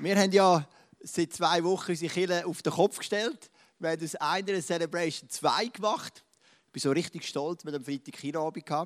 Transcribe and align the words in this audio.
Wir 0.00 0.16
haben 0.16 0.32
ja 0.32 0.68
seit 1.00 1.32
zwei 1.32 1.62
Wochen 1.64 1.92
unsere 1.92 2.12
Kirche 2.12 2.46
auf 2.46 2.62
den 2.62 2.72
Kopf 2.72 2.98
gestellt. 2.98 3.50
Wir 3.78 3.90
haben 3.90 4.04
aus 4.04 4.14
einer 4.16 4.60
Celebration 4.60 5.30
zwei 5.30 5.66
gemacht. 5.66 6.24
Ich 6.66 6.72
bin 6.72 6.80
so 6.80 6.90
richtig 6.90 7.24
stolz. 7.24 7.64
Hatten 7.64 7.76
am 7.76 7.84
Freitag 7.84 8.14
Kinoabend. 8.14 8.68
Da 8.68 8.84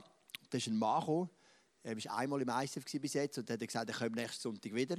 ist 0.52 0.66
ein 0.66 0.76
Mann 0.76 1.00
gekommen. 1.00 1.30
Er 1.82 1.96
war 1.96 2.18
einmal 2.18 2.42
im 2.42 2.48
ICF 2.48 2.84
bis 3.00 3.14
jetzt 3.14 3.38
und 3.38 3.50
hat 3.50 3.60
gesagt, 3.60 3.88
er 3.88 3.96
kommt 3.96 4.16
nächsten 4.16 4.42
Sonntag 4.42 4.74
wieder. 4.74 4.96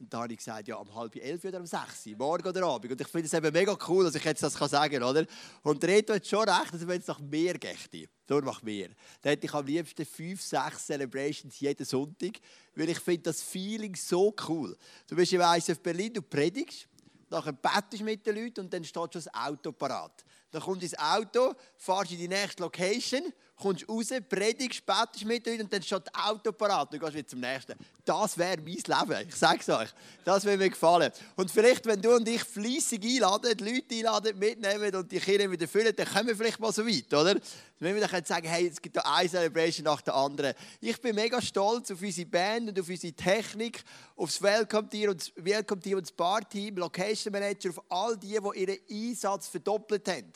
Und 0.00 0.12
da 0.12 0.22
habe 0.22 0.32
ich 0.32 0.38
gesagt, 0.38 0.66
ja, 0.66 0.76
um 0.76 0.94
halb 0.94 1.14
elf 1.16 1.44
oder 1.44 1.58
um 1.60 1.66
sechs, 1.66 2.06
morgen 2.16 2.48
oder 2.48 2.62
Abend. 2.64 2.90
Und 2.90 3.00
ich 3.00 3.06
finde 3.06 3.26
es 3.26 3.34
eben 3.34 3.52
mega 3.52 3.76
cool, 3.86 4.04
dass 4.04 4.14
ich 4.14 4.24
jetzt 4.24 4.42
das 4.42 4.54
sagen 4.54 4.94
kann, 4.94 5.02
oder? 5.02 5.26
Und 5.62 5.84
Reto 5.84 6.14
hat 6.14 6.26
schon 6.26 6.48
recht, 6.48 6.72
dass 6.72 6.86
wenn 6.86 7.02
es 7.02 7.06
nach 7.06 7.20
mehr 7.20 7.52
geht, 7.58 8.08
darum 8.26 8.46
nach 8.46 8.62
mehr, 8.62 8.88
dann 9.20 9.32
hätte 9.32 9.46
ich 9.46 9.52
am 9.52 9.66
liebsten 9.66 10.06
fünf, 10.06 10.40
sechs 10.40 10.86
Celebrations 10.86 11.60
jeden 11.60 11.84
Sonntag, 11.84 12.40
weil 12.74 12.88
ich 12.88 12.98
finde 12.98 13.24
das 13.24 13.42
Feeling 13.42 13.94
so 13.94 14.34
cool. 14.48 14.74
Du 15.06 15.16
bist 15.16 15.34
im 15.34 15.42
ICF 15.42 15.80
Berlin, 15.80 16.14
du 16.14 16.22
predigst, 16.22 16.88
nachher 17.28 17.52
bettest 17.52 18.02
mit 18.02 18.26
den 18.26 18.36
Leuten 18.36 18.60
und 18.60 18.72
dann 18.72 18.82
steht 18.82 19.12
schon 19.12 19.22
das 19.22 19.34
Auto 19.34 19.70
parat. 19.70 20.24
Dann 20.50 20.62
kommt 20.62 20.82
ins 20.82 20.98
Auto, 20.98 21.54
fahrst 21.76 22.12
in 22.12 22.18
die 22.18 22.28
nächste 22.28 22.62
Location 22.62 23.32
kommst 23.60 23.88
raus, 23.88 24.08
predigst, 24.28 24.84
betest 24.84 25.24
mit 25.24 25.46
euch 25.46 25.60
und 25.60 25.72
dann 25.72 25.82
steht 25.82 26.02
das 26.06 26.24
Auto 26.24 26.52
parat. 26.52 26.92
Du 26.92 26.98
gehst 26.98 27.14
wieder 27.14 27.26
zum 27.26 27.40
nächsten. 27.40 27.74
Das 28.04 28.36
wäre 28.36 28.56
mein 28.56 28.74
Leben. 28.74 29.28
Ich 29.28 29.36
sage 29.36 29.60
es 29.60 29.68
euch. 29.68 29.88
Das 30.24 30.44
würde 30.44 30.58
mir 30.58 30.70
gefallen. 30.70 31.12
Und 31.36 31.50
vielleicht, 31.50 31.86
wenn 31.86 32.00
du 32.00 32.16
und 32.16 32.26
ich 32.28 32.42
fleissig 32.42 33.04
einladen, 33.04 33.56
die 33.56 33.64
Leute 33.64 33.94
einladen, 33.94 34.38
mitnehmen 34.38 34.94
und 34.96 35.12
die 35.12 35.20
Kinder 35.20 35.50
wieder 35.50 35.68
füllen, 35.68 35.94
dann 35.94 36.08
kommen 36.08 36.28
wir 36.28 36.36
vielleicht 36.36 36.58
mal 36.58 36.72
so 36.72 36.86
weit, 36.86 37.12
oder? 37.12 37.38
Wenn 37.78 37.94
wir 37.94 38.06
dann 38.06 38.24
sagen, 38.24 38.48
hey, 38.48 38.66
es 38.66 38.80
gibt 38.80 38.96
da 38.96 39.02
eine 39.02 39.28
Celebration 39.28 39.84
nach 39.84 40.00
der 40.00 40.14
anderen. 40.14 40.54
Ich 40.80 41.00
bin 41.00 41.14
mega 41.14 41.40
stolz 41.40 41.90
auf 41.90 42.02
unsere 42.02 42.28
Band 42.28 42.68
und 42.70 42.80
auf 42.80 42.88
unsere 42.88 43.12
Technik, 43.12 43.84
auf 44.16 44.30
das 44.30 44.42
Welcome-Team 44.42 45.10
und 45.10 45.20
das 45.20 45.32
Welcome-Team 45.36 45.96
und 45.96 46.02
das 46.02 46.12
Bar-Team, 46.12 46.76
Location 46.76 47.32
Manager, 47.32 47.70
auf 47.70 47.82
all 47.88 48.16
die, 48.16 48.38
die 48.38 48.60
ihren 48.60 48.78
Einsatz 48.90 49.48
verdoppelt 49.48 50.08
haben. 50.08 50.32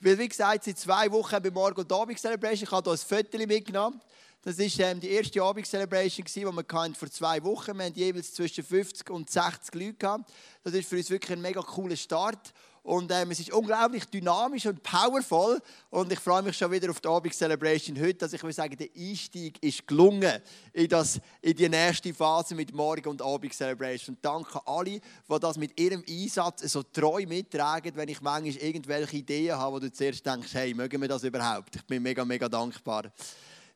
Weil, 0.00 0.16
wie 0.18 0.28
gesagt, 0.28 0.64
seit 0.64 0.78
zwei 0.78 1.10
Wochen 1.10 1.42
wir 1.42 1.50
Morgen 1.50 1.80
und 1.80 1.92
Abend 1.92 2.18
Celebration. 2.18 2.64
Ich 2.64 2.70
habe 2.70 2.84
hier 2.84 2.92
ein 2.92 2.98
Viertel 2.98 3.46
mitgenommen. 3.46 4.00
Das 4.42 4.56
war 4.56 4.86
ähm, 4.86 5.00
die 5.00 5.10
erste 5.10 5.42
Abend-Celebration, 5.42 6.24
die 6.24 6.44
wir 6.44 6.52
vor 6.94 7.10
zwei 7.10 7.42
Wochen 7.42 7.66
hatten. 7.66 7.78
Wir 7.78 7.86
hatten 7.86 7.98
jeweils 7.98 8.32
zwischen 8.32 8.62
50 8.62 9.10
und 9.10 9.28
60 9.28 9.74
Leute. 9.74 10.24
Das 10.62 10.72
ist 10.72 10.88
für 10.88 10.96
uns 10.96 11.10
wirklich 11.10 11.32
ein 11.32 11.40
mega 11.40 11.60
cooler 11.60 11.96
Start. 11.96 12.52
Und 12.88 13.12
ähm, 13.12 13.30
es 13.32 13.40
ist 13.40 13.52
unglaublich 13.52 14.06
dynamisch 14.06 14.64
und 14.64 14.82
powerful. 14.82 15.60
Und 15.90 16.10
ich 16.10 16.18
freue 16.18 16.40
mich 16.40 16.56
schon 16.56 16.72
wieder 16.72 16.88
auf 16.88 17.00
die 17.00 17.08
Abend 17.08 17.34
Celebration 17.34 18.00
heute. 18.00 18.24
Also 18.24 18.36
ich 18.36 18.42
will 18.42 18.52
sagen, 18.54 18.78
der 18.78 18.88
Einstieg 18.96 19.62
ist 19.62 19.86
gelungen 19.86 20.40
in, 20.72 20.88
das, 20.88 21.20
in 21.42 21.54
die 21.54 21.68
nächste 21.68 22.14
Phase 22.14 22.54
mit 22.54 22.72
Morgen 22.72 23.10
und 23.10 23.20
Abend 23.20 23.52
Celebration. 23.52 24.14
Und 24.14 24.24
danke 24.24 24.66
alle, 24.66 25.00
die 25.00 25.38
das 25.38 25.58
mit 25.58 25.78
ihrem 25.78 26.02
Einsatz 26.08 26.62
so 26.72 26.82
treu 26.82 27.26
mittragen, 27.26 27.92
wenn 27.94 28.08
ich 28.08 28.22
manchmal 28.22 28.56
irgendwelche 28.56 29.18
Ideen 29.18 29.58
habe, 29.58 29.74
wo 29.74 29.80
du 29.80 29.92
zuerst 29.92 30.24
denkst, 30.24 30.54
hey, 30.54 30.72
mögen 30.72 30.98
wir 30.98 31.08
das 31.08 31.24
überhaupt? 31.24 31.76
Ich 31.76 31.84
bin 31.84 32.02
mega, 32.02 32.24
mega 32.24 32.48
dankbar. 32.48 33.12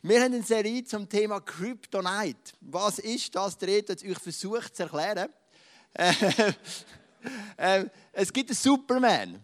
Wir 0.00 0.22
haben 0.22 0.32
eine 0.32 0.42
Serie 0.42 0.84
zum 0.84 1.06
Thema 1.06 1.38
Kryptonite. 1.42 2.54
Was 2.62 2.98
ist 2.98 3.34
das? 3.34 3.58
Der 3.58 3.76
hat 3.76 3.90
euch 3.90 4.18
versucht 4.18 4.74
zu 4.74 4.84
erklären. 4.84 5.28
ähm, 7.58 7.90
es 8.12 8.32
gibt 8.32 8.50
einen 8.50 8.56
Superman. 8.56 9.40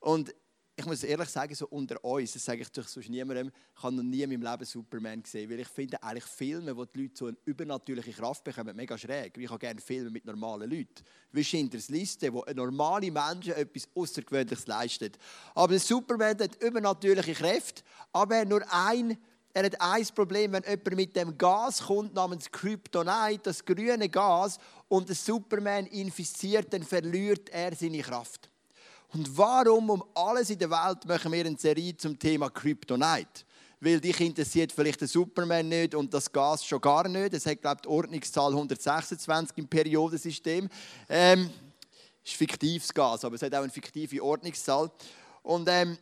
Und 0.00 0.34
ich 0.78 0.84
muss 0.84 1.02
ehrlich 1.02 1.30
sagen, 1.30 1.54
so 1.54 1.66
unter 1.68 2.04
uns, 2.04 2.34
das 2.34 2.44
sage 2.44 2.60
ich 2.60 2.68
durch 2.68 2.88
sonst 2.88 3.08
niemandem, 3.08 3.50
ich 3.74 3.82
habe 3.82 3.96
noch 3.96 4.02
nie 4.02 4.22
in 4.22 4.28
meinem 4.28 4.42
Leben 4.42 4.64
Superman 4.66 5.22
gesehen, 5.22 5.48
weil 5.48 5.60
ich 5.60 5.68
finde 5.68 6.02
eigentlich 6.02 6.24
Filme, 6.24 6.76
wo 6.76 6.84
die 6.84 7.02
Leute 7.02 7.16
so 7.16 7.26
eine 7.26 7.36
übernatürliche 7.46 8.12
Kraft 8.12 8.44
bekommen, 8.44 8.76
mega 8.76 8.98
schräg. 8.98 9.38
Ich 9.38 9.48
habe 9.48 9.58
gerne 9.58 9.80
Filme 9.80 10.10
mit 10.10 10.26
normalen 10.26 10.70
Leuten. 10.70 11.02
Wie 11.32 11.42
Schindlers 11.42 11.88
Liste, 11.88 12.30
wo 12.30 12.44
normale 12.54 13.10
Menschen 13.10 13.54
etwas 13.54 13.88
Außergewöhnliches 13.94 14.66
leisten. 14.66 15.12
Aber 15.54 15.68
der 15.68 15.80
Superman 15.80 16.38
hat 16.38 16.62
übernatürliche 16.62 17.32
Kräfte, 17.32 17.82
aber 18.12 18.36
er 18.36 18.44
nur 18.44 18.62
ein 18.70 19.16
er 19.56 19.64
hat 19.64 19.80
ein 19.80 20.06
Problem, 20.14 20.52
wenn 20.52 20.62
jemand 20.64 20.96
mit 20.96 21.16
dem 21.16 21.38
Gas 21.38 21.80
kommt 21.80 22.12
namens 22.12 22.50
Kryptonite, 22.50 23.40
das 23.44 23.64
grüne 23.64 24.06
Gas, 24.06 24.58
und 24.86 25.08
der 25.08 25.16
Superman 25.16 25.86
infiziert, 25.86 26.70
dann 26.74 26.82
verliert 26.82 27.48
er 27.48 27.74
seine 27.74 28.02
Kraft. 28.02 28.50
Und 29.14 29.34
warum 29.34 29.88
um 29.88 30.04
alles 30.14 30.50
in 30.50 30.58
der 30.58 30.70
Welt 30.70 31.06
machen 31.06 31.32
wir 31.32 31.46
eine 31.46 31.56
Serie 31.56 31.96
zum 31.96 32.18
Thema 32.18 32.50
Kryptonite? 32.50 33.46
Weil 33.80 33.98
dich 33.98 34.20
interessiert 34.20 34.72
vielleicht 34.72 35.00
der 35.00 35.08
Superman 35.08 35.70
nicht 35.70 35.94
und 35.94 36.12
das 36.12 36.30
Gas 36.30 36.62
schon 36.62 36.82
gar 36.82 37.08
nicht. 37.08 37.32
Es 37.32 37.46
hat, 37.46 37.62
glaube 37.62 37.76
ich, 37.76 37.82
die 37.82 37.88
Ordnungszahl 37.88 38.52
126 38.52 39.56
im 39.56 39.68
Periodensystem. 39.68 40.68
Ähm, 41.08 41.48
ist 42.22 42.34
fiktives 42.34 42.92
Gas, 42.92 43.24
aber 43.24 43.36
es 43.36 43.42
hat 43.42 43.54
auch 43.54 43.62
eine 43.62 43.72
fiktive 43.72 44.22
Ordnungszahl. 44.22 44.90
Und 45.42 45.66
ähm, 45.70 45.96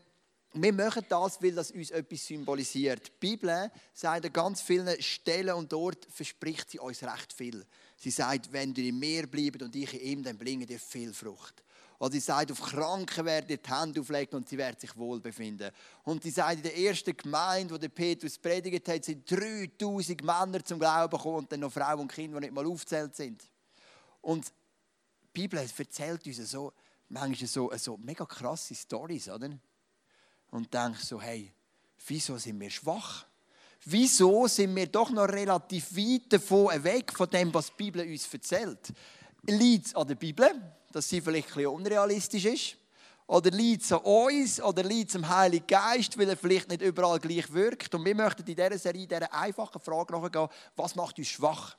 wir 0.55 0.73
machen 0.73 1.05
das, 1.09 1.43
weil 1.43 1.53
das 1.53 1.73
uns 1.73 1.91
etwas 1.91 2.27
symbolisiert. 2.27 3.09
Die 3.09 3.13
Bibel 3.19 3.71
sagt 3.93 4.25
an 4.25 4.33
ganz 4.33 4.63
vielen 4.63 5.03
Stellen 5.03 5.55
und 5.55 5.73
dort 5.73 6.07
verspricht 6.11 6.71
sie 6.71 6.79
uns 6.79 7.03
recht 7.03 7.33
viel. 7.33 7.67
Sie 7.97 8.11
sagt, 8.11 8.53
wenn 8.53 8.73
du 8.73 8.81
in 8.81 8.99
mir 8.99 9.27
bleibst 9.27 9.63
und 9.63 9.75
ich 9.75 9.93
in 9.95 10.01
ihm, 10.01 10.23
dann 10.23 10.39
bringen 10.39 10.67
dir 10.67 10.79
viel 10.79 11.13
Frucht. 11.13 11.65
Oder 11.99 12.13
sie 12.13 12.21
sagt, 12.21 12.53
auf 12.53 12.61
Kranken 12.61 13.25
werden 13.25 13.47
die 13.49 13.59
Hände 13.69 14.01
auflegen 14.01 14.37
und 14.37 14.49
sie 14.49 14.59
werden 14.59 14.79
sich 14.79 14.97
wohl 14.97 15.21
befinden. 15.21 15.71
Und 16.05 16.23
sie 16.23 16.31
sagt, 16.31 16.57
in 16.57 16.63
der 16.63 16.77
ersten 16.77 17.17
Gemeinde, 17.17 17.75
wo 17.75 17.79
der 17.79 17.89
Petrus 17.89 18.39
predigt 18.39 18.89
hat, 18.89 19.05
sind 19.05 19.29
3000 19.31 20.23
Männer 20.23 20.65
zum 20.65 20.79
Glauben 20.79 21.17
gekommen 21.17 21.37
und 21.37 21.53
dann 21.53 21.61
noch 21.61 21.73
Frauen 21.73 22.01
und 22.01 22.13
Kinder, 22.13 22.39
die 22.41 22.47
nicht 22.47 22.55
mal 22.55 22.67
aufgezählt 22.67 23.15
sind. 23.17 23.43
Und 24.21 24.47
die 24.47 24.53
Bibel 25.41 25.59
erzählt 25.59 26.27
uns 26.27 26.37
so, 26.51 26.73
manchmal 27.09 27.49
so, 27.49 27.73
so 27.77 27.97
mega 27.97 28.25
krasse 28.25 28.75
Storys, 28.75 29.29
oder? 29.29 29.51
Und 30.55 30.73
denkst 30.73 31.03
so, 31.03 31.21
hey, 31.21 31.53
wieso 32.07 32.39
sind 32.39 32.61
wir 32.61 32.71
schwach? 32.71 33.27
Wieso 33.85 34.47
sind 34.47 34.75
wir 34.77 34.87
doch 34.87 35.11
noch 35.11 35.29
relativ 35.29 35.97
weit 35.97 36.33
davon 36.33 36.85
weg 36.85 37.13
von 37.13 37.29
dem, 37.29 37.53
was 37.53 37.67
die 37.67 37.73
Bibel 37.77 38.07
uns 38.07 38.33
erzählt? 38.33 38.93
Liegt 39.43 39.87
es 39.87 39.95
an 39.97 40.07
der 40.07 40.15
Bibel, 40.15 40.49
dass 40.93 41.09
sie 41.09 41.21
vielleicht 41.21 41.49
ein 41.49 41.55
bisschen 41.55 41.71
unrealistisch 41.73 42.45
ist? 42.45 42.77
Oder 43.27 43.51
liegt 43.51 43.83
es 43.83 43.93
an 43.93 43.99
uns? 44.03 44.63
Oder 44.63 44.85
liegt 44.85 45.11
es 45.11 45.17
am 45.17 45.29
Heiligen 45.29 45.67
Geist, 45.67 46.17
weil 46.17 46.29
er 46.29 46.37
vielleicht 46.37 46.69
nicht 46.69 46.83
überall 46.83 47.19
gleich 47.19 47.53
wirkt? 47.53 47.93
Und 47.93 48.05
wir 48.05 48.15
möchten 48.15 48.43
in 48.43 48.55
dieser 48.55 48.79
Serie 48.79 49.09
dieser 49.09 49.35
einfachen 49.35 49.81
Frage 49.81 50.13
nachgehen, 50.13 50.49
was 50.77 50.95
macht 50.95 51.19
uns 51.19 51.29
schwach? 51.29 51.77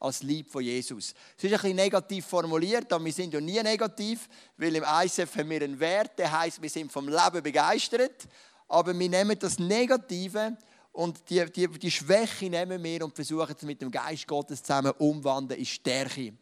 Als 0.00 0.22
Lieb 0.22 0.50
von 0.50 0.62
Jesus. 0.62 1.14
Es 1.36 1.44
ist 1.44 1.52
ein 1.52 1.60
bisschen 1.60 1.76
negativ 1.76 2.26
formuliert, 2.26 2.92
aber 2.92 3.04
wir 3.04 3.12
sind 3.12 3.34
ja 3.34 3.40
nie 3.40 3.62
negativ, 3.62 4.28
weil 4.56 4.76
im 4.76 4.84
ISF 4.84 5.36
haben 5.36 5.50
wir 5.50 5.62
einen 5.62 5.78
Wert, 5.80 6.18
der 6.18 6.30
heißt, 6.30 6.62
wir 6.62 6.70
sind 6.70 6.92
vom 6.92 7.08
Leben 7.08 7.42
begeistert, 7.42 8.28
aber 8.68 8.96
wir 8.98 9.08
nehmen 9.08 9.38
das 9.38 9.58
Negative 9.58 10.56
und 10.92 11.28
die, 11.30 11.44
die, 11.52 11.68
die 11.68 11.90
Schwäche 11.90 12.50
nehmen 12.50 12.82
wir 12.82 13.04
und 13.04 13.14
versuchen 13.14 13.54
es 13.56 13.62
mit 13.62 13.80
dem 13.80 13.90
Geist 13.90 14.26
Gottes 14.26 14.62
zusammen 14.62 14.92
umwandeln 14.98 15.58
in 15.58 15.66
Stärke. 15.66 16.32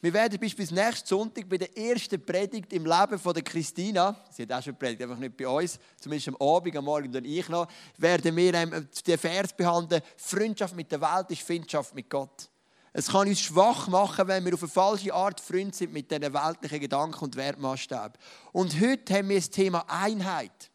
Wir 0.00 0.12
werden 0.12 0.38
beispielsweise 0.38 0.80
nächsten 0.80 1.08
Sonntag 1.08 1.48
bei 1.48 1.58
der 1.58 1.76
ersten 1.76 2.24
Predigt 2.24 2.72
im 2.72 2.86
Leben 2.86 3.18
von 3.18 3.34
der 3.34 3.42
Christina, 3.42 4.16
sie 4.30 4.42
hat 4.42 4.52
auch 4.52 4.62
schon 4.62 4.76
predigt, 4.76 5.02
einfach 5.02 5.18
nicht 5.18 5.36
bei 5.36 5.48
uns, 5.48 5.78
zumindest 6.00 6.28
am 6.28 6.36
Abend, 6.36 6.76
am 6.76 6.84
Morgen 6.84 7.14
und 7.14 7.24
ich 7.24 7.48
noch, 7.48 7.66
werden 7.96 8.36
wir 8.36 8.52
den 8.52 9.18
Vers 9.18 9.52
behandeln, 9.56 10.02
Freundschaft 10.16 10.76
mit 10.76 10.90
der 10.92 11.00
Welt 11.00 11.30
ist 11.30 11.42
Freundschaft 11.42 11.94
mit 11.94 12.08
Gott. 12.08 12.48
Es 12.92 13.08
kann 13.08 13.28
uns 13.28 13.40
schwach 13.40 13.88
machen, 13.88 14.28
wenn 14.28 14.44
wir 14.44 14.54
auf 14.54 14.62
eine 14.62 14.70
falsche 14.70 15.12
Art 15.12 15.40
Freund 15.40 15.74
sind 15.74 15.92
mit 15.92 16.10
diesen 16.10 16.32
weltlichen 16.32 16.80
Gedanken 16.80 17.24
und 17.24 17.36
Wertmaßstäben. 17.36 18.14
Und 18.52 18.80
heute 18.80 19.14
haben 19.14 19.28
wir 19.28 19.36
das 19.36 19.50
Thema 19.50 19.84
Einheit. 19.88 20.70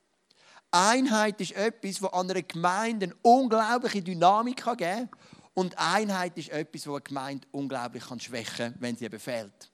Einheit 0.72 1.40
ist 1.41 1.52
etwas, 1.53 2.00
das 2.00 2.13
einer 2.13 2.41
Gemeinde 2.41 3.07
eine 3.07 3.16
unglaubliche 3.22 4.02
Dynamik 4.02 4.63
geben 4.63 4.78
kann. 4.78 5.09
Und 5.53 5.78
Einheit 5.78 6.38
ist 6.38 6.50
etwas, 6.50 6.84
das 6.84 6.94
eine 6.94 7.02
Gemeinde 7.02 7.47
unglaublich 7.52 8.03
schwächen 8.19 8.73
kann, 8.73 8.75
wenn 8.79 8.96
sie 8.96 9.06
eben 9.06 9.19
fehlt. 9.19 9.72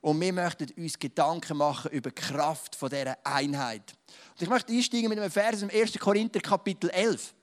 Und 0.00 0.20
wir 0.20 0.32
möchten 0.32 0.70
uns 0.76 0.98
Gedanken 0.98 1.56
machen 1.56 1.90
über 1.90 2.10
die 2.10 2.20
Kraft 2.20 2.80
dieser 2.80 3.16
Einheit. 3.24 3.94
Und 4.34 4.42
ich 4.42 4.48
möchte 4.48 4.72
einsteigen 4.72 5.08
mit 5.08 5.18
einem 5.18 5.30
Vers 5.30 5.62
im 5.62 5.70
1. 5.70 5.98
Korinther 5.98 6.40
Kapitel 6.40 6.88
11. 6.90 7.34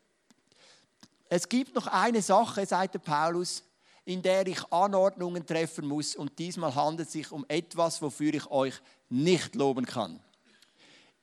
Es 1.27 1.49
gibt 1.49 1.75
noch 1.75 1.87
eine 1.87 2.21
Sache, 2.21 2.65
sagt 2.65 3.03
Paulus, 3.03 3.61
in 4.05 4.21
der 4.21 4.45
ich 4.47 4.63
Anordnungen 4.71 5.45
treffen 5.45 5.87
muss. 5.87 6.15
Und 6.15 6.37
diesmal 6.39 6.73
handelt 6.73 7.07
es 7.07 7.13
sich 7.13 7.31
um 7.31 7.43
etwas, 7.47 8.01
wofür 8.01 8.33
ich 8.33 8.49
euch 8.49 8.75
nicht 9.09 9.55
loben 9.55 9.85
kann. 9.85 10.19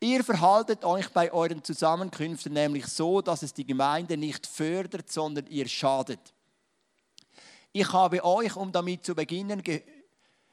Ihr 0.01 0.25
verhaltet 0.25 0.85
euch 0.85 1.09
bei 1.11 1.33
euren 1.33 1.63
Zusammenkünften 1.63 2.53
nämlich 2.53 2.87
so, 2.87 3.23
dass 3.23 3.43
es 3.43 3.55
die 3.55 3.65
Gemeinde 3.65 4.17
nicht 4.17 4.49
fördert, 4.49 5.13
sondern 5.13 5.47
ihr 5.47 5.69
schadet. 5.69 6.19
Ich 7.73 7.93
habe 7.93 8.25
euch, 8.25 8.57
um 8.57 8.73
damit 8.73 9.07
zu 9.07 9.15
beginnen, 9.15 9.63
ge 9.63 9.83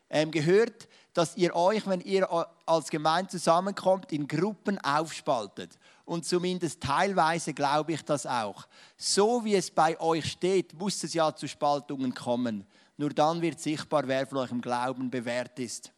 äh, 0.08 0.26
gehört, 0.28 0.88
dass 1.14 1.36
ihr 1.36 1.56
euch, 1.56 1.86
wenn 1.88 2.02
ihr 2.02 2.30
als 2.66 2.90
Gemeinde 2.90 3.32
zusammenkommt, 3.32 4.12
in 4.12 4.28
Gruppen 4.28 4.78
aufspaltet 4.80 5.78
und 6.10 6.26
zumindest 6.26 6.82
teilweise 6.82 7.54
glaube 7.54 7.94
ich 7.94 8.02
das 8.04 8.26
auch. 8.26 8.68
So 8.98 9.46
wie 9.46 9.56
es 9.56 9.70
bei 9.70 10.00
euch 10.00 10.32
steht, 10.32 10.74
muss 10.74 11.04
es 11.04 11.14
ja 11.14 11.36
zu 11.36 11.48
Spaltungen 11.48 12.16
kommen. 12.16 12.66
Nur 12.98 13.12
dann 13.12 13.42
wird 13.42 13.60
sichtbar, 13.60 14.08
wer 14.08 14.26
von 14.26 14.40
euch 14.40 14.52
im 14.52 14.60
Glauben 14.60 15.12
bewährt 15.12 15.60
ist. 15.60 15.94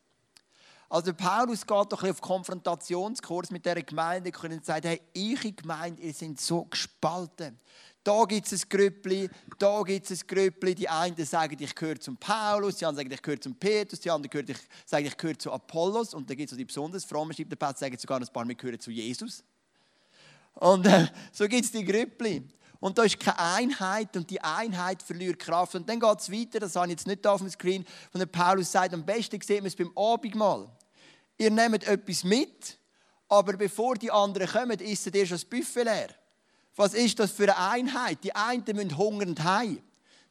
Also 0.90 1.14
Paulus 1.14 1.66
geht 1.66 1.92
doch 1.94 2.04
auf 2.04 2.20
Konfrontationskurs 2.20 3.52
mit 3.52 3.66
der 3.66 3.82
Gemeinde 3.82 4.32
und 4.44 4.66
sagt, 4.66 4.84
hey, 4.84 5.00
eure 5.18 5.54
Gemeinde, 5.54 6.02
ihr 6.02 6.14
seid 6.14 6.38
so 6.42 6.66
gespalten. 6.66 7.58
Da 8.04 8.26
gibt 8.26 8.52
es 8.52 8.64
ein 8.64 8.70
Grüppli, 8.70 9.30
da 9.58 9.82
gibt 9.84 10.12
es 10.12 10.22
ein 10.22 10.28
Grüppli. 10.28 10.76
Die 10.76 10.90
einen 10.90 11.26
sagen, 11.26 11.56
ich 11.58 11.74
gehöre 11.74 12.00
zum 12.02 12.18
Paulus, 12.18 12.76
die 12.76 12.86
anderen 12.86 13.06
sagen, 13.06 13.14
ich 13.14 13.22
gehöre 13.22 13.40
zum 13.40 13.56
Petrus, 13.56 14.02
die 14.02 14.12
anderen 14.12 14.58
sagen, 14.86 15.06
ich 15.06 15.16
gehöre 15.16 15.40
zu 15.40 15.54
Apollos. 15.54 16.14
Und 16.14 16.30
dann 16.30 16.36
gibt 16.36 16.52
es 16.52 16.58
die 16.58 16.66
besonders 16.66 17.06
frommen 17.06 17.34
schreibt 17.34 17.52
der 17.52 17.56
Paulus, 17.56 17.80
sagen 17.80 17.98
sogar 17.98 18.20
ein 18.20 18.28
paar, 18.28 18.46
wir 18.46 18.56
gehören 18.56 18.80
zu 18.80 18.92
Jesus. 18.92 19.42
Und 20.62 20.86
äh, 20.86 21.08
so 21.32 21.48
gibt 21.48 21.66
es 21.66 21.72
die 21.72 21.84
Grüppli. 21.84 22.44
Und 22.80 22.96
da 22.96 23.04
ist 23.04 23.20
keine 23.20 23.40
Einheit 23.40 24.16
und 24.16 24.30
die 24.30 24.40
Einheit 24.42 25.02
verliert 25.02 25.40
Kraft. 25.40 25.74
Und 25.74 25.90
dann 25.90 26.00
geht 26.00 26.20
es 26.20 26.32
weiter, 26.32 26.60
das 26.60 26.76
habe 26.76 26.88
ich 26.88 26.92
jetzt 26.92 27.08
nicht 27.08 27.26
auf 27.26 27.42
dem 27.42 27.50
Screen, 27.50 27.84
von 28.12 28.20
der 28.20 28.28
Paulus 28.28 28.72
sagt, 28.72 28.94
am 28.94 29.04
besten 29.04 29.42
sieht 29.42 29.58
man 29.58 29.68
es 29.68 29.76
beim 29.76 29.92
Abendmahl. 29.98 30.70
Ihr 31.40 31.50
nehmt 31.50 31.84
etwas 31.84 32.24
mit, 32.24 32.78
aber 33.28 33.54
bevor 33.54 33.96
die 33.96 34.12
anderen 34.12 34.48
kommen, 34.48 34.80
isst 34.80 35.08
ihr 35.08 35.26
schon 35.26 35.36
das 35.36 35.46
Buffet 35.46 35.84
leer. 35.84 36.10
Was 36.76 36.94
ist 36.94 37.20
das 37.20 37.32
für 37.32 37.44
eine 37.44 37.58
Einheit? 37.58 38.24
Die 38.24 38.36
einen 38.36 38.64
müssen 38.74 38.96
hungernd 38.96 39.44
heim. 39.44 39.82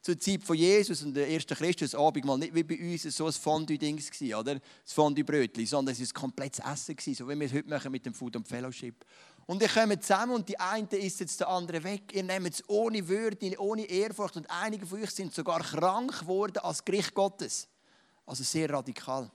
Zur 0.01 0.19
Zeit 0.19 0.43
von 0.43 0.57
Jesus 0.57 1.03
und 1.03 1.13
der 1.13 1.29
ersten 1.29 1.55
Christus 1.55 1.95
Abendmahl 1.95 2.39
nicht 2.39 2.55
wie 2.55 2.63
bei 2.63 2.79
uns 2.79 3.03
so 3.03 3.27
ein 3.27 3.33
Fondue-Dings 3.33 4.11
oder? 4.35 4.55
Das 4.55 4.95
Fondue-Brötchen, 4.95 5.67
sondern 5.67 5.93
es 5.93 6.01
war 6.01 6.07
ein 6.07 6.15
komplettes 6.15 6.65
Essen 6.65 7.15
so 7.15 7.29
wie 7.29 7.39
wir 7.39 7.47
es 7.47 7.53
heute 7.53 7.69
machen 7.69 7.93
mit 7.93 8.07
dem 8.07 8.15
Food 8.15 8.37
and 8.37 8.49
Fellowship. 8.49 9.05
Und 9.51 9.61
ihr 9.63 9.69
kommt 9.69 10.01
zusammen 10.05 10.35
und 10.35 10.49
die 10.49 10.61
eine 10.61 10.87
isst 10.91 11.19
jetzt 11.19 11.41
der 11.41 11.49
andere 11.49 11.83
weg. 11.83 12.15
Ihr 12.15 12.23
nehmt 12.23 12.55
es 12.55 12.63
ohne 12.69 13.09
Würde, 13.09 13.59
ohne 13.59 13.83
Ehrfurcht 13.83 14.37
und 14.37 14.49
einige 14.49 14.87
von 14.87 15.03
euch 15.03 15.11
sind 15.11 15.35
sogar 15.35 15.59
krank 15.59 16.21
geworden 16.21 16.59
als 16.59 16.85
Gericht 16.85 17.13
Gottes. 17.13 17.67
Also 18.25 18.45
sehr 18.45 18.71
radikal. 18.71 19.29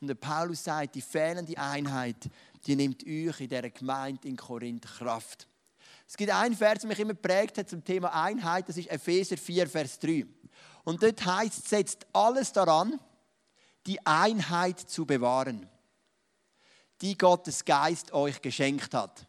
Und 0.00 0.08
der 0.08 0.14
Paulus 0.14 0.64
sagt, 0.64 0.94
die 0.94 1.02
fehlende 1.02 1.54
Einheit, 1.58 2.16
die 2.64 2.76
nimmt 2.76 3.04
euch 3.04 3.40
in 3.42 3.50
dieser 3.50 3.68
Gemeinde 3.68 4.26
in 4.26 4.38
Korinth 4.38 4.86
Kraft. 4.86 5.48
Es 6.08 6.16
gibt 6.16 6.32
einen 6.32 6.56
Vers, 6.56 6.78
der 6.78 6.88
mich 6.88 6.98
immer 6.98 7.12
geprägt 7.12 7.58
hat 7.58 7.68
zum 7.68 7.84
Thema 7.84 8.08
Einheit, 8.08 8.70
das 8.70 8.78
ist 8.78 8.88
Epheser 8.88 9.36
4, 9.36 9.68
Vers 9.68 9.98
3. 9.98 10.24
Und 10.82 11.02
dort 11.02 11.22
heißt, 11.26 11.68
setzt 11.68 12.06
alles 12.14 12.54
daran, 12.54 12.98
die 13.86 14.06
Einheit 14.06 14.80
zu 14.80 15.04
bewahren, 15.04 15.68
die 17.00 17.16
Gottes 17.16 17.64
Geist 17.64 18.12
euch 18.12 18.40
geschenkt 18.40 18.94
hat. 18.94 19.26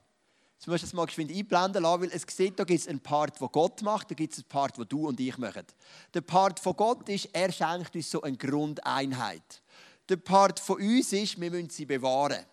Jetzt 0.58 0.68
musst 0.68 0.84
du 0.84 0.88
das 0.88 0.94
mal 0.94 1.06
geschwind 1.06 1.32
einblenden 1.32 1.84
lassen, 1.84 2.02
weil 2.02 2.12
es 2.12 2.24
sieht, 2.28 2.60
da 2.60 2.64
gibt 2.64 2.80
es 2.80 2.88
einen 2.88 3.00
Part, 3.00 3.40
den 3.40 3.48
Gott 3.52 3.82
macht, 3.82 4.10
da 4.10 4.16
gibt 4.16 4.34
es 4.34 4.40
einen 4.40 4.48
Part, 4.48 4.78
den 4.78 4.88
du 4.88 5.08
und 5.08 5.20
ich 5.20 5.38
machen. 5.38 5.66
Der 6.14 6.22
Part 6.22 6.60
von 6.60 6.76
Gott 6.76 7.08
ist, 7.10 7.30
er 7.34 7.52
schenkt 7.52 7.96
uns 7.96 8.10
so 8.10 8.22
eine 8.22 8.38
Grundeinheit. 8.38 9.62
Der 10.10 10.18
Part 10.18 10.60
von 10.60 10.78
uns 10.78 11.14
ist, 11.14 11.40
wir 11.40 11.52
müssen 11.52 11.70
sie 11.70 11.86
bewahren. 11.86 12.46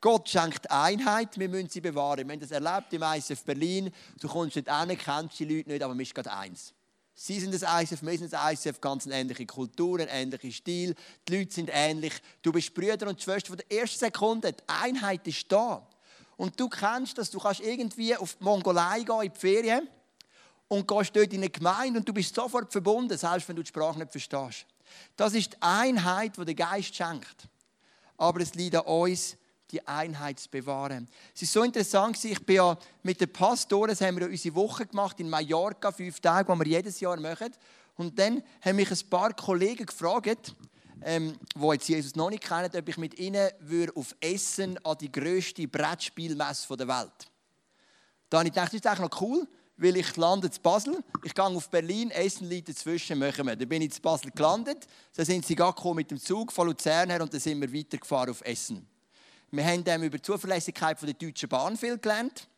Gott 0.00 0.28
schenkt 0.28 0.70
Einheit, 0.70 1.38
wir 1.38 1.48
müssen 1.48 1.68
sie 1.68 1.80
bewahren. 1.80 2.26
Wir 2.26 2.34
haben 2.34 2.40
das 2.40 2.50
erlebt 2.50 2.92
im 2.92 3.02
ISF 3.02 3.42
Berlin. 3.44 3.90
Du 4.20 4.28
kommst 4.28 4.56
nicht 4.56 4.68
hin, 4.68 4.98
kennst 4.98 5.38
die 5.38 5.44
Leute 5.44 5.70
nicht, 5.70 5.82
aber 5.82 5.94
wir 5.94 6.04
sind 6.04 6.14
gerade 6.14 6.32
eins. 6.32 6.74
Sie 7.14 7.38
sind 7.38 7.54
das 7.54 7.62
ISF, 7.62 8.02
wir 8.02 8.18
sind 8.18 8.32
das 8.32 8.52
ISF, 8.52 8.80
ganz 8.80 9.06
eine 9.06 9.14
ähnliche 9.14 9.46
Kultur, 9.46 10.00
ein 10.00 10.08
ähnlicher 10.08 10.50
Stil. 10.50 10.94
Die 11.28 11.36
Leute 11.36 11.54
sind 11.54 11.70
ähnlich. 11.72 12.12
Du 12.42 12.50
bist 12.50 12.74
Brüder 12.74 13.08
und 13.08 13.22
Schwester 13.22 13.48
von 13.48 13.58
der 13.58 13.80
ersten 13.80 14.00
Sekunde. 14.00 14.52
Die 14.52 14.62
Einheit 14.66 15.26
ist 15.28 15.50
da. 15.50 15.86
Und 16.36 16.58
du 16.58 16.68
kennst 16.68 17.16
das, 17.16 17.30
du 17.30 17.38
kannst 17.38 17.60
irgendwie 17.60 18.16
auf 18.16 18.34
die 18.34 18.42
Mongolei 18.42 19.02
gehen 19.02 19.22
in 19.22 19.32
die 19.32 19.38
Ferien 19.38 19.88
und 20.66 20.88
gehst 20.88 21.14
dort 21.14 21.32
in 21.32 21.40
eine 21.40 21.50
Gemeinde 21.50 22.00
und 22.00 22.08
du 22.08 22.12
bist 22.12 22.34
sofort 22.34 22.72
verbunden, 22.72 23.16
selbst 23.16 23.48
wenn 23.48 23.54
du 23.54 23.62
die 23.62 23.68
Sprache 23.68 23.98
nicht 23.98 24.10
verstehst. 24.10 24.66
Das 25.16 25.34
ist 25.34 25.52
die 25.52 25.56
Einheit, 25.62 26.36
die 26.36 26.44
der 26.44 26.54
Geist 26.54 26.94
schenkt. 26.94 27.48
Aber 28.16 28.40
es 28.40 28.54
liegt 28.54 28.74
an 28.74 28.86
uns, 28.86 29.36
die 29.74 29.86
Einheit 29.86 30.38
zu 30.38 30.48
bewahren. 30.48 31.08
Es 31.34 31.42
ist 31.42 31.52
so 31.52 31.62
interessant, 31.62 32.24
ich 32.24 32.44
bin 32.46 32.56
ja 32.56 32.78
mit 33.02 33.20
den 33.20 33.32
Pastoren, 33.32 33.94
haben 33.94 34.18
wir 34.18 34.28
unsere 34.28 34.54
Woche 34.54 34.86
gemacht 34.86 35.18
in 35.18 35.28
Mallorca, 35.28 35.90
fünf 35.90 36.20
Tage, 36.20 36.52
die 36.52 36.58
wir 36.58 36.66
jedes 36.66 37.00
Jahr 37.00 37.18
machen. 37.18 37.50
Und 37.96 38.18
dann 38.18 38.42
haben 38.60 38.76
mich 38.76 38.90
ein 38.90 39.10
paar 39.10 39.32
Kollegen 39.34 39.86
gefragt, 39.86 40.54
ähm, 41.02 41.36
die 41.54 41.66
jetzt 41.66 41.88
Jesus 41.88 42.14
noch 42.14 42.30
nicht 42.30 42.44
kennen, 42.44 42.70
ob 42.72 42.88
ich 42.88 42.96
mit 42.96 43.18
ihnen 43.18 43.50
auf 43.94 44.14
Essen 44.20 44.78
an 44.84 44.96
die 44.98 45.10
grösste 45.10 45.66
Brettspielmesse 45.66 46.76
der 46.76 46.88
Welt. 46.88 47.30
Da 48.30 48.38
habe 48.38 48.48
ich 48.48 48.54
gedacht, 48.54 48.68
das 48.68 48.74
ist 48.74 48.86
eigentlich 48.86 49.10
noch 49.10 49.20
cool, 49.20 49.46
weil 49.76 49.96
ich 49.96 50.16
lande 50.16 50.46
in 50.46 50.62
Basel, 50.62 51.02
ich 51.24 51.34
gehe 51.34 51.44
auf 51.44 51.68
Berlin, 51.68 52.10
Essen 52.10 52.48
liegt 52.48 52.68
dazwischen, 52.68 53.18
machen 53.18 53.46
wir. 53.46 53.56
Dann 53.56 53.68
bin 53.68 53.82
ich 53.82 53.94
in 53.94 54.02
Basel 54.02 54.30
gelandet, 54.30 54.86
dann 55.14 55.26
sind 55.26 55.44
sie 55.44 55.56
mit 55.94 56.10
dem 56.10 56.20
Zug 56.20 56.52
von 56.52 56.68
Luzern 56.68 57.10
her 57.10 57.22
und 57.22 57.32
dann 57.32 57.40
sind 57.40 57.60
wir 57.60 57.72
weitergefahren 57.72 58.30
auf 58.30 58.40
Essen. 58.42 58.86
Wir 59.56 59.64
haben 59.64 60.02
über 60.02 60.18
die 60.18 60.22
Zuverlässigkeit 60.22 61.00
der 61.00 61.14
Deutschen 61.14 61.48
Bahn 61.48 61.76
viel 61.76 61.96
gelernt. 61.96 62.48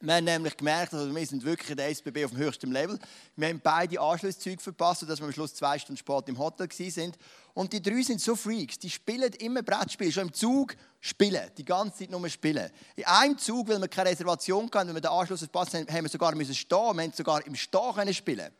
Wir 0.00 0.14
haben 0.14 0.24
nämlich 0.24 0.56
gemerkt, 0.56 0.92
also 0.92 1.14
wir 1.14 1.26
sind 1.26 1.44
wirklich 1.44 1.70
in 1.70 1.76
der 1.76 1.88
SBB 1.88 2.24
auf 2.24 2.32
dem 2.32 2.40
höchsten 2.40 2.72
Level. 2.72 2.98
Wir 3.36 3.48
haben 3.48 3.60
beide 3.62 4.00
Anschlusszüge 4.00 4.60
verpasst, 4.60 5.00
sodass 5.00 5.20
wir 5.20 5.26
am 5.26 5.32
Schluss 5.32 5.54
zwei 5.54 5.78
Stunden 5.78 5.98
spät 5.98 6.28
im 6.28 6.36
Hotel 6.36 6.68
waren. 6.68 7.12
Und 7.54 7.72
die 7.72 7.80
drei 7.80 8.02
sind 8.02 8.20
so 8.20 8.34
Freaks, 8.34 8.78
die 8.80 8.90
spielen 8.90 9.32
immer 9.34 9.62
Brettspiele. 9.62 10.10
Schon 10.10 10.28
im 10.28 10.32
Zug 10.32 10.74
spielen, 11.00 11.48
die 11.56 11.64
ganze 11.64 11.98
Zeit 11.98 12.10
nur 12.10 12.28
spielen. 12.28 12.70
In 12.96 13.04
einem 13.04 13.38
Zug, 13.38 13.68
weil 13.68 13.80
wir 13.80 13.86
keine 13.86 14.10
Reservation 14.10 14.68
hatten, 14.74 14.88
weil 14.88 14.94
wir 14.94 15.00
den 15.02 15.10
Anschluss 15.12 15.40
verpasst 15.40 15.74
haben, 15.74 15.86
haben 15.86 16.02
wir 16.02 16.10
sogar 16.10 16.34
müssen 16.34 16.56
stehen. 16.56 16.96
Wir 16.96 17.02
haben 17.04 17.12
sogar 17.12 17.46
im 17.46 17.54
Stehen 17.54 18.14
spielen. 18.14 18.50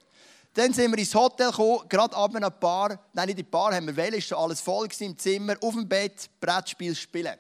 Dann 0.54 0.72
sind 0.72 0.90
wir 0.90 0.98
ins 0.98 1.14
Hotel 1.14 1.50
gekommen, 1.50 1.88
gerade 1.88 2.16
ab 2.16 2.34
einem 2.34 2.50
Paar, 2.58 2.98
nein, 3.12 3.28
nicht 3.28 3.38
in 3.38 3.50
Paar, 3.50 3.74
haben 3.74 3.86
wir 3.86 3.96
wählen, 3.96 4.14
ist 4.14 4.26
schon 4.28 4.38
alles 4.38 4.60
voll 4.60 4.88
im 4.98 5.16
Zimmer, 5.16 5.56
auf 5.60 5.74
dem 5.74 5.88
Bett, 5.88 6.28
Brettspiel 6.40 6.94
spielen. 6.94 7.36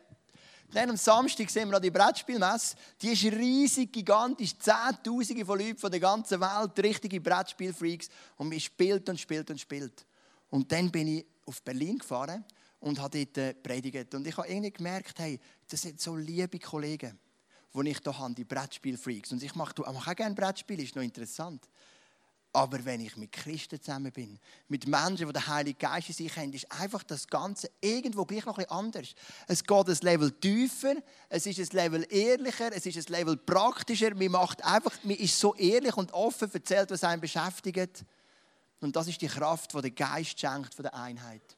Dann 0.72 0.90
am 0.90 0.96
Samstag 0.96 1.50
sind 1.50 1.68
wir 1.68 1.76
an 1.76 1.82
die 1.82 1.90
Brettspielmesse. 1.90 2.76
Die 3.02 3.08
ist 3.08 3.24
riesig, 3.24 3.92
gigantisch, 3.92 4.56
Zehntausende 4.56 5.44
von 5.44 5.58
Leuten 5.58 5.78
von 5.78 5.90
der 5.90 5.98
ganzen 5.98 6.40
Welt, 6.40 6.78
richtige 6.78 7.20
Brettspielfreaks. 7.20 8.08
Und 8.36 8.52
wir 8.52 8.60
spielt 8.60 9.08
und 9.08 9.18
spielt 9.18 9.50
und 9.50 9.58
spielt. 9.58 10.06
Und 10.48 10.70
dann 10.70 10.90
bin 10.90 11.08
ich 11.08 11.26
auf 11.46 11.60
Berlin 11.62 11.98
gefahren 11.98 12.44
und 12.78 13.00
habe 13.00 13.26
dort 13.26 13.38
äh, 13.38 13.54
predigt. 13.54 14.14
Und 14.14 14.26
ich 14.26 14.36
habe 14.36 14.46
irgendwie 14.46 14.70
gemerkt, 14.70 15.18
hey, 15.18 15.40
das 15.68 15.82
sind 15.82 16.00
so 16.00 16.14
liebe 16.14 16.60
Kollegen, 16.60 17.18
die 17.74 17.88
ich 17.88 17.98
hier 17.98 18.18
habe, 18.18 18.34
die 18.34 18.44
Brettspielfreaks. 18.44 19.32
Und 19.32 19.42
ich 19.42 19.54
mache, 19.56 19.74
mache 19.80 20.10
auch 20.10 20.16
gerne 20.16 20.36
Brettspiele, 20.36 20.84
ist 20.84 20.94
noch 20.94 21.02
interessant. 21.02 21.68
Aber 22.52 22.84
wenn 22.84 23.00
ich 23.00 23.16
mit 23.16 23.30
Christen 23.30 23.80
zusammen 23.80 24.10
bin, 24.10 24.38
mit 24.66 24.88
Menschen, 24.88 25.26
die 25.28 25.32
den 25.32 25.46
Heiligen 25.46 25.78
Geist 25.78 26.08
in 26.08 26.14
sich 26.14 26.36
haben, 26.36 26.52
ist 26.52 26.70
einfach 26.72 27.04
das 27.04 27.28
Ganze 27.28 27.70
irgendwo 27.80 28.24
gleich 28.24 28.44
noch 28.44 28.58
ein 28.58 28.68
anders. 28.68 29.14
Es 29.46 29.62
geht 29.62 29.88
ein 29.88 29.98
Level 30.00 30.32
tiefer, 30.32 30.96
es 31.28 31.46
ist 31.46 31.60
ein 31.60 31.76
Level 31.76 32.04
ehrlicher, 32.10 32.72
es 32.74 32.86
ist 32.86 32.96
ein 32.96 33.12
Level 33.12 33.36
praktischer. 33.36 34.16
Man 34.16 34.32
macht 34.32 34.64
einfach, 34.64 34.92
man 35.04 35.16
ist 35.16 35.38
so 35.38 35.54
ehrlich 35.54 35.96
und 35.96 36.12
offen, 36.12 36.50
erzählt, 36.52 36.90
was 36.90 37.04
einen 37.04 37.20
beschäftigt. 37.20 38.04
Und 38.80 38.96
das 38.96 39.06
ist 39.06 39.20
die 39.20 39.28
Kraft, 39.28 39.72
die 39.72 39.82
der 39.82 39.90
Geist 39.92 40.40
schenkt 40.40 40.74
von 40.74 40.82
der 40.82 40.94
Einheit. 40.94 41.56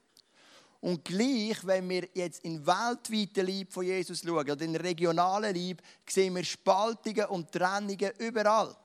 Und 0.79 1.05
gleich, 1.05 1.65
wenn 1.65 1.89
wir 1.89 2.07
jetzt 2.13 2.43
in 2.43 2.67
weltweiten 2.67 3.45
Lieb 3.47 3.73
von 3.73 3.85
Jesus 3.85 4.21
schauen, 4.21 4.51
oder 4.51 4.61
in 4.61 4.75
regionalen 4.75 5.55
Lieb, 5.55 5.81
sehen 6.07 6.35
wir 6.35 6.43
Spaltungen 6.43 7.25
und 7.27 7.51
Trennungen 7.51 8.11
überall 8.19 8.75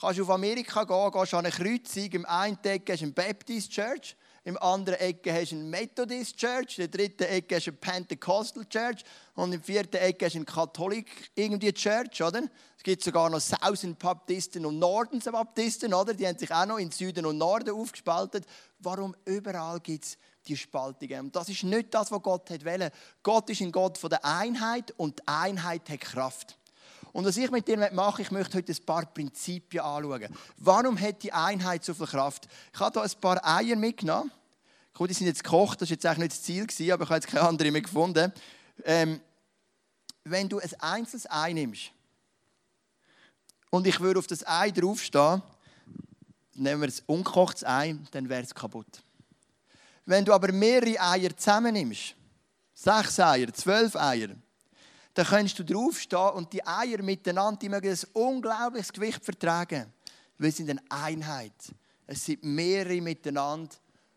kannst 0.00 0.18
du 0.18 0.22
auf 0.22 0.30
Amerika 0.30 0.84
gehen, 0.84 1.10
gehst 1.12 1.34
an 1.34 1.44
eine 1.44 1.54
Kreuzung, 1.54 2.10
im 2.10 2.26
einen 2.26 2.58
Ecke 2.62 2.92
hast 2.92 3.00
du 3.00 3.04
eine 3.04 3.12
Baptist 3.12 3.70
Church, 3.70 4.16
im 4.44 4.56
anderen 4.56 4.98
Ecke 4.98 5.32
hast 5.32 5.52
du 5.52 5.56
eine 5.56 5.64
Methodist 5.64 6.38
Church, 6.38 6.78
in 6.78 6.90
der 6.90 6.98
dritten 6.98 7.24
Ecke 7.24 7.56
hast 7.56 7.66
du 7.66 7.70
eine 7.70 7.78
Pentecostal 7.78 8.64
Church 8.64 9.04
und 9.34 9.52
im 9.52 9.62
vierten 9.62 9.96
Ecke 9.96 10.24
hast 10.24 10.34
du 10.34 10.38
eine 10.38 10.46
Katholik 10.46 11.30
irgendwie 11.34 11.72
Church, 11.72 12.22
oder? 12.22 12.42
Es 12.78 12.82
gibt 12.82 13.02
sogar 13.02 13.28
noch 13.28 13.40
Southern 13.40 13.94
Baptisten 13.96 14.64
und 14.64 14.78
Nordens 14.78 15.26
Baptisten, 15.26 15.92
oder? 15.92 16.14
Die 16.14 16.26
haben 16.26 16.38
sich 16.38 16.50
auch 16.50 16.64
noch 16.64 16.78
in 16.78 16.90
Süden 16.90 17.26
und 17.26 17.36
Norden 17.36 17.74
aufgespaltet. 17.74 18.46
Warum 18.78 19.14
überall 19.26 19.80
gibt 19.80 20.06
es 20.06 20.18
die 20.46 20.56
Spaltungen? 20.56 21.26
Und 21.26 21.36
das 21.36 21.50
ist 21.50 21.62
nicht 21.62 21.92
das, 21.92 22.10
was 22.10 22.22
Gott 22.22 22.48
will. 22.48 22.90
Gott 23.22 23.50
ist 23.50 23.60
ein 23.60 23.70
Gott 23.70 23.98
von 23.98 24.08
der 24.08 24.24
Einheit 24.24 24.94
und 24.96 25.18
die 25.18 25.28
Einheit 25.28 25.90
hat 25.90 26.00
Kraft. 26.00 26.56
Und 27.12 27.24
was 27.24 27.36
ich 27.36 27.50
mit 27.50 27.66
dir 27.66 27.90
mache, 27.92 28.22
ich 28.22 28.30
möchte 28.30 28.58
heute 28.58 28.72
ein 28.72 28.84
paar 28.84 29.06
Prinzipien 29.06 29.82
anschauen. 29.82 30.28
Warum 30.56 30.98
hat 31.00 31.22
die 31.22 31.32
Einheit 31.32 31.84
so 31.84 31.94
viel 31.94 32.06
Kraft? 32.06 32.46
Ich 32.72 32.80
habe 32.80 33.00
hier 33.00 33.10
ein 33.10 33.20
paar 33.20 33.44
Eier 33.44 33.76
mitgenommen. 33.76 34.30
Gut, 34.94 35.10
die 35.10 35.14
sind 35.14 35.26
jetzt 35.26 35.42
gekocht, 35.42 35.80
das 35.80 35.88
war 35.88 35.94
jetzt 35.94 36.06
eigentlich 36.06 36.18
nicht 36.18 36.32
das 36.32 36.42
Ziel, 36.76 36.92
aber 36.92 37.04
ich 37.04 37.10
habe 37.10 37.20
jetzt 37.20 37.28
keine 37.28 37.48
andere 37.48 37.70
mehr 37.70 37.80
gefunden. 37.80 38.32
Ähm, 38.84 39.20
wenn 40.24 40.48
du 40.48 40.58
ein 40.58 40.70
einzelnes 40.80 41.30
Ei 41.30 41.52
nimmst 41.52 41.90
und 43.70 43.86
ich 43.86 43.98
würde 44.00 44.18
auf 44.18 44.26
das 44.26 44.46
Ei 44.46 44.70
draufstehen, 44.70 45.42
nehmen 46.54 46.82
wir 46.82 46.88
ein 46.88 47.02
ungekochtes 47.06 47.64
Ei, 47.64 47.96
dann 48.10 48.28
wäre 48.28 48.42
es 48.42 48.54
kaputt. 48.54 49.02
Wenn 50.04 50.24
du 50.24 50.32
aber 50.32 50.52
mehrere 50.52 51.00
Eier 51.00 51.36
zusammen 51.36 51.72
nimmst, 51.72 52.14
sechs 52.74 53.18
Eier, 53.18 53.52
zwölf 53.52 53.96
Eier, 53.96 54.30
dann 55.14 55.26
kannst 55.26 55.58
du 55.58 55.64
draufstehen 55.64 56.30
und 56.30 56.52
die 56.52 56.64
Eier 56.66 57.02
miteinander, 57.02 57.58
die 57.58 57.68
mögen 57.68 57.90
ein 57.90 57.98
unglaubliches 58.12 58.92
Gewicht 58.92 59.24
vertragen. 59.24 59.92
Wir 60.38 60.52
sind 60.52 60.70
eine 60.70 60.82
Einheit. 60.88 61.52
Es 62.06 62.24
sind 62.24 62.42
mehrere 62.42 63.00
miteinander, 63.00 63.70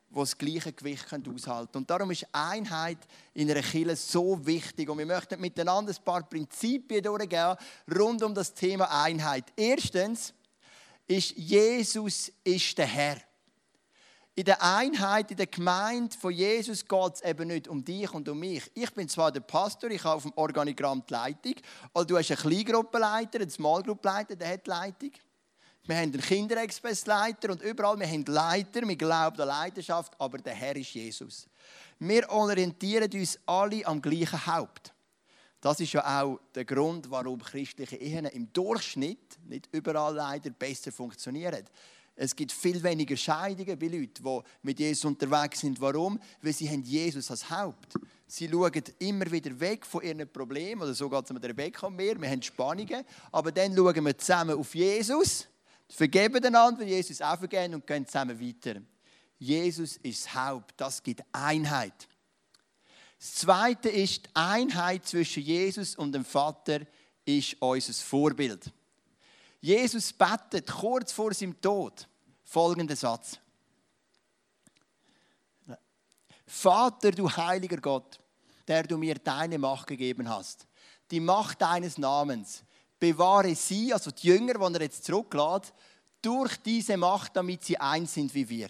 die 0.10 0.20
das 0.20 0.38
gleiche 0.38 0.72
Gewicht 0.72 1.06
aushalten 1.06 1.44
können. 1.46 1.68
Und 1.74 1.90
darum 1.90 2.12
ist 2.12 2.28
Einheit 2.32 3.00
in 3.34 3.50
einer 3.50 3.62
Kirche 3.62 3.96
so 3.96 4.46
wichtig. 4.46 4.90
Und 4.90 5.00
wir 5.00 5.06
möchten 5.06 5.42
miteinander 5.42 5.92
ein 5.92 6.04
paar 6.04 6.24
Prinzipien 6.24 7.04
durchgehen 7.04 7.56
rund 7.94 8.22
um 8.24 8.34
das 8.34 8.54
Thema 8.54 8.86
Einheit. 9.04 9.46
Erstens 9.56 10.34
ist 11.08 11.32
Jesus 11.36 12.32
ist 12.44 12.78
der 12.78 12.88
Herr. 12.88 13.18
In 14.36 14.46
der 14.46 14.64
Einheit, 14.64 15.30
in 15.30 15.38
der 15.38 15.46
Gemeinde 15.46 16.18
von 16.18 16.32
Jesus 16.32 16.88
geht 16.88 17.14
es 17.14 17.22
eben 17.22 17.50
nicht 17.50 17.68
um 17.68 17.86
dich 17.86 18.12
und 18.16 18.28
um 18.28 18.40
mich. 18.40 18.64
Ich 18.74 18.92
bin 18.92 19.08
zwar 19.08 19.32
der 19.32 19.42
Pastor, 19.42 19.92
ich 19.92 20.04
habe 20.04 20.16
auf 20.16 20.24
dem 20.24 20.34
Organigramm 20.36 21.04
die 21.08 21.14
Leitung, 21.14 21.54
oder 21.94 22.06
du 22.06 22.18
hast 22.18 22.32
einen 22.32 22.40
Kleingruppenleiter, 22.40 23.42
einen 23.42 23.52
Small 23.52 23.84
Group 23.84 24.04
Leiter, 24.04 24.36
der 24.36 24.54
hat 24.54 24.66
die 24.66 24.72
Leitung. 24.72 25.12
Wir 25.86 25.98
haben 25.98 26.14
einen 26.14 26.22
Kinderexpressleiter 26.22 27.52
und 27.52 27.62
überall, 27.62 28.00
wir 28.00 28.08
haben 28.08 28.26
Leiter, 28.26 28.88
wir 28.88 28.96
glauben 28.96 29.40
an 29.40 29.48
Leidenschaft, 29.48 30.14
aber 30.18 30.40
der 30.40 30.56
Herr 30.56 30.76
ist 30.78 30.96
Jesus. 30.96 31.46
Wir 32.00 32.28
orientieren 32.30 33.12
uns 33.14 33.38
alle 33.46 33.86
am 33.86 34.02
gleichen 34.02 34.48
Haupt. 34.48 34.94
Das 35.62 35.80
ist 35.80 35.94
ja 35.94 36.22
auch 36.22 36.40
der 36.56 36.66
Grund, 36.66 37.12
warum 37.12 37.40
christliche 37.40 37.98
Ehen 37.98 38.26
im 38.26 38.52
Durchschnitt, 38.52 39.38
nicht 39.46 39.70
überall 39.72 40.16
leider, 40.16 40.50
besser 40.50 40.92
funktionieren. 40.92 41.66
Es 42.16 42.36
gibt 42.36 42.52
viel 42.52 42.82
weniger 42.84 43.18
Scheidungen 43.18 43.78
bei 43.78 43.88
Leuten, 43.88 44.24
die 44.24 44.40
mit 44.62 44.80
Jesus 44.80 45.06
unterwegs 45.06 45.62
sind. 45.62 45.82
Warum? 45.82 46.20
Weil 46.42 46.54
sie 46.54 46.70
haben 46.70 46.84
Jesus 46.84 47.32
als 47.32 47.50
Haupt. 47.50 47.94
Sie 48.28 48.48
schauen 48.50 48.84
immer 49.00 49.32
wieder 49.32 49.60
weg 49.60 49.86
von 49.86 50.04
ihren 50.04 50.32
Problemen, 50.32 50.82
oder 50.82 50.94
so 50.94 51.10
geht 51.10 51.26
es 51.26 51.34
mit 51.34 51.44
Rebecca 51.44 51.88
und 51.88 51.96
mir. 51.96 52.20
Wir 52.20 52.30
haben 52.30 52.42
Spannungen, 52.42 53.04
aber 53.32 53.52
dann 53.52 53.76
schauen 53.76 54.06
wir 54.06 54.18
zusammen 54.18 54.58
auf 54.58 54.76
Jesus 54.76 55.48
Vergeben 55.96 56.44
einander, 56.44 56.84
Jesus 56.84 57.22
auch 57.22 57.40
und 57.40 57.86
gehen 57.86 58.08
zusammen 58.08 58.40
weiter. 58.40 58.82
Jesus 59.38 59.98
ist 59.98 60.26
das 60.26 60.34
Haupt, 60.34 60.74
das 60.78 61.04
gibt 61.04 61.24
Einheit. 61.32 62.08
Das 63.20 63.36
Zweite 63.36 63.90
ist, 63.90 64.26
die 64.26 64.30
Einheit 64.34 65.06
zwischen 65.06 65.44
Jesus 65.44 65.96
und 65.96 66.14
dem 66.14 66.26
Vater 66.26 66.80
ist 67.26 67.62
unser 67.62 67.94
Vorbild. 67.94 68.72
Jesus 69.64 70.12
betet 70.12 70.68
kurz 70.68 71.14
vor 71.14 71.34
seinem 71.34 71.62
Tod 71.62 72.06
folgenden 72.44 72.98
Satz. 72.98 73.40
Vater, 76.46 77.12
du 77.12 77.30
heiliger 77.30 77.78
Gott, 77.78 78.20
der 78.68 78.84
du 78.84 78.98
mir 78.98 79.16
deine 79.16 79.58
Macht 79.58 79.88
gegeben 79.88 80.28
hast, 80.28 80.68
die 81.10 81.22
Macht 81.22 81.62
deines 81.62 81.98
Namens, 81.98 82.62
bewahre 83.00 83.56
sie, 83.56 83.94
also 83.94 84.12
die 84.12 84.28
Jünger, 84.28 84.56
die 84.56 84.76
er 84.76 84.82
jetzt 84.82 85.06
zurücklässt, 85.06 85.74
durch 86.22 86.58
diese 86.58 86.98
Macht, 86.98 87.38
damit 87.38 87.64
sie 87.64 87.78
eins 87.78 88.16
sind 88.16 88.36
wie 88.36 88.50
wir. 88.50 88.70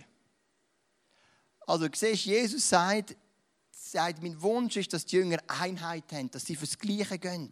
Also 1.66 1.88
du 1.88 1.98
siehst, 1.98 2.26
Jesus 2.26 2.70
sagt, 2.70 3.18
sagt, 3.72 4.22
mein 4.22 4.40
Wunsch 4.44 4.78
ist, 4.78 4.94
dass 4.94 5.08
die 5.08 5.16
Jünger 5.16 5.40
Einheit 5.48 6.12
haben, 6.12 6.30
dass 6.30 6.46
sie 6.46 6.56
fürs 6.56 6.78
Gleiche 6.78 7.18
gehen. 7.18 7.50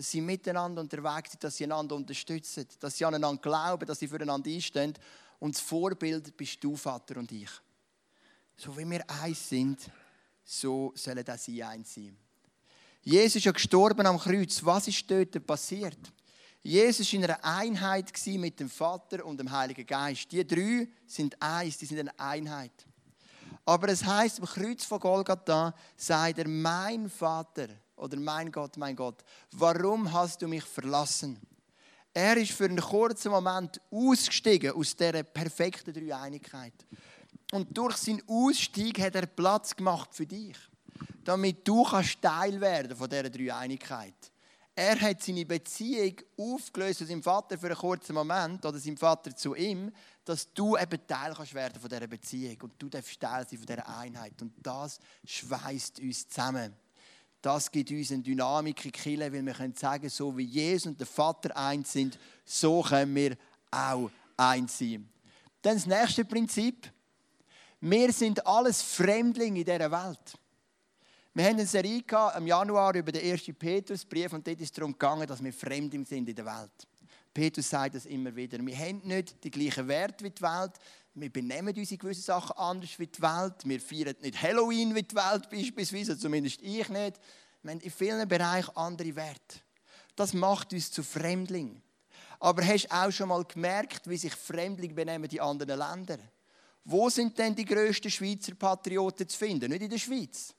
Dass 0.00 0.12
sie 0.12 0.22
miteinander 0.22 0.80
unterwegs 0.80 1.32
sind, 1.32 1.44
dass 1.44 1.58
sie 1.58 1.64
einander 1.64 1.94
unterstützen, 1.94 2.66
dass 2.80 2.96
sie 2.96 3.04
aneinander 3.04 3.42
glauben, 3.42 3.84
dass 3.86 3.98
sie 3.98 4.08
füreinander 4.08 4.48
einstehen. 4.48 4.94
Und 5.38 5.54
das 5.54 5.60
Vorbild 5.60 6.34
bist 6.38 6.64
du, 6.64 6.74
Vater 6.74 7.18
und 7.18 7.30
ich. 7.30 7.50
So 8.56 8.74
wie 8.78 8.88
wir 8.88 9.04
eins 9.10 9.46
sind, 9.46 9.78
so 10.42 10.94
sollen 10.94 11.28
auch 11.28 11.36
sie 11.36 11.62
eins 11.62 11.94
sein. 11.94 12.16
Jesus 13.02 13.36
ist 13.36 13.44
ja 13.44 13.52
gestorben 13.52 14.06
am 14.06 14.18
Kreuz. 14.18 14.64
Was 14.64 14.88
ist 14.88 15.10
dort 15.10 15.46
passiert? 15.46 15.98
Jesus 16.62 17.12
war 17.12 17.18
in 17.18 17.24
einer 17.24 17.44
Einheit 17.44 18.26
mit 18.26 18.58
dem 18.58 18.70
Vater 18.70 19.26
und 19.26 19.38
dem 19.38 19.50
Heiligen 19.50 19.84
Geist. 19.84 20.32
Die 20.32 20.46
drei 20.46 20.88
sind 21.06 21.36
eins, 21.42 21.76
die 21.76 21.84
sind 21.84 21.98
eine 21.98 22.18
Einheit. 22.18 22.86
Aber 23.66 23.90
es 23.90 24.02
heißt 24.02 24.40
am 24.40 24.46
Kreuz 24.46 24.82
von 24.82 24.98
Golgatha, 24.98 25.74
sagt 25.94 26.38
er, 26.38 26.48
mein 26.48 27.10
Vater 27.10 27.68
oder 28.00 28.18
mein 28.18 28.50
Gott, 28.50 28.76
mein 28.76 28.96
Gott, 28.96 29.22
warum 29.52 30.12
hast 30.12 30.42
du 30.42 30.48
mich 30.48 30.64
verlassen? 30.64 31.38
Er 32.12 32.36
ist 32.36 32.52
für 32.52 32.64
einen 32.64 32.80
kurzen 32.80 33.30
Moment 33.30 33.80
ausgestiegen 33.90 34.72
aus 34.72 34.96
dieser 34.96 35.22
perfekten 35.22 35.92
Dreieinigkeit. 35.92 36.74
Und 37.52 37.76
durch 37.76 37.96
seinen 37.96 38.22
Ausstieg 38.28 39.00
hat 39.00 39.14
er 39.14 39.26
Platz 39.26 39.76
gemacht 39.76 40.12
für 40.12 40.26
dich 40.26 40.56
damit 41.24 41.66
du 41.66 41.84
kannst 41.84 42.20
Teil 42.20 42.60
werden 42.60 42.96
von 42.96 43.08
dieser 43.08 43.30
Dreieinigkeit. 43.30 44.14
Er 44.74 44.98
hat 45.00 45.22
seine 45.22 45.44
Beziehung 45.44 46.16
aufgelöst 46.38 47.00
zu 47.00 47.06
seinem 47.06 47.22
Vater 47.22 47.58
für 47.58 47.66
einen 47.66 47.76
kurzen 47.76 48.14
Moment 48.14 48.64
oder 48.64 48.78
seinem 48.78 48.96
Vater 48.96 49.34
zu 49.36 49.54
ihm, 49.54 49.92
dass 50.24 50.52
du 50.52 50.76
eben 50.76 51.06
Teil 51.06 51.34
kannst 51.34 51.54
werden 51.54 51.80
von 51.80 51.90
dieser 51.90 52.06
Beziehung 52.06 52.56
und 52.62 52.72
du 52.78 52.88
darfst 52.88 53.20
Teil 53.20 53.46
sein 53.48 53.58
von 53.58 53.66
dieser 53.66 53.88
Einheit. 53.88 54.40
Und 54.40 54.54
das 54.62 54.98
schweißt 55.24 56.00
uns 56.00 56.28
zusammen. 56.28 56.74
Das 57.42 57.70
gibt 57.70 57.90
uns 57.90 58.12
eine 58.12 58.22
Dynamik 58.22 58.84
in 58.84 58.92
Kirche, 58.92 59.32
weil 59.32 59.44
wir 59.44 59.54
können 59.54 59.74
sagen, 59.74 60.08
so 60.08 60.36
wie 60.36 60.44
Jesus 60.44 60.86
und 60.86 61.00
der 61.00 61.06
Vater 61.06 61.56
eins 61.56 61.92
sind, 61.92 62.18
so 62.44 62.82
können 62.82 63.14
wir 63.14 63.36
auch 63.70 64.10
eins 64.36 64.78
sein. 64.78 65.08
Dann 65.62 65.76
das 65.76 65.86
nächste 65.86 66.24
Prinzip. 66.24 66.90
Wir 67.80 68.12
sind 68.12 68.46
alles 68.46 68.82
Fremdlinge 68.82 69.60
in 69.60 69.64
dieser 69.64 69.90
Welt. 69.90 70.38
Wir 71.32 71.44
haben 71.44 71.54
eine 71.54 71.66
Serie 71.66 72.02
im 72.36 72.46
Januar 72.46 72.94
über 72.94 73.12
den 73.12 73.22
ersten 73.24 73.54
Petrusbrief 73.54 74.32
und 74.32 74.46
dort 74.46 74.60
ist 74.60 74.64
es 74.66 74.72
darum 74.72 74.92
gegangen, 74.92 75.26
dass 75.26 75.42
wir 75.42 75.52
Fremde 75.52 76.04
sind 76.04 76.28
in 76.28 76.34
der 76.34 76.44
Welt. 76.44 76.88
Petrus 77.32 77.70
sagt 77.70 77.94
das 77.94 78.06
immer 78.06 78.34
wieder. 78.34 78.58
Wir 78.58 78.76
haben 78.76 79.00
nicht 79.04 79.42
die 79.42 79.50
gleichen 79.50 79.86
Werte 79.86 80.24
wie 80.24 80.30
die 80.30 80.42
Welt. 80.42 80.72
Wir 81.14 81.30
benehmen 81.30 81.76
uns 81.76 81.90
in 81.90 81.98
gewissen 81.98 82.22
Sachen 82.22 82.56
anders 82.56 82.98
wie 82.98 83.06
die 83.06 83.20
Welt. 83.20 83.54
Wir 83.64 83.80
feiern 83.80 84.16
nicht 84.20 84.40
Halloween 84.40 84.94
wie 84.94 85.02
die 85.02 85.16
Welt 85.16 85.50
beispielsweise, 85.50 86.16
zumindest 86.16 86.62
ich 86.62 86.88
nicht. 86.88 87.20
Wir 87.62 87.72
haben 87.72 87.80
in 87.80 87.90
vielen 87.90 88.28
Bereichen 88.28 88.76
andere 88.76 89.16
Werte. 89.16 89.60
Das 90.14 90.32
macht 90.32 90.72
uns 90.72 90.90
zu 90.90 91.02
Fremdling. 91.02 91.82
Aber 92.38 92.64
hast 92.64 92.84
du 92.84 92.94
auch 92.94 93.10
schon 93.10 93.28
mal 93.28 93.44
gemerkt, 93.44 94.08
wie 94.08 94.16
sich 94.16 94.34
Fremdling 94.34 94.94
benehmen 94.94 95.28
in 95.28 95.40
anderen 95.40 95.78
Ländern? 95.78 96.20
Wo 96.84 97.10
sind 97.10 97.38
denn 97.38 97.54
die 97.54 97.64
grössten 97.64 98.10
Schweizer 98.10 98.54
Patrioten 98.54 99.28
zu 99.28 99.36
finden? 99.36 99.70
Nicht 99.70 99.82
in 99.82 99.90
der 99.90 99.98
Schweiz. 99.98 100.54